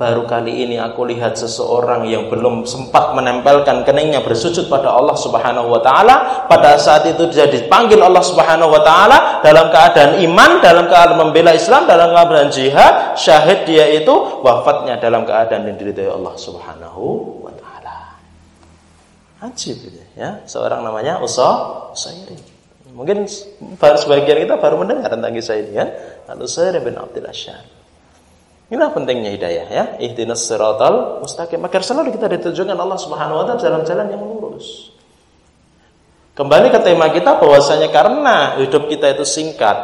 Baru 0.00 0.24
kali 0.24 0.64
ini 0.64 0.80
aku 0.80 1.04
lihat 1.04 1.36
seseorang 1.36 2.08
yang 2.08 2.32
belum 2.32 2.64
sempat 2.64 3.12
menempelkan 3.12 3.84
keningnya 3.84 4.24
bersujud 4.24 4.72
pada 4.72 4.96
Allah 4.96 5.12
Subhanahu 5.12 5.68
wa 5.68 5.84
taala, 5.84 6.48
pada 6.48 6.80
saat 6.80 7.04
itu 7.04 7.28
dia 7.28 7.44
dipanggil 7.44 8.00
Allah 8.00 8.24
Subhanahu 8.24 8.72
wa 8.72 8.80
taala 8.80 9.44
dalam 9.44 9.68
keadaan 9.68 10.24
iman, 10.24 10.64
dalam 10.64 10.88
keadaan 10.88 11.20
membela 11.20 11.52
Islam, 11.52 11.84
dalam 11.84 12.16
keadaan 12.16 12.48
jihad, 12.48 13.12
syahid 13.12 13.68
dia 13.68 13.92
itu 13.92 14.40
wafatnya 14.40 14.96
dalam 14.96 15.28
keadaan 15.28 15.68
diridhai 15.68 16.08
Allah 16.08 16.32
Subhanahu 16.32 17.04
wa 17.44 17.52
taala. 17.60 18.16
Ajib 19.52 19.84
gitu 19.84 20.00
ya, 20.16 20.40
seorang 20.48 20.80
namanya 20.80 21.20
Usa 21.20 21.92
Usairi. 21.92 22.40
Mungkin 22.96 23.28
sebagian 23.76 24.48
kita 24.48 24.56
baru 24.56 24.80
mendengar 24.80 25.12
tentang 25.12 25.36
kisah 25.36 25.60
ini 25.60 25.76
ya. 25.76 25.84
Al-Usairi 26.24 26.80
bin 26.80 26.96
Abdul 26.96 27.28
Asyar. 27.28 27.79
Inilah 28.70 28.94
pentingnya 28.94 29.34
hidayah 29.34 29.66
ya. 29.66 29.84
Ihdinas 29.98 30.46
siratal 30.46 31.18
mustaqim. 31.20 31.58
Agar 31.58 31.82
selalu 31.82 32.14
kita 32.14 32.30
ditunjukkan 32.30 32.78
Allah 32.78 32.98
Subhanahu 33.02 33.42
wa 33.42 33.44
taala 33.44 33.58
dalam 33.58 33.82
jalan 33.82 34.06
yang 34.14 34.22
lurus. 34.22 34.94
Kembali 36.38 36.70
ke 36.70 36.78
tema 36.80 37.10
kita 37.10 37.36
bahwasanya 37.36 37.90
karena 37.90 38.56
hidup 38.62 38.86
kita 38.86 39.12
itu 39.12 39.26
singkat, 39.26 39.76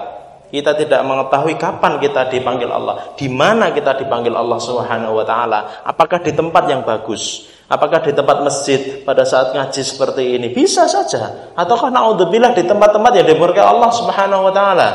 kita 0.48 0.78
tidak 0.78 1.02
mengetahui 1.02 1.58
kapan 1.58 1.98
kita 1.98 2.30
dipanggil 2.30 2.70
Allah, 2.70 3.12
di 3.18 3.26
mana 3.26 3.74
kita 3.74 3.98
dipanggil 3.98 4.32
Allah 4.32 4.56
Subhanahu 4.56 5.20
wa 5.20 5.26
taala, 5.26 5.82
apakah 5.82 6.22
di 6.22 6.32
tempat 6.32 6.70
yang 6.70 6.86
bagus, 6.86 7.50
apakah 7.66 8.00
di 8.00 8.14
tempat 8.14 8.40
masjid 8.46 9.02
pada 9.02 9.26
saat 9.26 9.52
ngaji 9.52 9.82
seperti 9.82 10.38
ini, 10.38 10.54
bisa 10.54 10.86
saja, 10.86 11.52
ataukah 11.58 11.90
naudzubillah 11.90 12.54
di 12.54 12.62
tempat-tempat 12.64 13.12
yang 13.20 13.26
dimurkai 13.26 13.60
Allah 13.60 13.90
Subhanahu 13.90 14.46
wa 14.46 14.52
taala. 14.54 14.88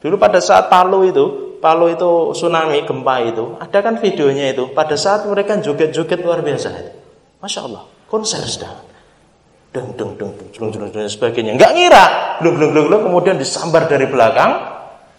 Dulu 0.00 0.16
pada 0.16 0.40
saat 0.40 0.72
Palu 0.72 1.04
itu, 1.04 1.47
Palu 1.58 1.90
itu 1.90 2.10
tsunami 2.38 2.86
gempa 2.86 3.18
itu, 3.26 3.58
ada 3.58 3.78
kan 3.82 3.98
videonya 3.98 4.54
itu. 4.54 4.70
Pada 4.70 4.94
saat 4.94 5.26
mereka 5.26 5.58
joget-joget 5.58 6.22
luar 6.22 6.38
biasa 6.42 6.68
itu. 6.70 6.92
Masya 7.42 7.60
Allah, 7.66 7.82
konser 8.06 8.42
sedang. 8.46 8.78
Deng 9.74 9.92
deng 9.98 10.14
deng 10.16 10.32
deng 10.38 10.70
deng 10.70 10.88
dan 10.94 11.10
sebagainya. 11.10 11.58
Enggak 11.58 11.74
ngira, 11.74 12.04
belum 12.40 12.54
belum 12.56 12.84
belum 12.88 13.00
kemudian 13.10 13.36
disambar 13.36 13.90
dari 13.90 14.06
belakang 14.06 14.54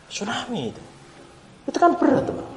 tsunami 0.08 0.74
itu. 0.74 0.82
Itu 1.70 1.78
kan 1.78 1.94
berat, 2.00 2.26
teman. 2.26 2.48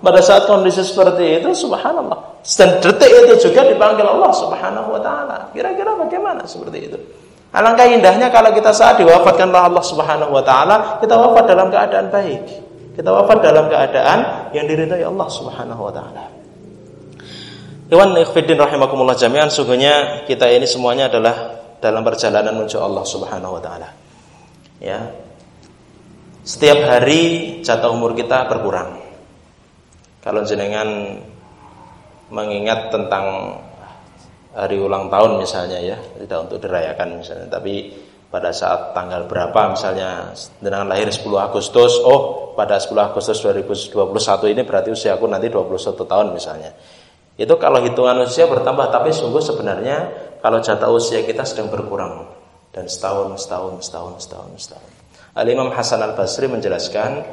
Pada 0.00 0.20
saat 0.24 0.48
kondisi 0.48 0.80
seperti 0.80 1.42
itu, 1.42 1.52
subhanallah. 1.52 2.40
Dan 2.40 2.80
detik 2.80 3.10
itu 3.10 3.50
juga 3.50 3.68
dipanggil 3.68 4.06
Allah 4.06 4.32
subhanahu 4.32 4.96
wa 4.96 5.00
ta'ala. 5.02 5.52
Kira-kira 5.52 5.92
bagaimana 5.92 6.48
seperti 6.48 6.78
itu? 6.88 6.98
Alangkah 7.50 7.84
indahnya 7.84 8.30
kalau 8.30 8.54
kita 8.54 8.70
saat 8.70 8.96
diwafatkan 8.96 9.50
oleh 9.50 9.60
Allah 9.60 9.84
subhanahu 9.84 10.32
wa 10.32 10.40
ta'ala, 10.40 11.02
kita 11.02 11.18
wafat 11.18 11.44
dalam 11.50 11.68
keadaan 11.68 12.08
baik. 12.08 12.69
Kita 12.90 13.10
wafat 13.10 13.38
dalam 13.40 13.70
keadaan 13.70 14.50
yang 14.50 14.66
diridhai 14.66 15.06
Allah 15.06 15.28
Subhanahu 15.30 15.82
wa 15.88 15.92
taala. 15.94 16.24
Iwan 17.90 18.14
ikhfiddin 18.22 18.54
rahimakumullah 18.54 19.18
jami'an 19.18 19.50
sungguhnya 19.50 20.26
kita 20.26 20.46
ini 20.46 20.66
semuanya 20.66 21.10
adalah 21.10 21.58
dalam 21.82 22.06
perjalanan 22.06 22.54
menuju 22.54 22.78
Allah 22.78 23.02
Subhanahu 23.02 23.58
wa 23.58 23.62
taala. 23.62 23.88
Ya. 24.78 25.10
Setiap 26.46 26.86
hari 26.86 27.20
jatah 27.60 27.90
umur 27.92 28.14
kita 28.16 28.46
berkurang. 28.46 28.96
Kalau 30.20 30.44
jenengan 30.44 31.20
mengingat 32.30 32.92
tentang 32.92 33.58
hari 34.54 34.78
ulang 34.78 35.08
tahun 35.10 35.40
misalnya 35.40 35.78
ya, 35.78 35.98
tidak 36.20 36.50
untuk 36.50 36.58
dirayakan 36.62 37.22
misalnya, 37.22 37.46
tapi 37.50 37.94
pada 38.30 38.54
saat 38.54 38.94
tanggal 38.94 39.26
berapa 39.26 39.74
misalnya 39.74 40.30
dengan 40.62 40.86
lahir 40.86 41.10
10 41.10 41.26
Agustus 41.34 41.98
oh 41.98 42.54
pada 42.54 42.78
10 42.78 42.94
Agustus 43.10 43.42
2021 43.42 44.54
ini 44.54 44.62
berarti 44.62 44.94
usia 44.94 45.18
aku 45.18 45.26
nanti 45.26 45.50
21 45.50 45.98
tahun 45.98 46.26
misalnya. 46.30 46.70
Itu 47.34 47.58
kalau 47.58 47.82
hitungan 47.82 48.22
usia 48.22 48.46
bertambah 48.46 48.86
tapi 48.94 49.10
sungguh 49.10 49.42
sebenarnya 49.42 49.96
kalau 50.38 50.62
jatah 50.62 50.88
usia 50.94 51.26
kita 51.26 51.42
sedang 51.42 51.74
berkurang. 51.74 52.38
Dan 52.70 52.86
setahun 52.86 53.34
setahun 53.34 53.82
setahun 53.82 54.14
setahun 54.22 54.50
setahun. 54.62 54.90
Al 55.34 55.46
Imam 55.50 55.74
Hasan 55.74 55.98
Al 55.98 56.14
Basri 56.14 56.46
menjelaskan 56.46 57.26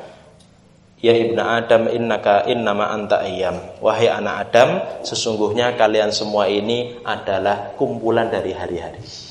Ya 0.98 1.14
ibnu 1.14 1.38
Adam 1.38 1.94
innaka 1.94 2.50
innama 2.50 2.90
anta 2.90 3.22
ayyam. 3.22 3.54
Wahai 3.86 4.10
anak 4.10 4.50
Adam 4.50 4.82
Sesungguhnya 5.06 5.78
kalian 5.78 6.10
semua 6.10 6.50
ini 6.50 6.98
adalah 7.06 7.78
kumpulan 7.78 8.34
dari 8.34 8.50
hari-hari 8.50 9.27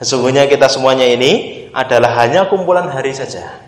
Sesungguhnya 0.00 0.48
kita 0.48 0.64
semuanya 0.72 1.04
ini 1.04 1.68
adalah 1.76 2.16
hanya 2.24 2.48
kumpulan 2.48 2.88
hari 2.88 3.12
saja. 3.12 3.60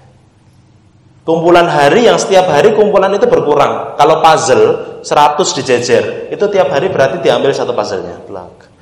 Kumpulan 1.23 1.69
hari 1.69 2.09
yang 2.09 2.17
setiap 2.19 2.49
hari 2.49 2.73
kumpulan 2.73 3.13
itu 3.15 3.29
berkurang. 3.29 3.95
Kalau 4.01 4.19
puzzle 4.25 4.99
100 5.07 5.57
dijejer, 5.61 6.33
itu 6.33 6.45
tiap 6.51 6.73
hari 6.73 6.91
berarti 6.91 7.23
diambil 7.23 7.53
satu 7.55 7.77
puzzlenya. 7.77 8.25
Belak. 8.27 8.73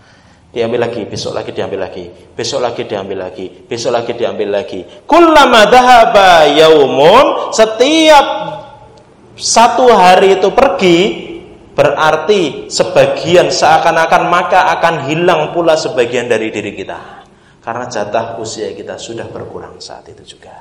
Diambil 0.51 0.89
lagi, 0.89 1.05
besok 1.07 1.37
lagi 1.37 1.51
diambil 1.55 1.87
lagi, 1.87 2.11
besok 2.11 2.59
lagi 2.59 2.83
diambil 2.83 3.29
lagi, 3.29 3.47
besok 3.47 3.93
lagi 3.95 4.13
diambil 4.19 4.49
lagi. 4.51 4.83
Kullama 5.07 5.69
dhahaba 5.71 6.49
yaumun, 6.51 7.55
setiap 7.55 8.27
satu 9.39 9.91
hari 9.95 10.43
itu 10.43 10.51
pergi, 10.51 10.99
berarti 11.77 12.67
sebagian 12.67 13.53
seakan-akan 13.53 14.23
maka 14.27 14.75
akan 14.81 15.07
hilang 15.07 15.55
pula 15.55 15.79
sebagian 15.79 16.27
dari 16.27 16.51
diri 16.51 16.75
kita. 16.75 17.20
Karena 17.61 17.85
jatah 17.89 18.41
usia 18.41 18.73
kita 18.73 18.97
sudah 18.97 19.29
berkurang 19.29 19.77
saat 19.79 20.09
itu 20.09 20.37
juga. 20.37 20.53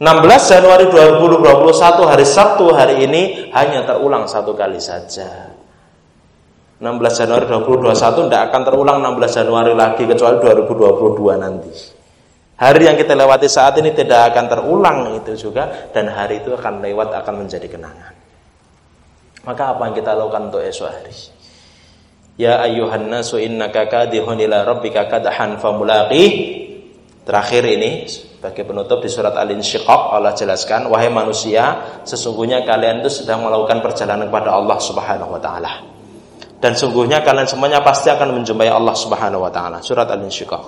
16 0.00 0.24
Januari 0.48 0.88
2021 0.88 2.08
hari 2.08 2.24
Sabtu 2.24 2.72
hari 2.72 3.04
ini 3.04 3.52
hanya 3.52 3.84
terulang 3.84 4.24
satu 4.24 4.56
kali 4.56 4.80
saja. 4.80 5.52
16 6.80 7.20
Januari 7.20 7.44
2021 7.44 8.32
tidak 8.32 8.42
akan 8.48 8.62
terulang 8.64 8.96
16 9.04 9.38
Januari 9.44 9.76
lagi 9.76 10.08
kecuali 10.08 10.40
2022 10.40 11.36
nanti. 11.36 11.72
Hari 12.56 12.82
yang 12.88 12.96
kita 12.96 13.12
lewati 13.12 13.48
saat 13.48 13.76
ini 13.76 13.92
tidak 13.92 14.32
akan 14.32 14.44
terulang 14.48 14.98
itu 15.20 15.32
juga 15.36 15.92
dan 15.92 16.08
hari 16.08 16.40
itu 16.40 16.56
akan 16.56 16.80
lewat 16.80 17.12
akan 17.20 17.44
menjadi 17.44 17.68
kenangan. 17.68 18.16
Maka 19.44 19.76
apa 19.76 19.82
yang 19.88 19.94
kita 19.96 20.12
lakukan 20.16 20.52
untuk 20.52 20.64
esok 20.64 20.88
hari? 20.88 21.12
Ya 22.40 22.56
ayuhan 22.64 23.12
nasu 23.12 23.36
innaka 23.36 23.84
kadihun 23.84 24.40
ila 24.40 24.64
rabbika 24.64 25.12
kadahan 25.12 25.60
famulaqih. 25.60 26.56
Terakhir 27.20 27.68
ini 27.68 28.08
sebagai 28.08 28.64
penutup 28.64 29.04
di 29.04 29.12
surat 29.12 29.36
Al-Insyiqaq 29.36 30.16
Allah 30.16 30.32
jelaskan 30.32 30.88
wahai 30.88 31.12
manusia 31.12 32.00
sesungguhnya 32.08 32.64
kalian 32.64 33.04
itu 33.04 33.12
sedang 33.12 33.44
melakukan 33.44 33.84
perjalanan 33.84 34.32
kepada 34.32 34.56
Allah 34.56 34.78
Subhanahu 34.80 35.36
wa 35.36 35.40
taala. 35.40 35.84
Dan 36.56 36.72
sungguhnya 36.72 37.20
kalian 37.20 37.44
semuanya 37.44 37.84
pasti 37.84 38.08
akan 38.08 38.40
menjumpai 38.40 38.72
Allah 38.72 38.96
Subhanahu 38.96 39.44
wa 39.44 39.52
taala. 39.52 39.84
Surat 39.84 40.08
Al-Insyiqaq. 40.08 40.66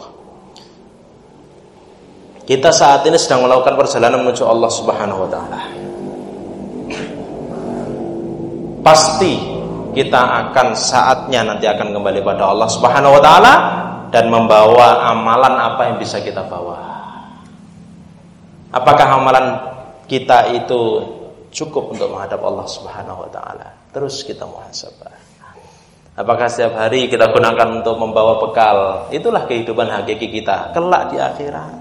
Kita 2.45 2.69
saat 2.69 3.01
ini 3.09 3.17
sedang 3.17 3.49
melakukan 3.49 3.81
perjalanan 3.81 4.21
menuju 4.21 4.45
Allah 4.45 4.69
Subhanahu 4.69 5.25
wa 5.25 5.31
taala. 5.33 5.61
Pasti 8.85 9.52
kita 9.93 10.21
akan 10.49 10.73
saatnya 10.73 11.45
nanti 11.45 11.69
akan 11.69 11.93
kembali 11.93 12.21
pada 12.25 12.49
Allah 12.49 12.69
Subhanahu 12.69 13.17
wa 13.17 13.23
taala 13.23 13.55
dan 14.13 14.29
membawa 14.29 15.09
amalan 15.09 15.55
apa 15.57 15.93
yang 15.93 15.97
bisa 16.01 16.21
kita 16.21 16.45
bawa. 16.45 16.81
Apakah 18.73 19.21
amalan 19.21 19.47
kita 20.09 20.53
itu 20.57 21.05
cukup 21.53 21.93
untuk 21.93 22.09
menghadap 22.09 22.41
Allah 22.41 22.65
Subhanahu 22.69 23.29
wa 23.29 23.31
taala? 23.33 23.69
Terus 23.93 24.25
kita 24.25 24.49
muhasabah. 24.49 25.13
Apakah 26.13 26.45
setiap 26.49 26.77
hari 26.77 27.09
kita 27.09 27.33
gunakan 27.33 27.81
untuk 27.81 27.97
membawa 27.97 28.37
bekal? 28.37 29.09
Itulah 29.09 29.49
kehidupan 29.49 29.89
hakiki 29.89 30.29
kita 30.29 30.77
kelak 30.77 31.09
di 31.09 31.17
akhirat. 31.17 31.73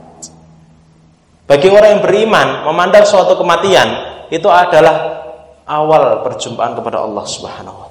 Bagi 1.52 1.68
orang 1.68 2.00
yang 2.00 2.04
beriman, 2.04 2.48
memandang 2.64 3.04
suatu 3.04 3.36
kematian 3.36 3.92
itu 4.32 4.48
adalah 4.48 5.20
awal 5.68 6.24
perjumpaan 6.24 6.80
kepada 6.80 7.04
Allah 7.04 7.28
Subhanahu 7.28 7.76
wa 7.76 7.90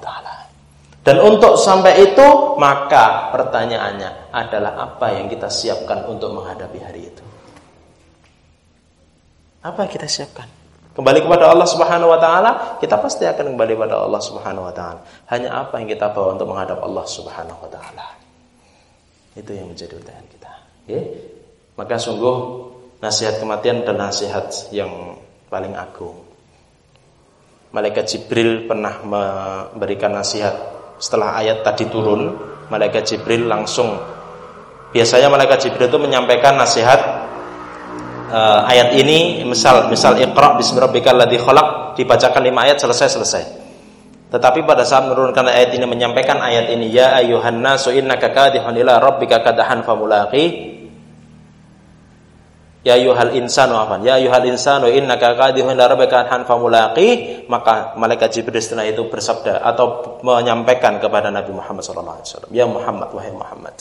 Dan 1.01 1.17
untuk 1.17 1.57
sampai 1.57 2.13
itu, 2.13 2.27
maka 2.61 3.33
pertanyaannya 3.33 4.29
adalah 4.29 4.77
apa 4.77 5.17
yang 5.17 5.25
kita 5.25 5.49
siapkan 5.49 6.05
untuk 6.05 6.29
menghadapi 6.29 6.77
hari 6.77 7.09
itu? 7.09 7.23
Apa 9.65 9.89
kita 9.89 10.05
siapkan? 10.05 10.45
Kembali 10.93 11.25
kepada 11.25 11.49
Allah 11.49 11.65
Subhanahu 11.65 12.13
wa 12.13 12.19
taala, 12.21 12.51
kita 12.77 13.01
pasti 13.01 13.25
akan 13.25 13.55
kembali 13.55 13.73
kepada 13.73 13.97
Allah 13.97 14.21
Subhanahu 14.21 14.69
wa 14.69 14.73
taala. 14.75 15.01
Hanya 15.33 15.49
apa 15.65 15.81
yang 15.81 15.89
kita 15.89 16.13
bawa 16.13 16.37
untuk 16.37 16.53
menghadap 16.53 16.77
Allah 16.85 17.05
Subhanahu 17.09 17.59
wa 17.65 17.69
taala. 17.71 18.07
Itu 19.33 19.57
yang 19.57 19.73
menjadi 19.73 19.97
pertanyaan 19.97 20.27
kita. 20.29 20.51
Okay? 20.85 21.03
Maka 21.81 21.95
sungguh 21.97 22.37
nasihat 23.01 23.41
kematian 23.41 23.81
adalah 23.81 24.13
nasihat 24.13 24.53
yang 24.69 25.17
paling 25.49 25.73
agung. 25.73 26.19
Malaikat 27.71 28.05
Jibril 28.05 28.67
pernah 28.67 28.99
memberikan 29.01 30.11
nasihat 30.11 30.80
setelah 31.01 31.41
ayat 31.41 31.65
tadi 31.65 31.89
turun, 31.89 32.37
malaikat 32.69 33.09
Jibril 33.09 33.49
langsung 33.49 33.97
biasanya 34.93 35.33
malaikat 35.33 35.67
Jibril 35.67 35.89
itu 35.89 35.99
menyampaikan 35.99 36.55
nasihat 36.55 36.99
uh, 38.29 38.69
ayat 38.69 38.93
ini 38.95 39.41
misal 39.43 39.89
misal 39.89 40.15
Iqra 40.21 40.55
bismirabbikal 40.55 41.17
ladzi 41.17 41.41
khalaq 41.41 41.97
dibacakan 41.99 42.41
lima 42.45 42.69
ayat 42.69 42.77
selesai 42.79 43.09
selesai. 43.19 43.43
Tetapi 44.31 44.63
pada 44.63 44.87
saat 44.87 45.11
menurunkan 45.11 45.43
ayat 45.43 45.75
ini 45.75 45.83
menyampaikan 45.83 46.39
ayat 46.39 46.71
ini 46.71 46.87
ya 46.87 47.19
ayuhan 47.19 47.59
nasu 47.59 47.91
innaka 47.91 48.31
kadihun 48.31 48.79
ila 48.79 49.03
rabbika 49.03 49.43
kadahan 49.43 49.83
famulaqi 49.83 50.70
Ya 52.81 52.97
yuhal 52.97 53.37
insanu 53.37 53.77
afan. 53.77 54.01
Ya 54.01 54.17
yuhal 54.17 54.41
insanu 54.49 54.89
innaka 54.89 55.37
qadihun 55.37 55.77
ila 55.77 55.85
rabbika 55.85 56.25
han 56.25 56.49
famulaqi. 56.49 57.45
Maka 57.45 57.93
malaikat 57.93 58.33
Jibril 58.33 58.57
setelah 58.57 58.89
itu 58.89 59.05
bersabda 59.05 59.61
atau 59.61 60.17
menyampaikan 60.25 60.97
kepada 60.97 61.29
Nabi 61.29 61.53
Muhammad 61.53 61.85
wasallam, 61.85 62.49
"Ya 62.49 62.65
Muhammad 62.65 63.13
wahai 63.13 63.29
Muhammad, 63.29 63.77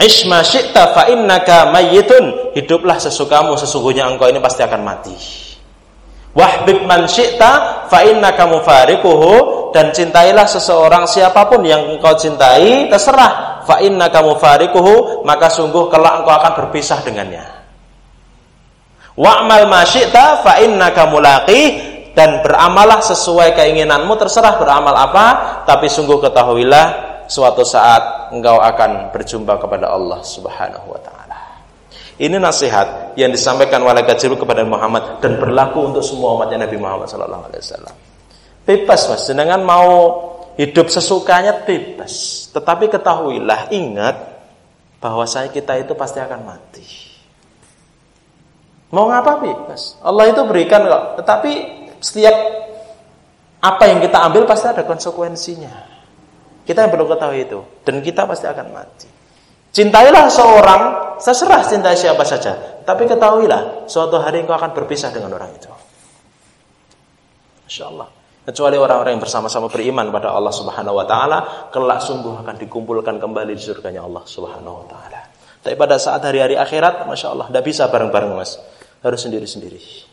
Ish 0.00 0.24
ma 0.24 0.40
syi'ta 0.40 0.96
fa 0.96 1.12
innaka 1.12 1.68
mayyitun. 1.74 2.56
Hiduplah 2.56 2.96
sesukamu 2.96 3.52
sesungguhnya 3.60 4.08
engkau 4.08 4.32
ini 4.32 4.40
pasti 4.40 4.64
akan 4.64 4.80
mati. 4.80 5.12
Wahbib 6.32 6.86
man 6.86 7.04
syi'ta 7.04 7.84
fa 7.90 8.00
innaka 8.06 8.48
mufariquhu 8.48 9.68
dan 9.74 9.90
cintailah 9.90 10.46
seseorang 10.46 11.04
siapa 11.04 11.50
pun 11.50 11.60
yang 11.66 11.84
engkau 11.98 12.14
cintai 12.14 12.86
terserah 12.86 13.49
fa 13.70 13.78
kamu 14.10 14.32
farikuhu 14.42 15.22
maka 15.22 15.46
sungguh 15.46 15.86
kelak 15.86 16.26
engkau 16.26 16.34
akan 16.34 16.52
berpisah 16.58 16.98
dengannya. 17.06 17.46
Wa'mal 19.14 19.70
ma 19.70 19.86
syi'ta 19.86 20.42
fa 20.42 20.58
kamu 20.90 21.16
laqi 21.22 21.62
dan 22.18 22.42
beramalah 22.42 22.98
sesuai 22.98 23.54
keinginanmu 23.54 24.10
terserah 24.18 24.58
beramal 24.58 24.98
apa 24.98 25.26
tapi 25.62 25.86
sungguh 25.86 26.18
ketahuilah 26.18 26.86
suatu 27.30 27.62
saat 27.62 28.34
engkau 28.34 28.58
akan 28.58 29.14
berjumpa 29.14 29.54
kepada 29.62 29.94
Allah 29.94 30.18
Subhanahu 30.26 30.90
wa 30.90 30.98
taala. 30.98 31.38
Ini 32.20 32.36
nasihat 32.36 33.16
yang 33.16 33.32
disampaikan 33.32 33.80
oleh 33.80 34.04
Jibril 34.04 34.36
kepada 34.36 34.60
Muhammad 34.66 35.22
dan 35.24 35.40
berlaku 35.40 35.94
untuk 35.94 36.04
semua 36.04 36.36
umatnya 36.36 36.66
Nabi 36.66 36.76
Muhammad 36.76 37.08
sallallahu 37.08 37.48
alaihi 37.48 37.62
wasallam. 37.64 37.94
Bebas 38.68 39.00
Mas, 39.08 39.24
dengan 39.24 39.64
mau 39.64 39.88
Hidup 40.60 40.92
sesukanya 40.92 41.64
bebas. 41.64 42.44
Tetapi 42.52 42.92
ketahuilah, 42.92 43.72
ingat 43.72 44.44
bahwa 45.00 45.24
saya 45.24 45.48
kita 45.48 45.80
itu 45.80 45.96
pasti 45.96 46.20
akan 46.20 46.40
mati. 46.44 46.84
Mau 48.92 49.08
ngapa 49.08 49.40
bebas. 49.40 49.96
Allah 50.04 50.28
itu 50.28 50.44
berikan 50.44 50.84
kok. 50.84 51.24
Tetapi 51.24 51.52
setiap 52.04 52.36
apa 53.64 53.88
yang 53.88 54.04
kita 54.04 54.20
ambil 54.20 54.44
pasti 54.44 54.68
ada 54.68 54.84
konsekuensinya. 54.84 55.88
Kita 56.68 56.84
yang 56.84 56.92
perlu 56.92 57.08
ketahui 57.08 57.48
itu. 57.48 57.64
Dan 57.80 58.04
kita 58.04 58.28
pasti 58.28 58.44
akan 58.44 58.66
mati. 58.68 59.08
Cintailah 59.72 60.28
seorang, 60.28 60.82
seserah 61.24 61.64
cintai 61.64 61.96
siapa 61.96 62.20
saja. 62.28 62.84
Tapi 62.84 63.08
ketahuilah, 63.08 63.88
suatu 63.88 64.20
hari 64.20 64.44
engkau 64.44 64.60
akan 64.60 64.76
berpisah 64.76 65.08
dengan 65.08 65.40
orang 65.40 65.56
itu. 65.56 65.72
Insya 67.64 67.88
Allah 67.88 68.19
kecuali 68.44 68.80
orang-orang 68.80 69.16
yang 69.18 69.22
bersama-sama 69.22 69.68
beriman 69.68 70.08
pada 70.08 70.32
Allah 70.32 70.52
Subhanahu 70.54 70.96
wa 70.96 71.06
taala 71.06 71.38
kelak 71.68 72.00
sungguh 72.00 72.40
akan 72.40 72.56
dikumpulkan 72.56 73.20
kembali 73.20 73.52
di 73.52 73.62
surganya 73.62 74.04
Allah 74.04 74.24
Subhanahu 74.24 74.84
wa 74.84 74.86
taala. 74.88 75.20
Tapi 75.60 75.76
pada 75.76 76.00
saat 76.00 76.24
hari-hari 76.24 76.56
akhirat, 76.56 77.04
masya 77.04 77.36
Allah, 77.36 77.52
tidak 77.52 77.64
bisa 77.68 77.84
bareng-bareng 77.92 78.32
mas, 78.32 78.56
harus 79.04 79.20
sendiri-sendiri. 79.20 80.08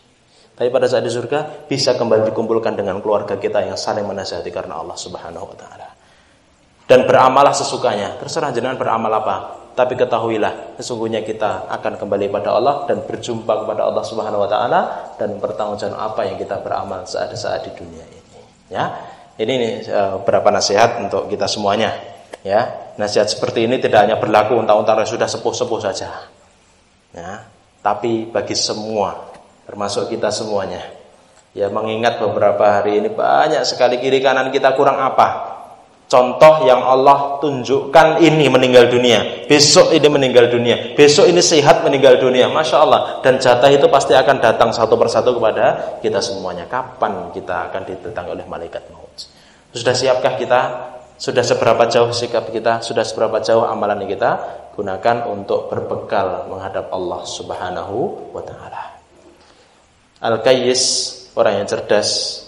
Tapi 0.60 0.68
pada 0.74 0.92
saat 0.92 1.08
di 1.08 1.14
surga 1.14 1.70
bisa 1.70 1.96
kembali 1.96 2.34
dikumpulkan 2.34 2.76
dengan 2.76 3.00
keluarga 3.00 3.40
kita 3.40 3.64
yang 3.64 3.80
saling 3.80 4.04
menasihati 4.04 4.52
karena 4.52 4.82
Allah 4.82 4.98
Subhanahu 5.00 5.48
wa 5.48 5.56
taala. 5.56 5.88
Dan 6.88 7.08
beramalah 7.08 7.56
sesukanya, 7.56 8.20
terserah 8.20 8.52
jenengan 8.52 8.76
beramal 8.80 9.12
apa, 9.12 9.36
tapi 9.78 9.94
ketahuilah 9.94 10.74
sesungguhnya 10.82 11.22
kita 11.22 11.70
akan 11.70 12.02
kembali 12.02 12.34
pada 12.34 12.58
Allah 12.58 12.90
dan 12.90 13.06
berjumpa 13.06 13.54
kepada 13.62 13.86
Allah 13.86 14.02
Subhanahu 14.02 14.42
wa 14.42 14.50
taala 14.50 14.82
dan 15.22 15.38
mempertanggungjawabkan 15.38 15.94
apa 15.94 16.22
yang 16.26 16.38
kita 16.42 16.58
beramal 16.66 17.06
saat-saat 17.06 17.70
di 17.70 17.72
dunia 17.78 18.02
ini. 18.10 18.17
Ya, 18.68 18.94
ini 19.40 19.54
nih, 19.58 19.74
uh, 19.90 20.22
beberapa 20.22 20.52
nasihat 20.52 21.02
untuk 21.02 21.32
kita 21.32 21.48
semuanya. 21.50 21.96
Ya, 22.46 22.94
nasihat 23.02 23.28
seperti 23.28 23.66
ini 23.66 23.82
tidak 23.82 24.08
hanya 24.08 24.18
berlaku 24.20 24.56
untuk 24.60 24.78
orang 24.78 25.08
sudah 25.08 25.26
sepuh-sepuh 25.26 25.80
saja. 25.82 26.30
Ya, 27.16 27.48
tapi 27.82 28.30
bagi 28.30 28.54
semua, 28.54 29.32
termasuk 29.66 30.12
kita 30.12 30.30
semuanya. 30.30 30.84
Ya, 31.58 31.74
mengingat 31.74 32.22
beberapa 32.22 32.70
hari 32.70 33.02
ini 33.02 33.10
banyak 33.10 33.66
sekali 33.66 33.98
kiri 33.98 34.22
kanan 34.22 34.54
kita 34.54 34.78
kurang 34.78 35.02
apa? 35.02 35.57
Contoh 36.08 36.64
yang 36.64 36.80
Allah 36.88 37.36
tunjukkan 37.44 38.24
ini 38.24 38.48
meninggal 38.48 38.88
dunia 38.88 39.44
Besok 39.44 39.92
ini 39.92 40.08
meninggal 40.08 40.48
dunia 40.48 40.96
Besok 40.96 41.28
ini 41.28 41.44
sehat 41.44 41.84
meninggal 41.84 42.16
dunia 42.16 42.48
Masya 42.48 42.78
Allah 42.80 43.20
Dan 43.20 43.36
jatah 43.44 43.68
itu 43.68 43.92
pasti 43.92 44.16
akan 44.16 44.40
datang 44.40 44.72
satu 44.72 44.96
persatu 44.96 45.36
kepada 45.36 46.00
kita 46.00 46.24
semuanya 46.24 46.64
Kapan 46.64 47.28
kita 47.36 47.68
akan 47.68 47.84
didatangi 47.84 48.40
oleh 48.40 48.48
malaikat 48.48 48.88
maut 48.88 49.20
Sudah 49.76 49.92
siapkah 49.92 50.40
kita? 50.40 50.62
Sudah 51.20 51.44
seberapa 51.44 51.84
jauh 51.92 52.16
sikap 52.16 52.56
kita? 52.56 52.80
Sudah 52.80 53.04
seberapa 53.04 53.44
jauh 53.44 53.68
amalan 53.68 54.08
kita? 54.08 54.64
Gunakan 54.80 55.28
untuk 55.28 55.68
berbekal 55.68 56.48
menghadap 56.48 56.88
Allah 56.88 57.28
subhanahu 57.28 58.32
wa 58.32 58.40
ta'ala 58.48 58.96
Al-Qayyis 60.24 60.84
Orang 61.36 61.60
yang 61.60 61.68
cerdas 61.68 62.47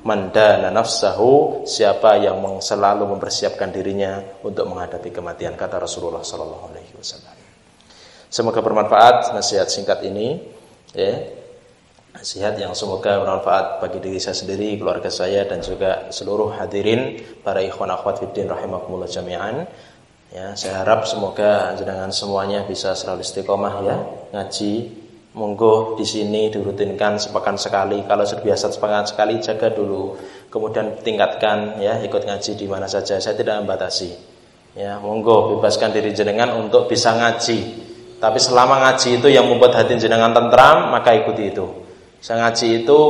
mandana 0.00 0.72
nafsahu 0.72 1.64
siapa 1.68 2.16
yang 2.20 2.40
selalu 2.64 3.04
mempersiapkan 3.16 3.68
dirinya 3.68 4.20
untuk 4.40 4.64
menghadapi 4.68 5.12
kematian 5.12 5.56
kata 5.56 5.76
Rasulullah 5.76 6.24
sallallahu 6.24 6.72
alaihi 6.72 6.94
wasallam. 6.96 7.36
Semoga 8.30 8.62
bermanfaat 8.62 9.34
nasihat 9.34 9.68
singkat 9.68 10.00
ini 10.06 10.40
ya. 10.94 11.40
Nasihat 12.10 12.58
yang 12.58 12.74
semoga 12.74 13.22
bermanfaat 13.22 13.78
bagi 13.78 14.02
diri 14.02 14.18
saya 14.18 14.34
sendiri, 14.34 14.74
keluarga 14.82 15.06
saya 15.06 15.46
dan 15.46 15.62
juga 15.62 16.10
seluruh 16.10 16.58
hadirin 16.58 17.22
para 17.46 17.62
ikhwan 17.62 17.86
akhwat 17.86 18.18
fiddin 18.18 18.50
rahimakumullah 18.50 19.06
jami'an. 19.06 19.62
Ya, 20.34 20.54
saya 20.58 20.82
harap 20.82 21.06
semoga 21.06 21.74
jenengan 21.78 22.10
semuanya 22.10 22.66
bisa 22.66 22.98
selalu 22.98 23.22
istiqomah 23.22 23.74
ya, 23.86 23.96
ngaji 24.34 24.99
monggo 25.34 25.94
di 25.94 26.02
sini 26.02 26.50
dirutinkan 26.50 27.22
sepekan 27.22 27.54
sekali. 27.54 28.02
Kalau 28.02 28.26
sudah 28.26 28.42
biasa 28.42 28.74
sepekan 28.74 29.06
sekali 29.06 29.38
jaga 29.38 29.70
dulu. 29.70 30.18
Kemudian 30.50 30.98
tingkatkan 31.02 31.78
ya 31.78 32.02
ikut 32.02 32.26
ngaji 32.26 32.58
di 32.58 32.66
mana 32.66 32.90
saja. 32.90 33.22
Saya 33.22 33.38
tidak 33.38 33.62
membatasi. 33.62 34.10
Ya, 34.74 35.02
monggo 35.02 35.58
bebaskan 35.58 35.90
diri 35.90 36.14
jenengan 36.14 36.54
untuk 36.58 36.86
bisa 36.86 37.14
ngaji. 37.14 37.90
Tapi 38.22 38.38
selama 38.38 38.78
ngaji 38.86 39.18
itu 39.18 39.28
yang 39.32 39.48
membuat 39.48 39.74
hati 39.74 39.98
jenengan 39.98 40.30
tentram, 40.30 40.92
maka 40.94 41.16
ikuti 41.16 41.50
itu. 41.50 41.66
Saya 42.20 42.46
ngaji 42.46 42.84
itu 42.84 43.00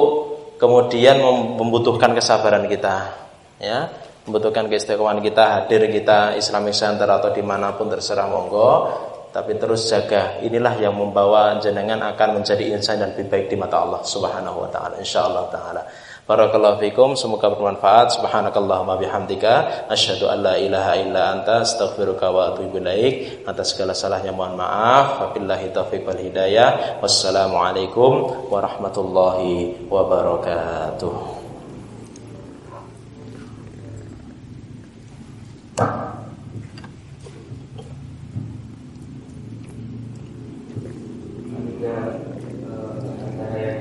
kemudian 0.57 1.21
membutuhkan 1.59 2.17
kesabaran 2.17 2.65
kita. 2.71 3.13
Ya, 3.61 3.93
membutuhkan 4.25 4.73
keistiqomahan 4.73 5.21
kita, 5.21 5.45
hadir 5.61 5.85
kita 5.93 6.39
Islamic 6.39 6.73
Center 6.73 7.05
atau 7.11 7.29
di 7.35 7.45
mana 7.45 7.77
pun 7.77 7.93
terserah 7.93 8.25
monggo 8.25 9.10
tapi 9.31 9.57
terus 9.57 9.87
jaga. 9.87 10.39
Inilah 10.43 10.75
yang 10.79 10.95
membawa 10.95 11.59
jenengan 11.63 12.03
akan 12.15 12.43
menjadi 12.43 12.75
insan 12.75 12.99
dan 12.99 13.15
lebih 13.15 13.31
baik 13.31 13.47
di 13.51 13.57
mata 13.57 13.83
Allah 13.83 14.03
Subhanahu 14.03 14.67
wa 14.67 14.71
taala. 14.71 14.99
Insyaallah 14.99 15.45
taala. 15.51 15.83
Barakallahu 16.31 16.79
fikum. 16.79 17.19
Semoga 17.19 17.51
bermanfaat. 17.51 18.15
Subhanakallahumma 18.15 19.03
bihamdika. 19.03 19.87
Asyhadu 19.91 20.31
an 20.31 20.47
la 20.47 20.55
ilaha 20.55 20.95
illa 20.95 21.35
anta. 21.35 21.67
Astaghfiruka 21.67 22.31
wa 22.31 22.55
atubu 22.55 22.79
ilaik. 22.79 23.43
Atas 23.51 23.75
segala 23.75 23.99
salahnya 23.99 24.31
mohon 24.31 24.55
maaf. 24.55 25.27
Wabillahi 25.27 25.75
taufiq 25.75 26.07
wal 26.07 26.23
hidayah. 26.23 27.03
Wassalamu 27.03 27.59
alaikum 27.59 28.47
warahmatullahi 28.47 29.91
wabarakatuh 29.91 31.41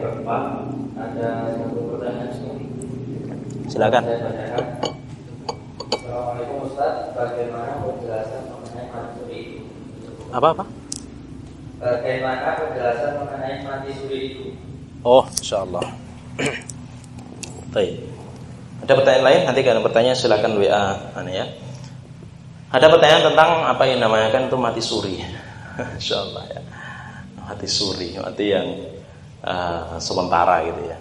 Silakan. 0.10 0.70
Assalamualaikum 3.69 3.69
Ustaz, 3.69 3.69
bagaimana 3.69 3.69
penjelasan 3.69 3.69
mengenai 3.69 3.69
mati 3.69 3.69
suri 3.69 3.69
itu? 3.80 4.04
Apa 10.30 10.48
apa? 10.54 10.66
Bagaimana 11.80 12.60
penjelasan 12.60 13.24
mengenai 13.24 13.66
mati 13.66 13.92
suri 13.96 14.20
itu? 14.36 14.46
Oh, 15.02 15.24
insyaallah. 15.26 15.82
Baik. 17.74 18.04
Ada 18.84 18.94
pertanyaan 19.00 19.26
lain? 19.26 19.42
Nanti 19.48 19.62
kalau 19.64 19.82
bertanya 19.82 20.14
silakan 20.14 20.60
WA 20.60 20.86
aneh 21.18 21.34
ya. 21.40 21.46
Ada 22.70 22.94
pertanyaan 22.94 23.34
tentang 23.34 23.50
apa 23.66 23.84
yang 23.90 24.04
namanya 24.04 24.30
kan 24.30 24.46
itu 24.46 24.58
mati 24.60 24.82
suri. 24.84 25.24
insyaallah 26.00 26.46
ya. 26.52 26.62
mati 27.50 27.66
suri, 27.66 28.14
mati 28.22 28.46
yang 28.54 28.68
uh, 29.42 29.98
sementara 29.98 30.62
gitu 30.70 30.86
ya. 30.86 30.98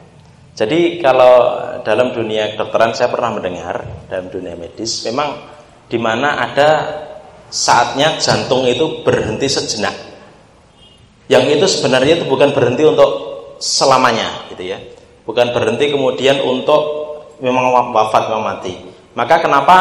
Jadi 0.58 0.98
kalau 0.98 1.54
dalam 1.86 2.10
dunia 2.10 2.58
kedokteran 2.58 2.90
saya 2.90 3.14
pernah 3.14 3.30
mendengar 3.30 3.86
dalam 4.10 4.26
dunia 4.26 4.58
medis 4.58 5.06
memang 5.06 5.38
di 5.86 5.94
mana 6.02 6.34
ada 6.34 6.70
saatnya 7.46 8.18
jantung 8.18 8.66
itu 8.66 9.06
berhenti 9.06 9.46
sejenak. 9.46 9.94
Yang 11.30 11.62
itu 11.62 11.66
sebenarnya 11.78 12.18
itu 12.18 12.26
bukan 12.26 12.50
berhenti 12.50 12.82
untuk 12.82 13.10
selamanya 13.62 14.50
gitu 14.50 14.66
ya. 14.66 14.82
Bukan 15.22 15.54
berhenti 15.54 15.94
kemudian 15.94 16.42
untuk 16.42 16.82
memang 17.38 17.94
wafat 17.94 18.26
memang 18.26 18.42
mati. 18.58 18.74
Maka 19.14 19.38
kenapa 19.38 19.78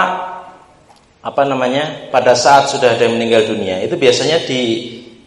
apa 1.25 1.41
namanya 1.41 2.13
pada 2.13 2.37
saat 2.37 2.69
sudah 2.69 2.93
ada 2.93 3.01
yang 3.01 3.17
meninggal 3.17 3.49
dunia 3.49 3.81
itu 3.81 3.97
biasanya 3.97 4.45
di 4.45 4.61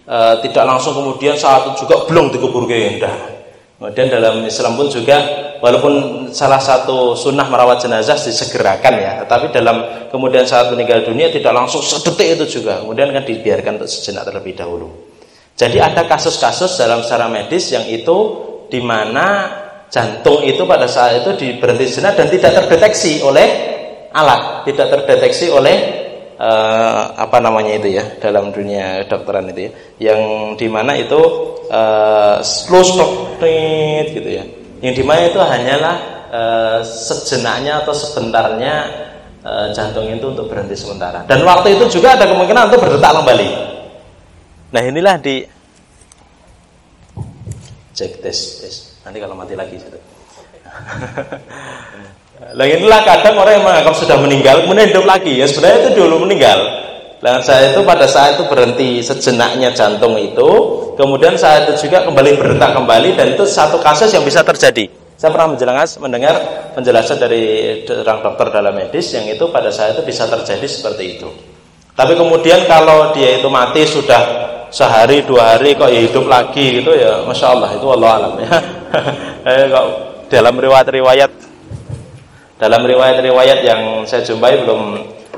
e, 0.06 0.18
tidak 0.46 0.64
langsung 0.64 0.94
kemudian 0.94 1.34
saat 1.34 1.66
itu 1.66 1.84
juga 1.84 2.06
belum 2.06 2.30
dikubur 2.30 2.70
ke 2.70 2.94
Kemudian 3.80 4.12
dalam 4.12 4.44
Islam 4.44 4.76
pun 4.76 4.92
juga 4.92 5.16
walaupun 5.56 6.28
salah 6.36 6.60
satu 6.60 7.16
sunnah 7.16 7.48
merawat 7.48 7.80
jenazah 7.80 8.12
disegerakan 8.20 8.92
ya, 9.00 9.24
tetapi 9.24 9.48
dalam 9.48 10.04
kemudian 10.12 10.44
saat 10.44 10.68
meninggal 10.68 11.00
dunia 11.00 11.32
tidak 11.32 11.48
langsung 11.56 11.80
sedetik 11.80 12.36
itu 12.36 12.60
juga, 12.60 12.84
kemudian 12.84 13.08
kan 13.08 13.24
dibiarkan 13.24 13.80
untuk 13.80 13.88
sejenak 13.88 14.28
terlebih 14.28 14.52
dahulu. 14.52 14.92
Jadi 15.56 15.80
ada 15.80 16.04
kasus-kasus 16.04 16.76
dalam 16.76 17.00
secara 17.00 17.32
medis 17.32 17.72
yang 17.72 17.88
itu 17.88 18.16
di 18.68 18.84
mana 18.84 19.48
jantung 19.88 20.44
itu 20.44 20.60
pada 20.68 20.84
saat 20.84 21.24
itu 21.24 21.40
diberhenti 21.40 22.04
dan 22.04 22.28
tidak 22.28 22.52
terdeteksi 22.60 23.24
oleh 23.24 23.48
alat, 24.12 24.68
tidak 24.68 24.92
terdeteksi 24.92 25.48
oleh 25.48 25.99
uh, 26.40 27.02
apa 27.20 27.36
namanya 27.38 27.76
itu 27.76 28.00
ya 28.00 28.04
dalam 28.16 28.48
dunia 28.50 29.04
dokteran 29.04 29.52
itu 29.52 29.68
ya, 29.68 29.70
yang 30.10 30.20
di 30.56 30.66
mana 30.72 30.96
itu 30.96 31.20
uh, 31.68 32.40
slow 32.40 32.80
stop 32.80 33.36
gitu 34.08 34.28
ya. 34.28 34.44
Yang 34.80 34.94
di 34.96 35.04
mana 35.04 35.20
itu 35.28 35.36
hanyalah 35.36 35.96
uh, 36.32 36.80
sejenaknya 36.80 37.84
atau 37.84 37.92
sebentarnya 37.92 38.74
uh, 39.44 39.68
jantung 39.76 40.08
itu 40.08 40.24
untuk 40.24 40.48
berhenti 40.48 40.72
sementara. 40.72 41.28
Dan 41.28 41.44
waktu 41.44 41.76
itu 41.76 42.00
juga 42.00 42.16
ada 42.16 42.24
kemungkinan 42.24 42.72
untuk 42.72 42.80
berdetak 42.88 43.12
kembali. 43.20 43.48
Nah 44.72 44.82
inilah 44.86 45.20
di 45.20 45.44
cek 47.92 48.24
tes, 48.24 48.38
tes. 48.64 48.74
Nanti 49.04 49.18
kalau 49.20 49.36
mati 49.36 49.52
lagi 49.52 49.76
gitu. 49.76 49.98
Nah 52.40 52.64
inilah 52.64 53.04
kadang 53.04 53.36
orang 53.36 53.60
yang 53.60 53.64
menganggap 53.68 53.94
sudah 54.00 54.16
meninggal 54.16 54.64
kemudian 54.64 54.88
hidup 54.88 55.04
lagi 55.04 55.44
ya 55.44 55.44
sebenarnya 55.44 55.78
itu 55.84 55.90
dulu 56.00 56.24
meninggal. 56.24 56.58
Dan 57.20 57.44
saya 57.44 57.76
itu 57.76 57.84
pada 57.84 58.08
saat 58.08 58.40
itu 58.40 58.48
berhenti 58.48 59.04
sejenaknya 59.04 59.76
jantung 59.76 60.16
itu, 60.16 60.48
kemudian 60.96 61.36
saat 61.36 61.68
itu 61.68 61.84
juga 61.84 62.08
kembali 62.08 62.40
berdetak 62.40 62.72
kembali 62.72 63.12
dan 63.12 63.36
itu 63.36 63.44
satu 63.44 63.76
kasus 63.76 64.08
yang 64.16 64.24
bisa 64.24 64.40
terjadi. 64.40 64.88
Saya 65.20 65.28
pernah 65.36 65.52
menjelaskan, 65.52 66.00
mendengar 66.00 66.34
penjelasan 66.72 67.20
dari 67.20 67.44
orang 67.92 68.24
dokter 68.24 68.48
dalam 68.48 68.72
medis 68.72 69.12
yang 69.12 69.28
itu 69.28 69.44
pada 69.52 69.68
saat 69.68 70.00
itu 70.00 70.08
bisa 70.08 70.24
terjadi 70.32 70.64
seperti 70.64 71.20
itu. 71.20 71.28
Tapi 71.92 72.16
kemudian 72.16 72.64
kalau 72.64 73.12
dia 73.12 73.36
itu 73.36 73.52
mati 73.52 73.84
sudah 73.84 74.48
sehari 74.72 75.20
dua 75.28 75.60
hari 75.60 75.76
kok 75.76 75.92
ya 75.92 76.00
hidup 76.00 76.24
lagi 76.24 76.80
gitu 76.80 76.96
ya, 76.96 77.20
masya 77.28 77.52
Allah 77.52 77.68
itu 77.76 77.84
Allah 77.84 78.10
alam 78.16 78.32
ya. 78.40 78.48
kok 79.76 79.86
dalam 80.32 80.56
riwayat-riwayat 80.56 81.49
dalam 82.60 82.84
riwayat-riwayat 82.84 83.60
yang 83.64 83.82
saya 84.04 84.20
jumpai 84.20 84.60
belum 84.62 84.82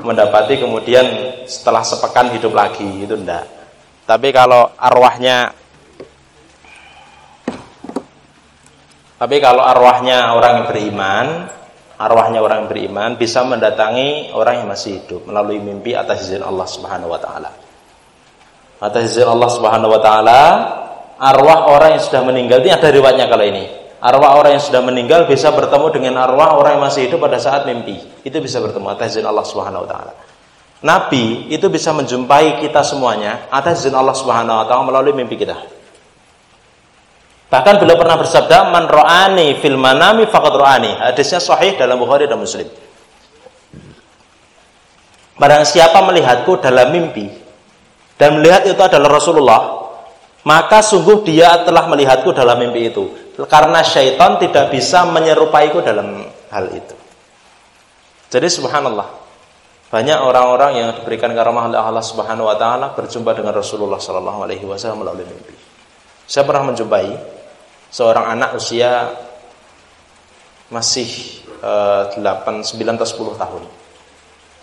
mendapati 0.03 0.59
kemudian 0.59 1.07
setelah 1.47 1.79
sepekan 1.79 2.35
hidup 2.35 2.51
lagi 2.51 2.83
itu 2.83 3.15
enggak 3.15 3.47
tapi 4.03 4.35
kalau 4.35 4.67
arwahnya 4.75 5.55
tapi 9.15 9.39
kalau 9.39 9.63
arwahnya 9.63 10.35
orang 10.35 10.51
yang 10.59 10.67
beriman 10.67 11.27
arwahnya 12.03 12.43
orang 12.43 12.65
yang 12.65 12.69
beriman 12.69 13.09
bisa 13.15 13.47
mendatangi 13.47 14.35
orang 14.35 14.63
yang 14.63 14.67
masih 14.67 14.99
hidup 14.99 15.23
melalui 15.23 15.63
mimpi 15.63 15.95
atas 15.95 16.27
izin 16.27 16.43
Allah 16.43 16.67
Subhanahu 16.67 17.13
wa 17.13 17.19
taala. 17.21 17.51
Atas 18.83 19.15
izin 19.15 19.29
Allah 19.29 19.49
Subhanahu 19.53 19.93
wa 19.93 20.01
taala 20.03 20.41
arwah 21.15 21.71
orang 21.71 21.95
yang 21.95 22.03
sudah 22.03 22.21
meninggal 22.25 22.59
ini 22.65 22.71
ada 22.75 22.89
riwayatnya 22.91 23.31
kalau 23.31 23.45
ini 23.47 23.82
arwah 24.03 24.35
orang 24.35 24.59
yang 24.59 24.63
sudah 24.63 24.83
meninggal 24.83 25.23
bisa 25.23 25.55
bertemu 25.55 25.87
dengan 25.95 26.27
arwah 26.27 26.59
orang 26.59 26.75
yang 26.75 26.83
masih 26.83 27.07
hidup 27.07 27.23
pada 27.23 27.39
saat 27.39 27.63
mimpi. 27.63 28.03
Itu 28.27 28.43
bisa 28.43 28.59
bertemu 28.59 28.91
atas 28.91 29.15
izin 29.15 29.23
Allah 29.23 29.47
Subhanahu 29.47 29.87
wa 29.87 29.89
taala. 29.89 30.13
Nabi 30.83 31.47
itu 31.47 31.71
bisa 31.71 31.95
menjumpai 31.95 32.59
kita 32.59 32.83
semuanya 32.83 33.47
atas 33.47 33.87
izin 33.87 33.95
Allah 33.95 34.11
Subhanahu 34.11 34.59
wa 34.59 34.65
taala 34.67 34.83
melalui 34.83 35.15
mimpi 35.15 35.39
kita. 35.39 35.55
Bahkan 37.47 37.79
beliau 37.79 37.95
pernah 37.95 38.19
bersabda, 38.19 38.75
"Man 38.75 38.91
ra'ani 38.91 39.55
fil 39.63 39.79
manami 39.79 40.27
faqad 40.27 40.51
ra'ani." 40.51 40.99
Hadisnya 40.99 41.39
sahih 41.39 41.79
dalam 41.79 41.95
Bukhari 41.95 42.27
dan 42.27 42.43
Muslim. 42.43 42.67
Barang 45.39 45.63
siapa 45.63 46.03
melihatku 46.03 46.59
dalam 46.59 46.91
mimpi 46.91 47.31
dan 48.19 48.41
melihat 48.41 48.67
itu 48.67 48.81
adalah 48.83 49.15
Rasulullah, 49.15 49.61
maka 50.43 50.83
sungguh 50.83 51.23
dia 51.23 51.63
telah 51.63 51.87
melihatku 51.87 52.35
dalam 52.35 52.59
mimpi 52.59 52.91
itu 52.91 53.22
karena 53.33 53.81
syaitan 53.81 54.37
tidak 54.37 54.69
bisa 54.69 55.09
menyerupaiku 55.09 55.81
dalam 55.81 56.21
hal 56.53 56.65
itu. 56.69 56.95
Jadi 58.29 58.47
subhanallah, 58.49 59.09
banyak 59.93 60.19
orang-orang 60.21 60.71
yang 60.77 60.89
diberikan 60.97 61.29
karamah 61.33 61.69
oleh 61.69 61.77
Allah 61.77 62.01
Subhanahu 62.01 62.49
wa 62.49 62.57
taala 62.57 62.97
berjumpa 62.97 63.33
dengan 63.37 63.53
Rasulullah 63.53 64.01
sallallahu 64.01 64.45
alaihi 64.45 64.65
wasallam 64.65 65.05
melalui 65.05 65.25
mimpi. 65.25 65.53
Saya 66.25 66.45
pernah 66.45 66.73
menjumpai 66.73 67.13
seorang 67.93 68.25
anak 68.33 68.57
usia 68.57 69.13
masih 70.73 71.05
uh, 71.61 72.09
8, 72.17 72.65
9 72.65 72.73
atau 72.73 73.05
10 73.05 73.41
tahun. 73.41 73.63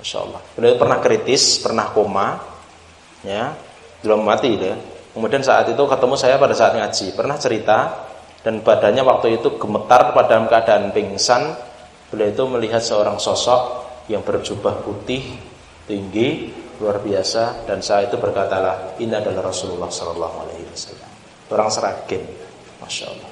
Masya 0.03 0.19
Allah. 0.19 0.41
Beliau 0.59 0.75
pernah 0.75 0.99
kritis, 0.99 1.63
pernah 1.63 1.95
koma, 1.95 2.43
ya, 3.23 3.55
belum 4.03 4.27
mati 4.27 4.59
ya. 4.59 4.75
Kemudian 5.15 5.47
saat 5.47 5.71
itu 5.71 5.79
ketemu 5.79 6.15
saya 6.19 6.43
pada 6.43 6.59
saat 6.59 6.75
ngaji, 6.75 7.15
pernah 7.15 7.39
cerita 7.39 8.10
dan 8.41 8.65
badannya 8.65 9.05
waktu 9.05 9.37
itu 9.37 9.61
gemetar 9.61 10.17
pada 10.17 10.41
keadaan 10.49 10.97
pingsan. 10.97 11.53
Beliau 12.09 12.33
itu 12.33 12.43
melihat 12.49 12.83
seorang 12.83 13.21
sosok 13.21 13.87
yang 14.11 14.25
berjubah 14.25 14.83
putih 14.83 15.37
tinggi 15.85 16.51
luar 16.81 17.05
biasa. 17.05 17.69
Dan 17.69 17.85
saat 17.85 18.09
itu 18.09 18.17
berkatalah 18.17 18.97
ini 18.97 19.13
adalah 19.13 19.53
Rasulullah 19.53 19.93
Shallallahu 19.93 20.37
Alaihi 20.49 20.65
Wasallam. 20.73 21.11
Orang 21.53 21.69
Seragen 21.69 22.25
masya 22.81 23.13
Allah. 23.13 23.31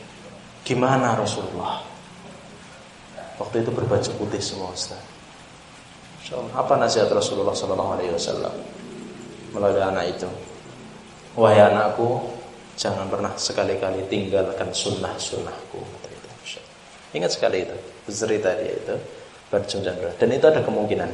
Gimana 0.63 1.17
Rasulullah? 1.17 1.81
Waktu 3.41 3.65
itu 3.65 3.71
berbaju 3.73 4.11
putih 4.21 4.43
semua 4.45 4.71
Ustaz. 4.77 5.01
Apa 6.53 6.77
nasihat 6.77 7.09
Rasulullah 7.09 7.57
Shallallahu 7.57 7.97
Alaihi 7.97 8.13
Wasallam? 8.13 8.53
Melalui 9.57 9.81
anak 9.81 10.05
itu. 10.13 10.29
Wahai 11.33 11.65
anakku 11.65 12.38
Jangan 12.79 13.11
pernah 13.11 13.35
sekali-kali 13.35 14.07
tinggalkan 14.07 14.71
sunnah-sunnahku. 14.71 15.83
Ingat 17.11 17.31
sekali 17.35 17.67
itu. 17.67 17.77
Cerita 18.07 18.55
dia 18.55 18.79
itu. 18.79 18.95
Berjumpa 19.51 20.15
Dan 20.21 20.29
itu 20.31 20.47
ada 20.47 20.63
kemungkinan. 20.63 21.11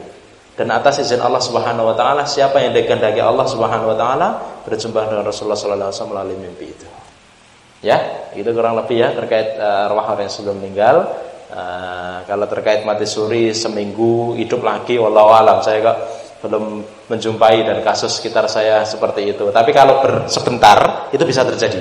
Dan 0.54 0.70
atas 0.70 1.02
izin 1.02 1.18
Allah 1.18 1.42
Subhanahu 1.42 1.90
wa 1.90 1.96
taala, 1.98 2.22
siapa 2.28 2.62
yang 2.62 2.76
dikehendaki 2.76 3.18
Allah 3.18 3.46
Subhanahu 3.48 3.90
wa 3.90 3.98
taala 3.98 4.28
berjumpa 4.62 5.10
dengan 5.10 5.26
Rasulullah 5.26 5.58
sallallahu 5.58 5.90
alaihi 5.90 5.98
wasallam 5.98 6.12
melalui 6.14 6.38
mimpi 6.38 6.66
itu. 6.70 6.88
Ya, 7.82 7.98
itu 8.38 8.46
kurang 8.54 8.78
lebih 8.78 9.02
ya 9.02 9.10
terkait 9.12 9.58
uh, 9.58 9.90
arwah 9.90 10.14
orang 10.14 10.30
yang 10.30 10.34
sudah 10.34 10.52
meninggal. 10.54 10.96
Uh, 11.50 12.22
kalau 12.26 12.46
terkait 12.46 12.86
mati 12.86 13.06
suri 13.06 13.50
seminggu 13.50 14.34
hidup 14.34 14.64
lagi 14.64 14.98
wallahu 14.98 15.30
alam 15.30 15.62
saya 15.62 15.84
kok 15.84 15.98
belum 16.44 16.84
menjumpai 17.08 17.64
dan 17.64 17.80
kasus 17.80 18.20
sekitar 18.20 18.44
saya 18.52 18.84
seperti 18.84 19.32
itu. 19.32 19.48
Tapi 19.48 19.72
kalau 19.72 20.04
ber, 20.04 20.28
sebentar 20.28 21.08
itu 21.08 21.24
bisa 21.24 21.40
terjadi. 21.48 21.80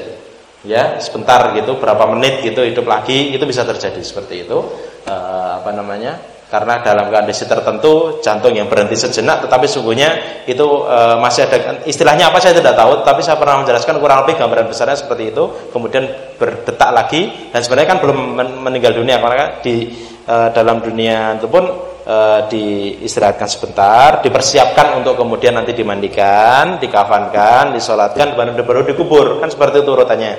Ya, 0.64 0.96
sebentar 1.04 1.52
gitu, 1.60 1.76
berapa 1.76 2.08
menit 2.08 2.40
gitu 2.40 2.64
hidup 2.64 2.88
lagi 2.88 3.36
itu 3.36 3.44
bisa 3.44 3.68
terjadi 3.68 4.00
seperti 4.00 4.48
itu. 4.48 4.64
E, 5.04 5.16
apa 5.60 5.76
namanya? 5.76 6.16
Karena 6.48 6.80
dalam 6.80 7.12
kondisi 7.12 7.44
tertentu 7.44 8.24
jantung 8.24 8.56
yang 8.56 8.72
berhenti 8.72 8.96
sejenak, 8.96 9.44
tetapi 9.44 9.68
sungguhnya 9.68 10.40
itu 10.48 10.64
e, 10.88 11.20
masih 11.20 11.52
ada 11.52 11.84
istilahnya 11.84 12.32
apa 12.32 12.40
saya 12.40 12.56
tidak 12.56 12.80
tahu, 12.80 13.04
tapi 13.04 13.20
saya 13.20 13.36
pernah 13.36 13.60
menjelaskan 13.60 14.00
kurang 14.00 14.24
lebih 14.24 14.40
gambaran 14.40 14.72
besarnya 14.72 14.96
seperti 14.96 15.36
itu. 15.36 15.44
Kemudian 15.76 16.08
berdetak 16.40 16.96
lagi 16.96 17.52
dan 17.52 17.60
sebenarnya 17.60 17.90
kan 17.92 18.00
belum 18.00 18.20
meninggal 18.64 18.96
dunia 18.96 19.20
karena 19.20 19.60
di 19.60 19.92
e, 20.24 20.36
dalam 20.56 20.80
dunia 20.80 21.36
itu 21.44 21.52
pun 21.52 21.93
e, 22.04 22.16
diistirahatkan 22.52 23.48
sebentar, 23.48 24.20
dipersiapkan 24.22 25.00
untuk 25.00 25.18
kemudian 25.18 25.56
nanti 25.56 25.72
dimandikan, 25.74 26.78
dikafankan, 26.78 27.74
disolatkan, 27.74 28.36
baru 28.36 28.60
baru 28.64 28.82
dikubur, 28.84 29.40
kan 29.40 29.50
seperti 29.50 29.82
itu 29.82 29.92
urutannya. 29.92 30.34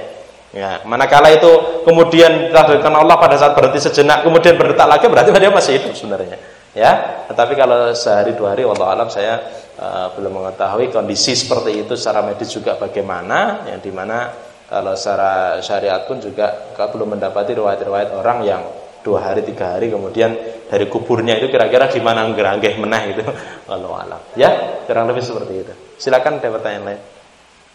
Ya, 0.54 0.78
manakala 0.86 1.34
itu 1.34 1.82
kemudian 1.82 2.46
ditakdirkan 2.46 2.94
Allah 2.94 3.18
pada 3.18 3.34
saat 3.34 3.58
berhenti 3.58 3.82
sejenak, 3.82 4.22
kemudian 4.22 4.54
berdetak 4.54 4.86
lagi, 4.86 5.10
berarti 5.10 5.34
dia 5.34 5.50
masih 5.50 5.72
hidup 5.82 5.92
sebenarnya. 5.98 6.38
Ya, 6.74 7.26
tetapi 7.26 7.58
kalau 7.58 7.90
sehari 7.94 8.38
dua 8.38 8.54
hari, 8.54 8.62
Allah 8.62 8.86
alam 8.94 9.08
saya 9.10 9.42
e, 9.74 9.86
belum 10.14 10.42
mengetahui 10.42 10.94
kondisi 10.94 11.34
seperti 11.34 11.82
itu 11.82 11.98
secara 11.98 12.22
medis 12.22 12.54
juga 12.54 12.78
bagaimana, 12.78 13.66
yang 13.66 13.82
di 13.82 13.90
mana 13.90 14.30
kalau 14.70 14.94
secara 14.96 15.58
syariat 15.60 16.02
pun 16.08 16.18
juga 16.18 16.74
belum 16.74 17.18
mendapati 17.18 17.52
riwayat-riwayat 17.54 18.10
orang 18.16 18.38
yang 18.42 18.62
dua 19.04 19.20
hari 19.20 19.44
tiga 19.44 19.76
hari 19.76 19.92
kemudian 19.92 20.32
dari 20.68 20.86
kuburnya 20.88 21.36
itu 21.38 21.52
kira-kira 21.52 21.92
gimana 21.92 22.24
ngeranggeh 22.32 22.74
menah 22.80 23.02
itu 23.08 23.22
Allah 23.72 23.92
alam. 24.06 24.20
Ya 24.34 24.80
kurang 24.88 25.08
lebih 25.10 25.24
seperti 25.24 25.52
itu. 25.64 25.74
Silakan 26.00 26.40
ada 26.40 26.48
pertanyaan 26.50 26.84
lain. 26.94 27.00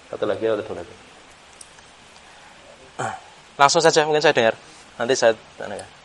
Satu 0.09 0.25
lagi 0.25 0.43
atau 0.49 0.65
dua 0.65 0.81
lagi? 0.81 0.95
Ah, 2.97 3.13
langsung 3.61 3.79
saja 3.79 4.03
mungkin 4.03 4.21
saya 4.21 4.33
dengar. 4.33 4.55
Nanti 4.97 5.13
saya 5.15 5.37
tanyakan 5.55 5.99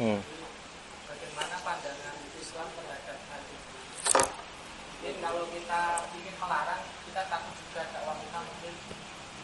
Hmm. 0.00 0.16
Bagaimana 1.12 1.60
pandangan 1.60 2.16
Islam 2.40 2.72
terhadap 2.72 3.20
hal 3.20 3.42
itu? 3.52 3.68
Mungkin 4.96 5.14
kalau 5.20 5.44
kita 5.52 6.08
ingin 6.16 6.34
melarang, 6.40 6.88
kita 7.04 7.28
takut 7.28 7.52
juga 7.52 7.84
dakwah 7.92 8.16
kita 8.16 8.38
mungkin 8.40 8.74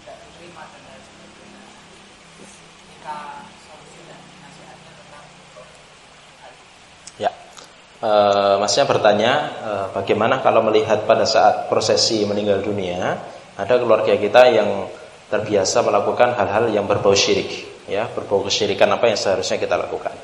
tidak 0.01 0.17
diterima 0.17 0.65
dan 0.73 0.81
lain 0.89 1.03
sebagainya. 1.05 1.63
Kita 2.89 3.17
solusi 3.69 4.01
dan 4.09 4.21
nasihatnya 4.41 4.93
tentang 4.97 5.25
Ya. 7.21 7.31
E, 8.07 8.13
masnya 8.63 8.87
bertanya 8.87 9.33
e, 9.59 9.71
bagaimana 9.99 10.39
kalau 10.39 10.63
melihat 10.63 11.03
pada 11.03 11.27
saat 11.27 11.67
prosesi 11.67 12.23
meninggal 12.23 12.63
dunia 12.63 13.19
ada 13.59 13.75
keluarga 13.75 14.15
kita 14.15 14.47
yang 14.55 14.87
terbiasa 15.27 15.83
melakukan 15.83 16.39
hal-hal 16.39 16.71
yang 16.71 16.87
berbau 16.87 17.19
syirik 17.19 17.67
ya 17.91 18.07
berbau 18.07 18.47
kesyirikan 18.47 18.87
apa 18.95 19.11
yang 19.11 19.19
seharusnya 19.19 19.59
kita 19.59 19.75
lakukan 19.75 20.15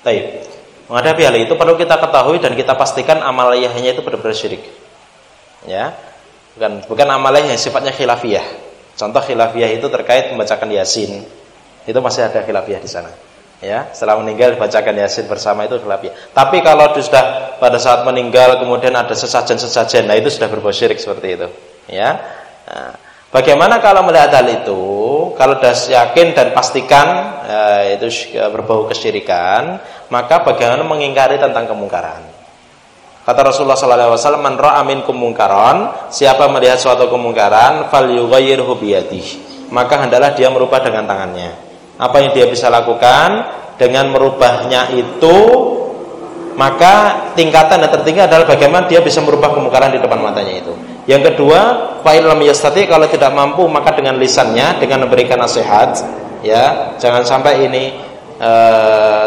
Baik. 0.00 0.48
Menghadapi 0.88 1.22
hal 1.22 1.36
itu 1.38 1.54
perlu 1.54 1.76
kita 1.76 2.00
ketahui 2.00 2.40
dan 2.40 2.56
kita 2.56 2.72
pastikan 2.74 3.20
amaliyahnya 3.20 3.94
itu 3.94 4.00
benar-benar 4.02 4.34
syirik. 4.34 4.64
Ya. 5.68 5.94
Bukan 6.56 6.88
bukan 6.88 7.06
amaliyah 7.14 7.54
yang 7.54 7.60
sifatnya 7.60 7.92
khilafiyah. 7.94 8.42
Contoh 8.96 9.22
khilafiyah 9.22 9.70
itu 9.76 9.86
terkait 9.86 10.32
membacakan 10.32 10.72
Yasin. 10.72 11.22
Itu 11.86 11.98
masih 12.02 12.26
ada 12.26 12.42
khilafiyah 12.42 12.80
di 12.80 12.90
sana. 12.90 13.12
Ya, 13.60 13.92
setelah 13.92 14.24
meninggal 14.24 14.56
dibacakan 14.56 14.96
Yasin 15.04 15.28
bersama 15.28 15.68
itu 15.68 15.76
khilafiyah. 15.76 16.32
Tapi 16.32 16.64
kalau 16.64 16.96
sudah 16.96 17.56
pada 17.60 17.76
saat 17.76 18.08
meninggal 18.08 18.56
kemudian 18.56 18.96
ada 18.96 19.12
sesajen-sesajen, 19.12 20.08
nah 20.08 20.16
itu 20.16 20.32
sudah 20.32 20.48
berbau 20.48 20.72
syirik 20.72 20.96
seperti 20.96 21.36
itu. 21.36 21.48
Ya. 21.92 22.16
Nah, 22.64 22.96
Bagaimana 23.30 23.78
kalau 23.78 24.02
melihat 24.02 24.34
hal 24.34 24.46
itu? 24.50 24.82
Kalau 25.38 25.54
sudah 25.62 25.70
yakin 25.70 26.34
dan 26.34 26.50
pastikan 26.50 27.06
ya, 27.46 27.94
itu 27.94 28.10
berbau 28.50 28.90
kesyirikan, 28.90 29.78
maka 30.10 30.42
bagaimana 30.42 30.82
mengingkari 30.82 31.38
tentang 31.38 31.70
kemungkaran? 31.70 32.26
Kata 33.22 33.40
Rasulullah 33.46 33.78
SAW, 33.78 34.42
"Man 34.42 34.58
ra'a 34.58 34.82
minkum 34.82 35.14
mungkaran, 35.14 36.10
siapa 36.10 36.50
melihat 36.50 36.82
suatu 36.82 37.06
kemungkaran, 37.06 37.86
falyughayyirhu 37.94 38.74
biyadihi." 38.82 39.70
Maka 39.70 40.02
hendaklah 40.02 40.34
dia 40.34 40.50
merubah 40.50 40.82
dengan 40.82 41.06
tangannya. 41.06 41.69
Apa 42.00 42.24
yang 42.24 42.32
dia 42.32 42.48
bisa 42.48 42.72
lakukan 42.72 43.44
dengan 43.76 44.08
merubahnya 44.08 44.88
itu 44.96 45.36
maka 46.60 47.24
tingkatan 47.32 47.80
yang 47.80 47.88
tertinggi 47.88 48.20
adalah 48.20 48.44
bagaimana 48.44 48.84
dia 48.84 49.00
bisa 49.00 49.24
merubah 49.24 49.54
kemungkaran 49.56 49.96
di 49.96 50.00
depan 50.02 50.20
matanya 50.20 50.60
itu. 50.60 50.76
Yang 51.08 51.32
kedua, 51.32 51.60
fa'il 52.04 52.20
lam 52.20 52.36
yastati 52.44 52.84
kalau 52.84 53.08
tidak 53.08 53.32
mampu 53.32 53.64
maka 53.64 53.96
dengan 53.96 54.20
lisannya 54.20 54.76
dengan 54.76 55.08
memberikan 55.08 55.40
nasihat, 55.40 55.96
ya. 56.44 56.92
Jangan 57.00 57.24
sampai 57.24 57.64
ini 57.64 57.96
e, 58.36 58.52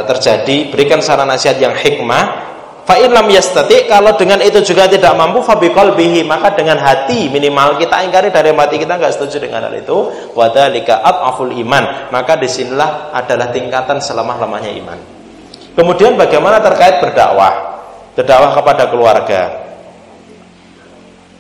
terjadi, 0.05 0.69
berikan 0.69 1.01
saran 1.01 1.26
nasihat 1.26 1.57
yang 1.57 1.74
hikmah. 1.74 2.53
Fa'il 2.84 3.07
lam 3.15 3.31
yastati 3.31 3.88
kalau 3.88 4.11
dengan 4.19 4.43
itu 4.43 4.59
juga 4.59 4.91
tidak 4.91 5.15
mampu 5.15 5.39
fabiqal 5.39 5.95
bihi 5.95 6.27
maka 6.27 6.51
dengan 6.51 6.75
hati 6.75 7.31
minimal 7.31 7.79
kita 7.79 8.03
ingkari 8.03 8.27
dari 8.27 8.51
mati 8.51 8.75
kita 8.75 8.99
nggak 8.99 9.15
setuju 9.15 9.39
dengan 9.47 9.71
hal 9.71 9.75
itu. 9.79 10.11
Wadalika 10.36 10.99
aful 10.99 11.55
iman. 11.63 12.11
Maka 12.11 12.36
di 12.36 12.51
sinilah 12.51 13.15
adalah 13.15 13.55
tingkatan 13.55 14.03
selemah-lemahnya 14.03 14.71
iman. 14.84 14.99
Kemudian 15.79 16.19
bagaimana 16.19 16.59
terkait 16.59 16.99
berdakwah? 16.99 17.79
Berdakwah 18.19 18.51
kepada 18.51 18.84
keluarga. 18.91 19.41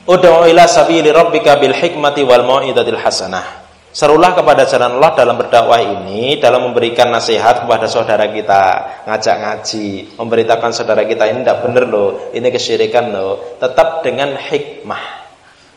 Ud'u 0.07 0.47
ila 0.47 0.63
sabili 0.67 1.11
rabbika 1.11 1.59
bil 1.59 1.75
hikmati 1.75 2.23
wal 2.23 2.43
mau'izatil 2.43 2.99
hasanah. 2.99 3.62
Serulah 3.93 4.33
kepada 4.33 4.65
jalan 4.65 4.97
Allah 4.97 5.13
dalam 5.13 5.37
berdakwah 5.37 5.77
ini, 5.77 6.41
dalam 6.41 6.65
memberikan 6.65 7.13
nasihat 7.13 7.61
kepada 7.61 7.85
saudara 7.85 8.25
kita, 8.25 9.05
ngajak 9.05 9.35
ngaji, 9.37 10.17
memberitakan 10.17 10.73
saudara 10.73 11.05
kita 11.05 11.29
ini 11.29 11.45
tidak 11.45 11.61
benar 11.61 11.85
loh, 11.85 12.33
ini 12.33 12.49
kesyirikan 12.49 13.13
loh, 13.13 13.61
tetap 13.61 14.01
dengan 14.01 14.33
hikmah. 14.33 15.29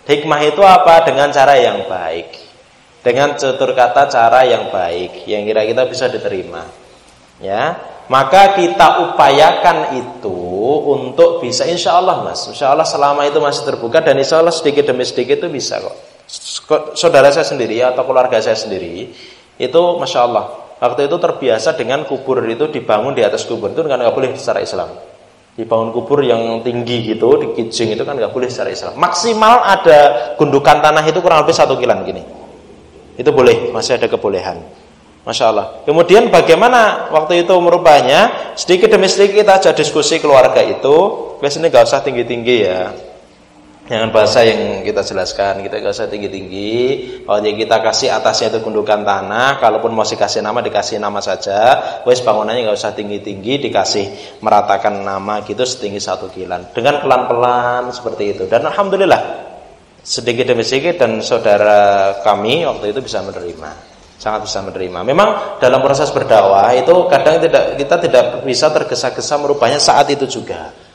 Hikmah 0.08 0.40
itu 0.48 0.64
apa? 0.64 1.04
Dengan 1.04 1.28
cara 1.28 1.60
yang 1.60 1.84
baik. 1.84 2.32
Dengan 3.04 3.36
tutur 3.36 3.76
kata 3.76 4.08
cara 4.08 4.48
yang 4.48 4.72
baik, 4.72 5.28
yang 5.28 5.44
kira-kira 5.44 5.84
bisa 5.84 6.08
diterima. 6.08 6.64
Ya, 7.44 7.76
maka 8.08 8.56
kita 8.56 9.12
upayakan 9.12 9.92
itu 9.92 10.40
untuk 10.88 11.42
bisa 11.42 11.66
insya 11.66 11.98
Allah 11.98 12.22
mas 12.22 12.46
insya 12.46 12.70
Allah 12.70 12.86
selama 12.86 13.26
itu 13.26 13.42
masih 13.42 13.66
terbuka 13.66 13.98
dan 13.98 14.14
insya 14.14 14.38
Allah 14.38 14.54
sedikit 14.54 14.86
demi 14.86 15.02
sedikit 15.02 15.42
itu 15.42 15.50
bisa 15.50 15.82
kok 15.82 16.05
saudara 16.95 17.31
saya 17.31 17.47
sendiri 17.47 17.79
atau 17.83 18.03
keluarga 18.03 18.43
saya 18.43 18.59
sendiri 18.59 19.14
itu 19.57 19.83
masya 19.97 20.27
Allah 20.27 20.45
waktu 20.83 21.07
itu 21.07 21.16
terbiasa 21.16 21.79
dengan 21.79 22.03
kubur 22.03 22.43
itu 22.45 22.66
dibangun 22.68 23.14
di 23.14 23.22
atas 23.22 23.47
kubur 23.47 23.70
itu 23.70 23.81
kan 23.87 23.97
nggak 23.97 24.14
boleh 24.14 24.35
secara 24.35 24.61
Islam 24.61 24.91
dibangun 25.57 25.95
kubur 25.95 26.20
yang 26.20 26.61
tinggi 26.66 27.14
gitu 27.14 27.41
di 27.41 27.47
kijing 27.57 27.97
itu 27.97 28.03
kan 28.03 28.18
nggak 28.18 28.35
boleh 28.35 28.51
secara 28.51 28.74
Islam 28.74 28.99
maksimal 28.99 29.64
ada 29.64 30.35
gundukan 30.37 30.83
tanah 30.83 31.07
itu 31.07 31.18
kurang 31.22 31.47
lebih 31.47 31.55
satu 31.55 31.79
kilan 31.79 32.03
gini 32.05 32.22
itu 33.16 33.31
boleh 33.33 33.72
masih 33.72 33.97
ada 33.97 34.11
kebolehan 34.11 34.61
Masya 35.27 35.51
Allah. 35.51 35.83
Kemudian 35.83 36.31
bagaimana 36.31 37.11
waktu 37.11 37.43
itu 37.43 37.51
merubahnya? 37.59 38.55
Sedikit 38.55 38.95
demi 38.95 39.11
sedikit 39.11 39.43
kita 39.43 39.53
aja 39.59 39.70
diskusi 39.74 40.22
keluarga 40.22 40.62
itu. 40.62 40.95
Biasanya 41.43 41.66
nggak 41.66 41.83
usah 41.83 41.99
tinggi-tinggi 42.07 42.57
ya. 42.62 42.95
Jangan 43.87 44.11
bahasa 44.11 44.43
yang 44.43 44.82
kita 44.82 45.07
jelaskan. 45.07 45.62
Kita 45.62 45.78
nggak 45.78 45.95
usah 45.95 46.11
tinggi-tinggi. 46.11 46.74
Kalau 47.22 47.39
kita 47.39 47.76
kasih 47.87 48.09
atasnya 48.11 48.51
itu 48.51 48.59
gundukan 48.66 49.07
tanah. 49.07 49.62
Kalaupun 49.62 49.95
mau 49.95 50.03
dikasih 50.03 50.43
nama, 50.43 50.59
dikasih 50.59 50.99
nama 50.99 51.22
saja. 51.22 51.59
Wes 52.03 52.18
bangunannya 52.18 52.66
nggak 52.66 52.78
usah 52.82 52.99
tinggi-tinggi. 52.99 53.62
Dikasih 53.70 54.39
meratakan 54.43 55.07
nama 55.07 55.39
gitu 55.47 55.62
setinggi 55.62 56.03
satu 56.03 56.26
kilan. 56.34 56.74
Dengan 56.74 56.99
pelan-pelan 56.99 57.95
seperti 57.95 58.34
itu. 58.34 58.51
Dan 58.51 58.66
Alhamdulillah. 58.66 59.47
Sedikit 60.03 60.47
demi 60.47 60.62
sedikit 60.62 61.03
dan 61.03 61.18
saudara 61.18 62.14
kami 62.22 62.62
waktu 62.62 62.95
itu 62.95 63.03
bisa 63.03 63.26
menerima 63.26 63.99
sangat 64.16 64.49
bisa 64.49 64.62
menerima. 64.62 65.03
Memang 65.03 65.59
dalam 65.59 65.82
proses 65.84 66.09
berdakwah 66.14 66.72
itu 66.72 66.95
kadang 67.11 67.43
tidak 67.43 67.74
kita 67.74 67.97
tidak 68.01 68.24
bisa 68.47 68.70
tergesa-gesa 68.70 69.34
merubahnya 69.39 69.82
saat 69.82 70.09
itu 70.09 70.24
juga. 70.30 70.86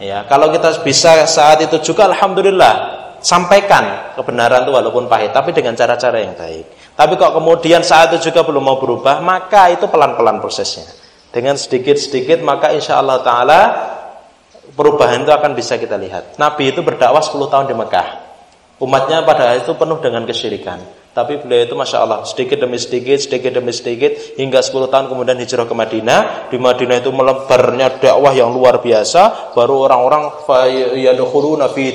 Ya, 0.00 0.24
kalau 0.24 0.48
kita 0.48 0.80
bisa 0.80 1.28
saat 1.28 1.60
itu 1.60 1.76
juga 1.84 2.08
alhamdulillah 2.08 3.00
sampaikan 3.20 4.16
kebenaran 4.16 4.64
itu 4.64 4.72
walaupun 4.72 5.04
pahit 5.12 5.36
tapi 5.36 5.52
dengan 5.52 5.76
cara-cara 5.76 6.24
yang 6.24 6.32
baik. 6.32 6.96
Tapi 6.96 7.12
kok 7.20 7.36
kemudian 7.36 7.84
saat 7.84 8.08
itu 8.16 8.32
juga 8.32 8.40
belum 8.48 8.64
mau 8.64 8.80
berubah, 8.80 9.20
maka 9.20 9.68
itu 9.68 9.84
pelan-pelan 9.92 10.40
prosesnya. 10.40 10.88
Dengan 11.28 11.60
sedikit-sedikit 11.60 12.40
maka 12.40 12.72
insya 12.72 12.96
Allah 12.96 13.20
taala 13.20 13.60
perubahan 14.72 15.20
itu 15.20 15.32
akan 15.36 15.52
bisa 15.52 15.76
kita 15.76 16.00
lihat. 16.00 16.40
Nabi 16.40 16.72
itu 16.72 16.80
berdakwah 16.80 17.20
10 17.20 17.52
tahun 17.52 17.66
di 17.68 17.76
Mekah. 17.76 18.08
Umatnya 18.80 19.20
pada 19.28 19.52
itu 19.52 19.76
penuh 19.76 20.00
dengan 20.00 20.24
kesyirikan. 20.24 20.80
Tapi 21.10 21.42
beliau 21.42 21.66
itu 21.66 21.74
Masya 21.74 22.06
Allah 22.06 22.22
sedikit 22.22 22.62
demi 22.62 22.78
sedikit, 22.78 23.18
sedikit 23.18 23.50
demi 23.50 23.74
sedikit 23.74 24.14
Hingga 24.38 24.62
10 24.62 24.94
tahun 24.94 25.06
kemudian 25.10 25.42
hijrah 25.42 25.66
ke 25.66 25.74
Madinah. 25.74 26.20
Di 26.54 26.58
Madinah 26.58 27.02
itu 27.02 27.10
melebarnya 27.10 27.98
dakwah 27.98 28.30
yang 28.30 28.54
luar 28.54 28.78
biasa. 28.78 29.52
Baru 29.58 29.90
orang-orang 29.90 30.46
Yadukhuluna 30.94 31.66
fi 31.74 31.90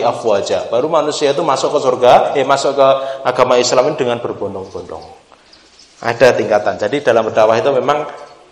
afwaja. 0.00 0.72
Baru 0.72 0.88
manusia 0.88 1.36
itu 1.36 1.44
masuk 1.44 1.76
ke 1.76 1.80
surga 1.84 2.32
Eh 2.32 2.48
masuk 2.48 2.80
ke 2.80 2.88
agama 3.28 3.60
Islam 3.60 3.92
ini 3.92 3.96
dengan 4.00 4.18
berbondong-bondong. 4.24 5.04
Ada 6.00 6.32
tingkatan. 6.32 6.80
Jadi 6.80 7.04
dalam 7.04 7.28
berdakwah 7.28 7.60
itu 7.60 7.70
memang 7.76 8.08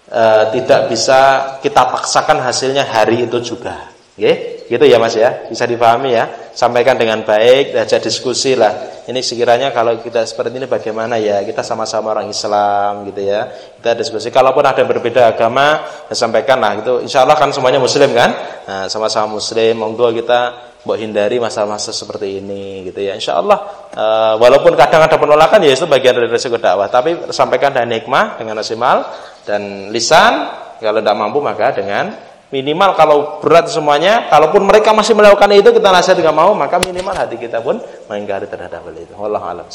e, 0.08 0.22
Tidak 0.52 0.80
bisa 0.92 1.18
kita 1.64 1.88
paksakan 1.88 2.44
hasilnya 2.44 2.84
hari 2.84 3.24
itu 3.24 3.40
juga. 3.40 3.88
Oke? 4.14 4.53
Gitu 4.64 4.84
ya 4.88 4.96
Mas 4.96 5.12
ya. 5.14 5.44
Bisa 5.48 5.68
dipahami 5.68 6.16
ya. 6.16 6.24
Sampaikan 6.54 6.96
dengan 6.96 7.20
baik, 7.26 7.74
ajak 7.74 8.00
diskusi 8.00 8.54
lah. 8.54 9.04
Ini 9.04 9.20
sekiranya 9.20 9.74
kalau 9.74 10.00
kita 10.00 10.24
seperti 10.24 10.56
ini 10.56 10.70
bagaimana 10.70 11.20
ya? 11.20 11.44
Kita 11.44 11.60
sama-sama 11.60 12.16
orang 12.16 12.30
Islam 12.30 13.04
gitu 13.10 13.20
ya. 13.26 13.50
Kita 13.50 13.92
diskusi. 13.92 14.32
Kalaupun 14.32 14.64
ada 14.64 14.80
yang 14.80 14.88
berbeda 14.88 15.34
agama, 15.34 15.82
ya 16.08 16.14
sampaikan 16.16 16.62
lah 16.62 16.80
itu. 16.80 17.04
Insya 17.04 17.26
Allah 17.26 17.36
kan 17.36 17.52
semuanya 17.52 17.82
muslim 17.82 18.08
kan? 18.16 18.30
Nah, 18.64 18.86
sama-sama 18.88 19.36
muslim. 19.36 19.76
Monggo 19.76 20.08
kita 20.14 20.72
buat 20.84 21.00
hindari 21.00 21.40
masa-masa 21.40 21.90
seperti 21.90 22.44
ini 22.44 22.84
gitu 22.88 23.00
ya. 23.00 23.16
Insya 23.16 23.40
Allah 23.40 23.88
uh, 23.96 24.34
walaupun 24.36 24.76
kadang 24.76 25.00
ada 25.00 25.16
penolakan 25.16 25.64
ya 25.64 25.72
itu 25.72 25.88
bagian 25.88 26.16
dari 26.16 26.28
resiko 26.28 26.60
dakwah. 26.60 26.88
Tapi 26.92 27.32
sampaikan 27.32 27.72
dengan 27.72 27.98
hikmah, 27.98 28.38
dengan 28.40 28.60
nasimal 28.60 29.04
dan 29.48 29.90
lisan. 29.90 30.62
Kalau 30.78 31.00
tidak 31.00 31.16
mampu 31.16 31.40
maka 31.40 31.72
dengan 31.72 32.12
minimal 32.54 32.94
kalau 32.94 33.42
berat 33.42 33.66
semuanya, 33.66 34.30
kalaupun 34.30 34.62
mereka 34.62 34.94
masih 34.94 35.18
melakukan 35.18 35.50
itu 35.50 35.74
kita 35.74 35.90
nasihat 35.90 36.14
tidak 36.14 36.30
mau, 36.30 36.54
maka 36.54 36.78
minimal 36.78 37.10
hati 37.10 37.34
kita 37.34 37.58
pun 37.58 37.82
mengingkari 38.06 38.46
terhadap 38.46 38.86
hal 38.86 38.94
itu. 38.94 39.10
Wallahu 39.18 39.42
a'lam 39.42 39.66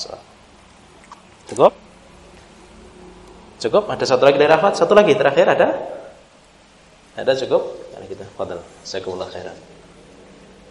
Cukup? 1.52 1.76
Cukup? 3.60 3.84
Ada 3.92 4.16
satu 4.16 4.24
lagi 4.24 4.40
dari 4.40 4.48
Rafat? 4.48 4.80
Satu 4.80 4.96
lagi 4.96 5.12
terakhir 5.12 5.52
ada? 5.52 5.68
Ada 7.20 7.36
cukup? 7.44 7.92
Ada 8.00 8.06
kita. 8.08 8.26
Fadal. 8.40 8.64
Jazakumullah 8.88 9.28
khairan. 9.28 9.79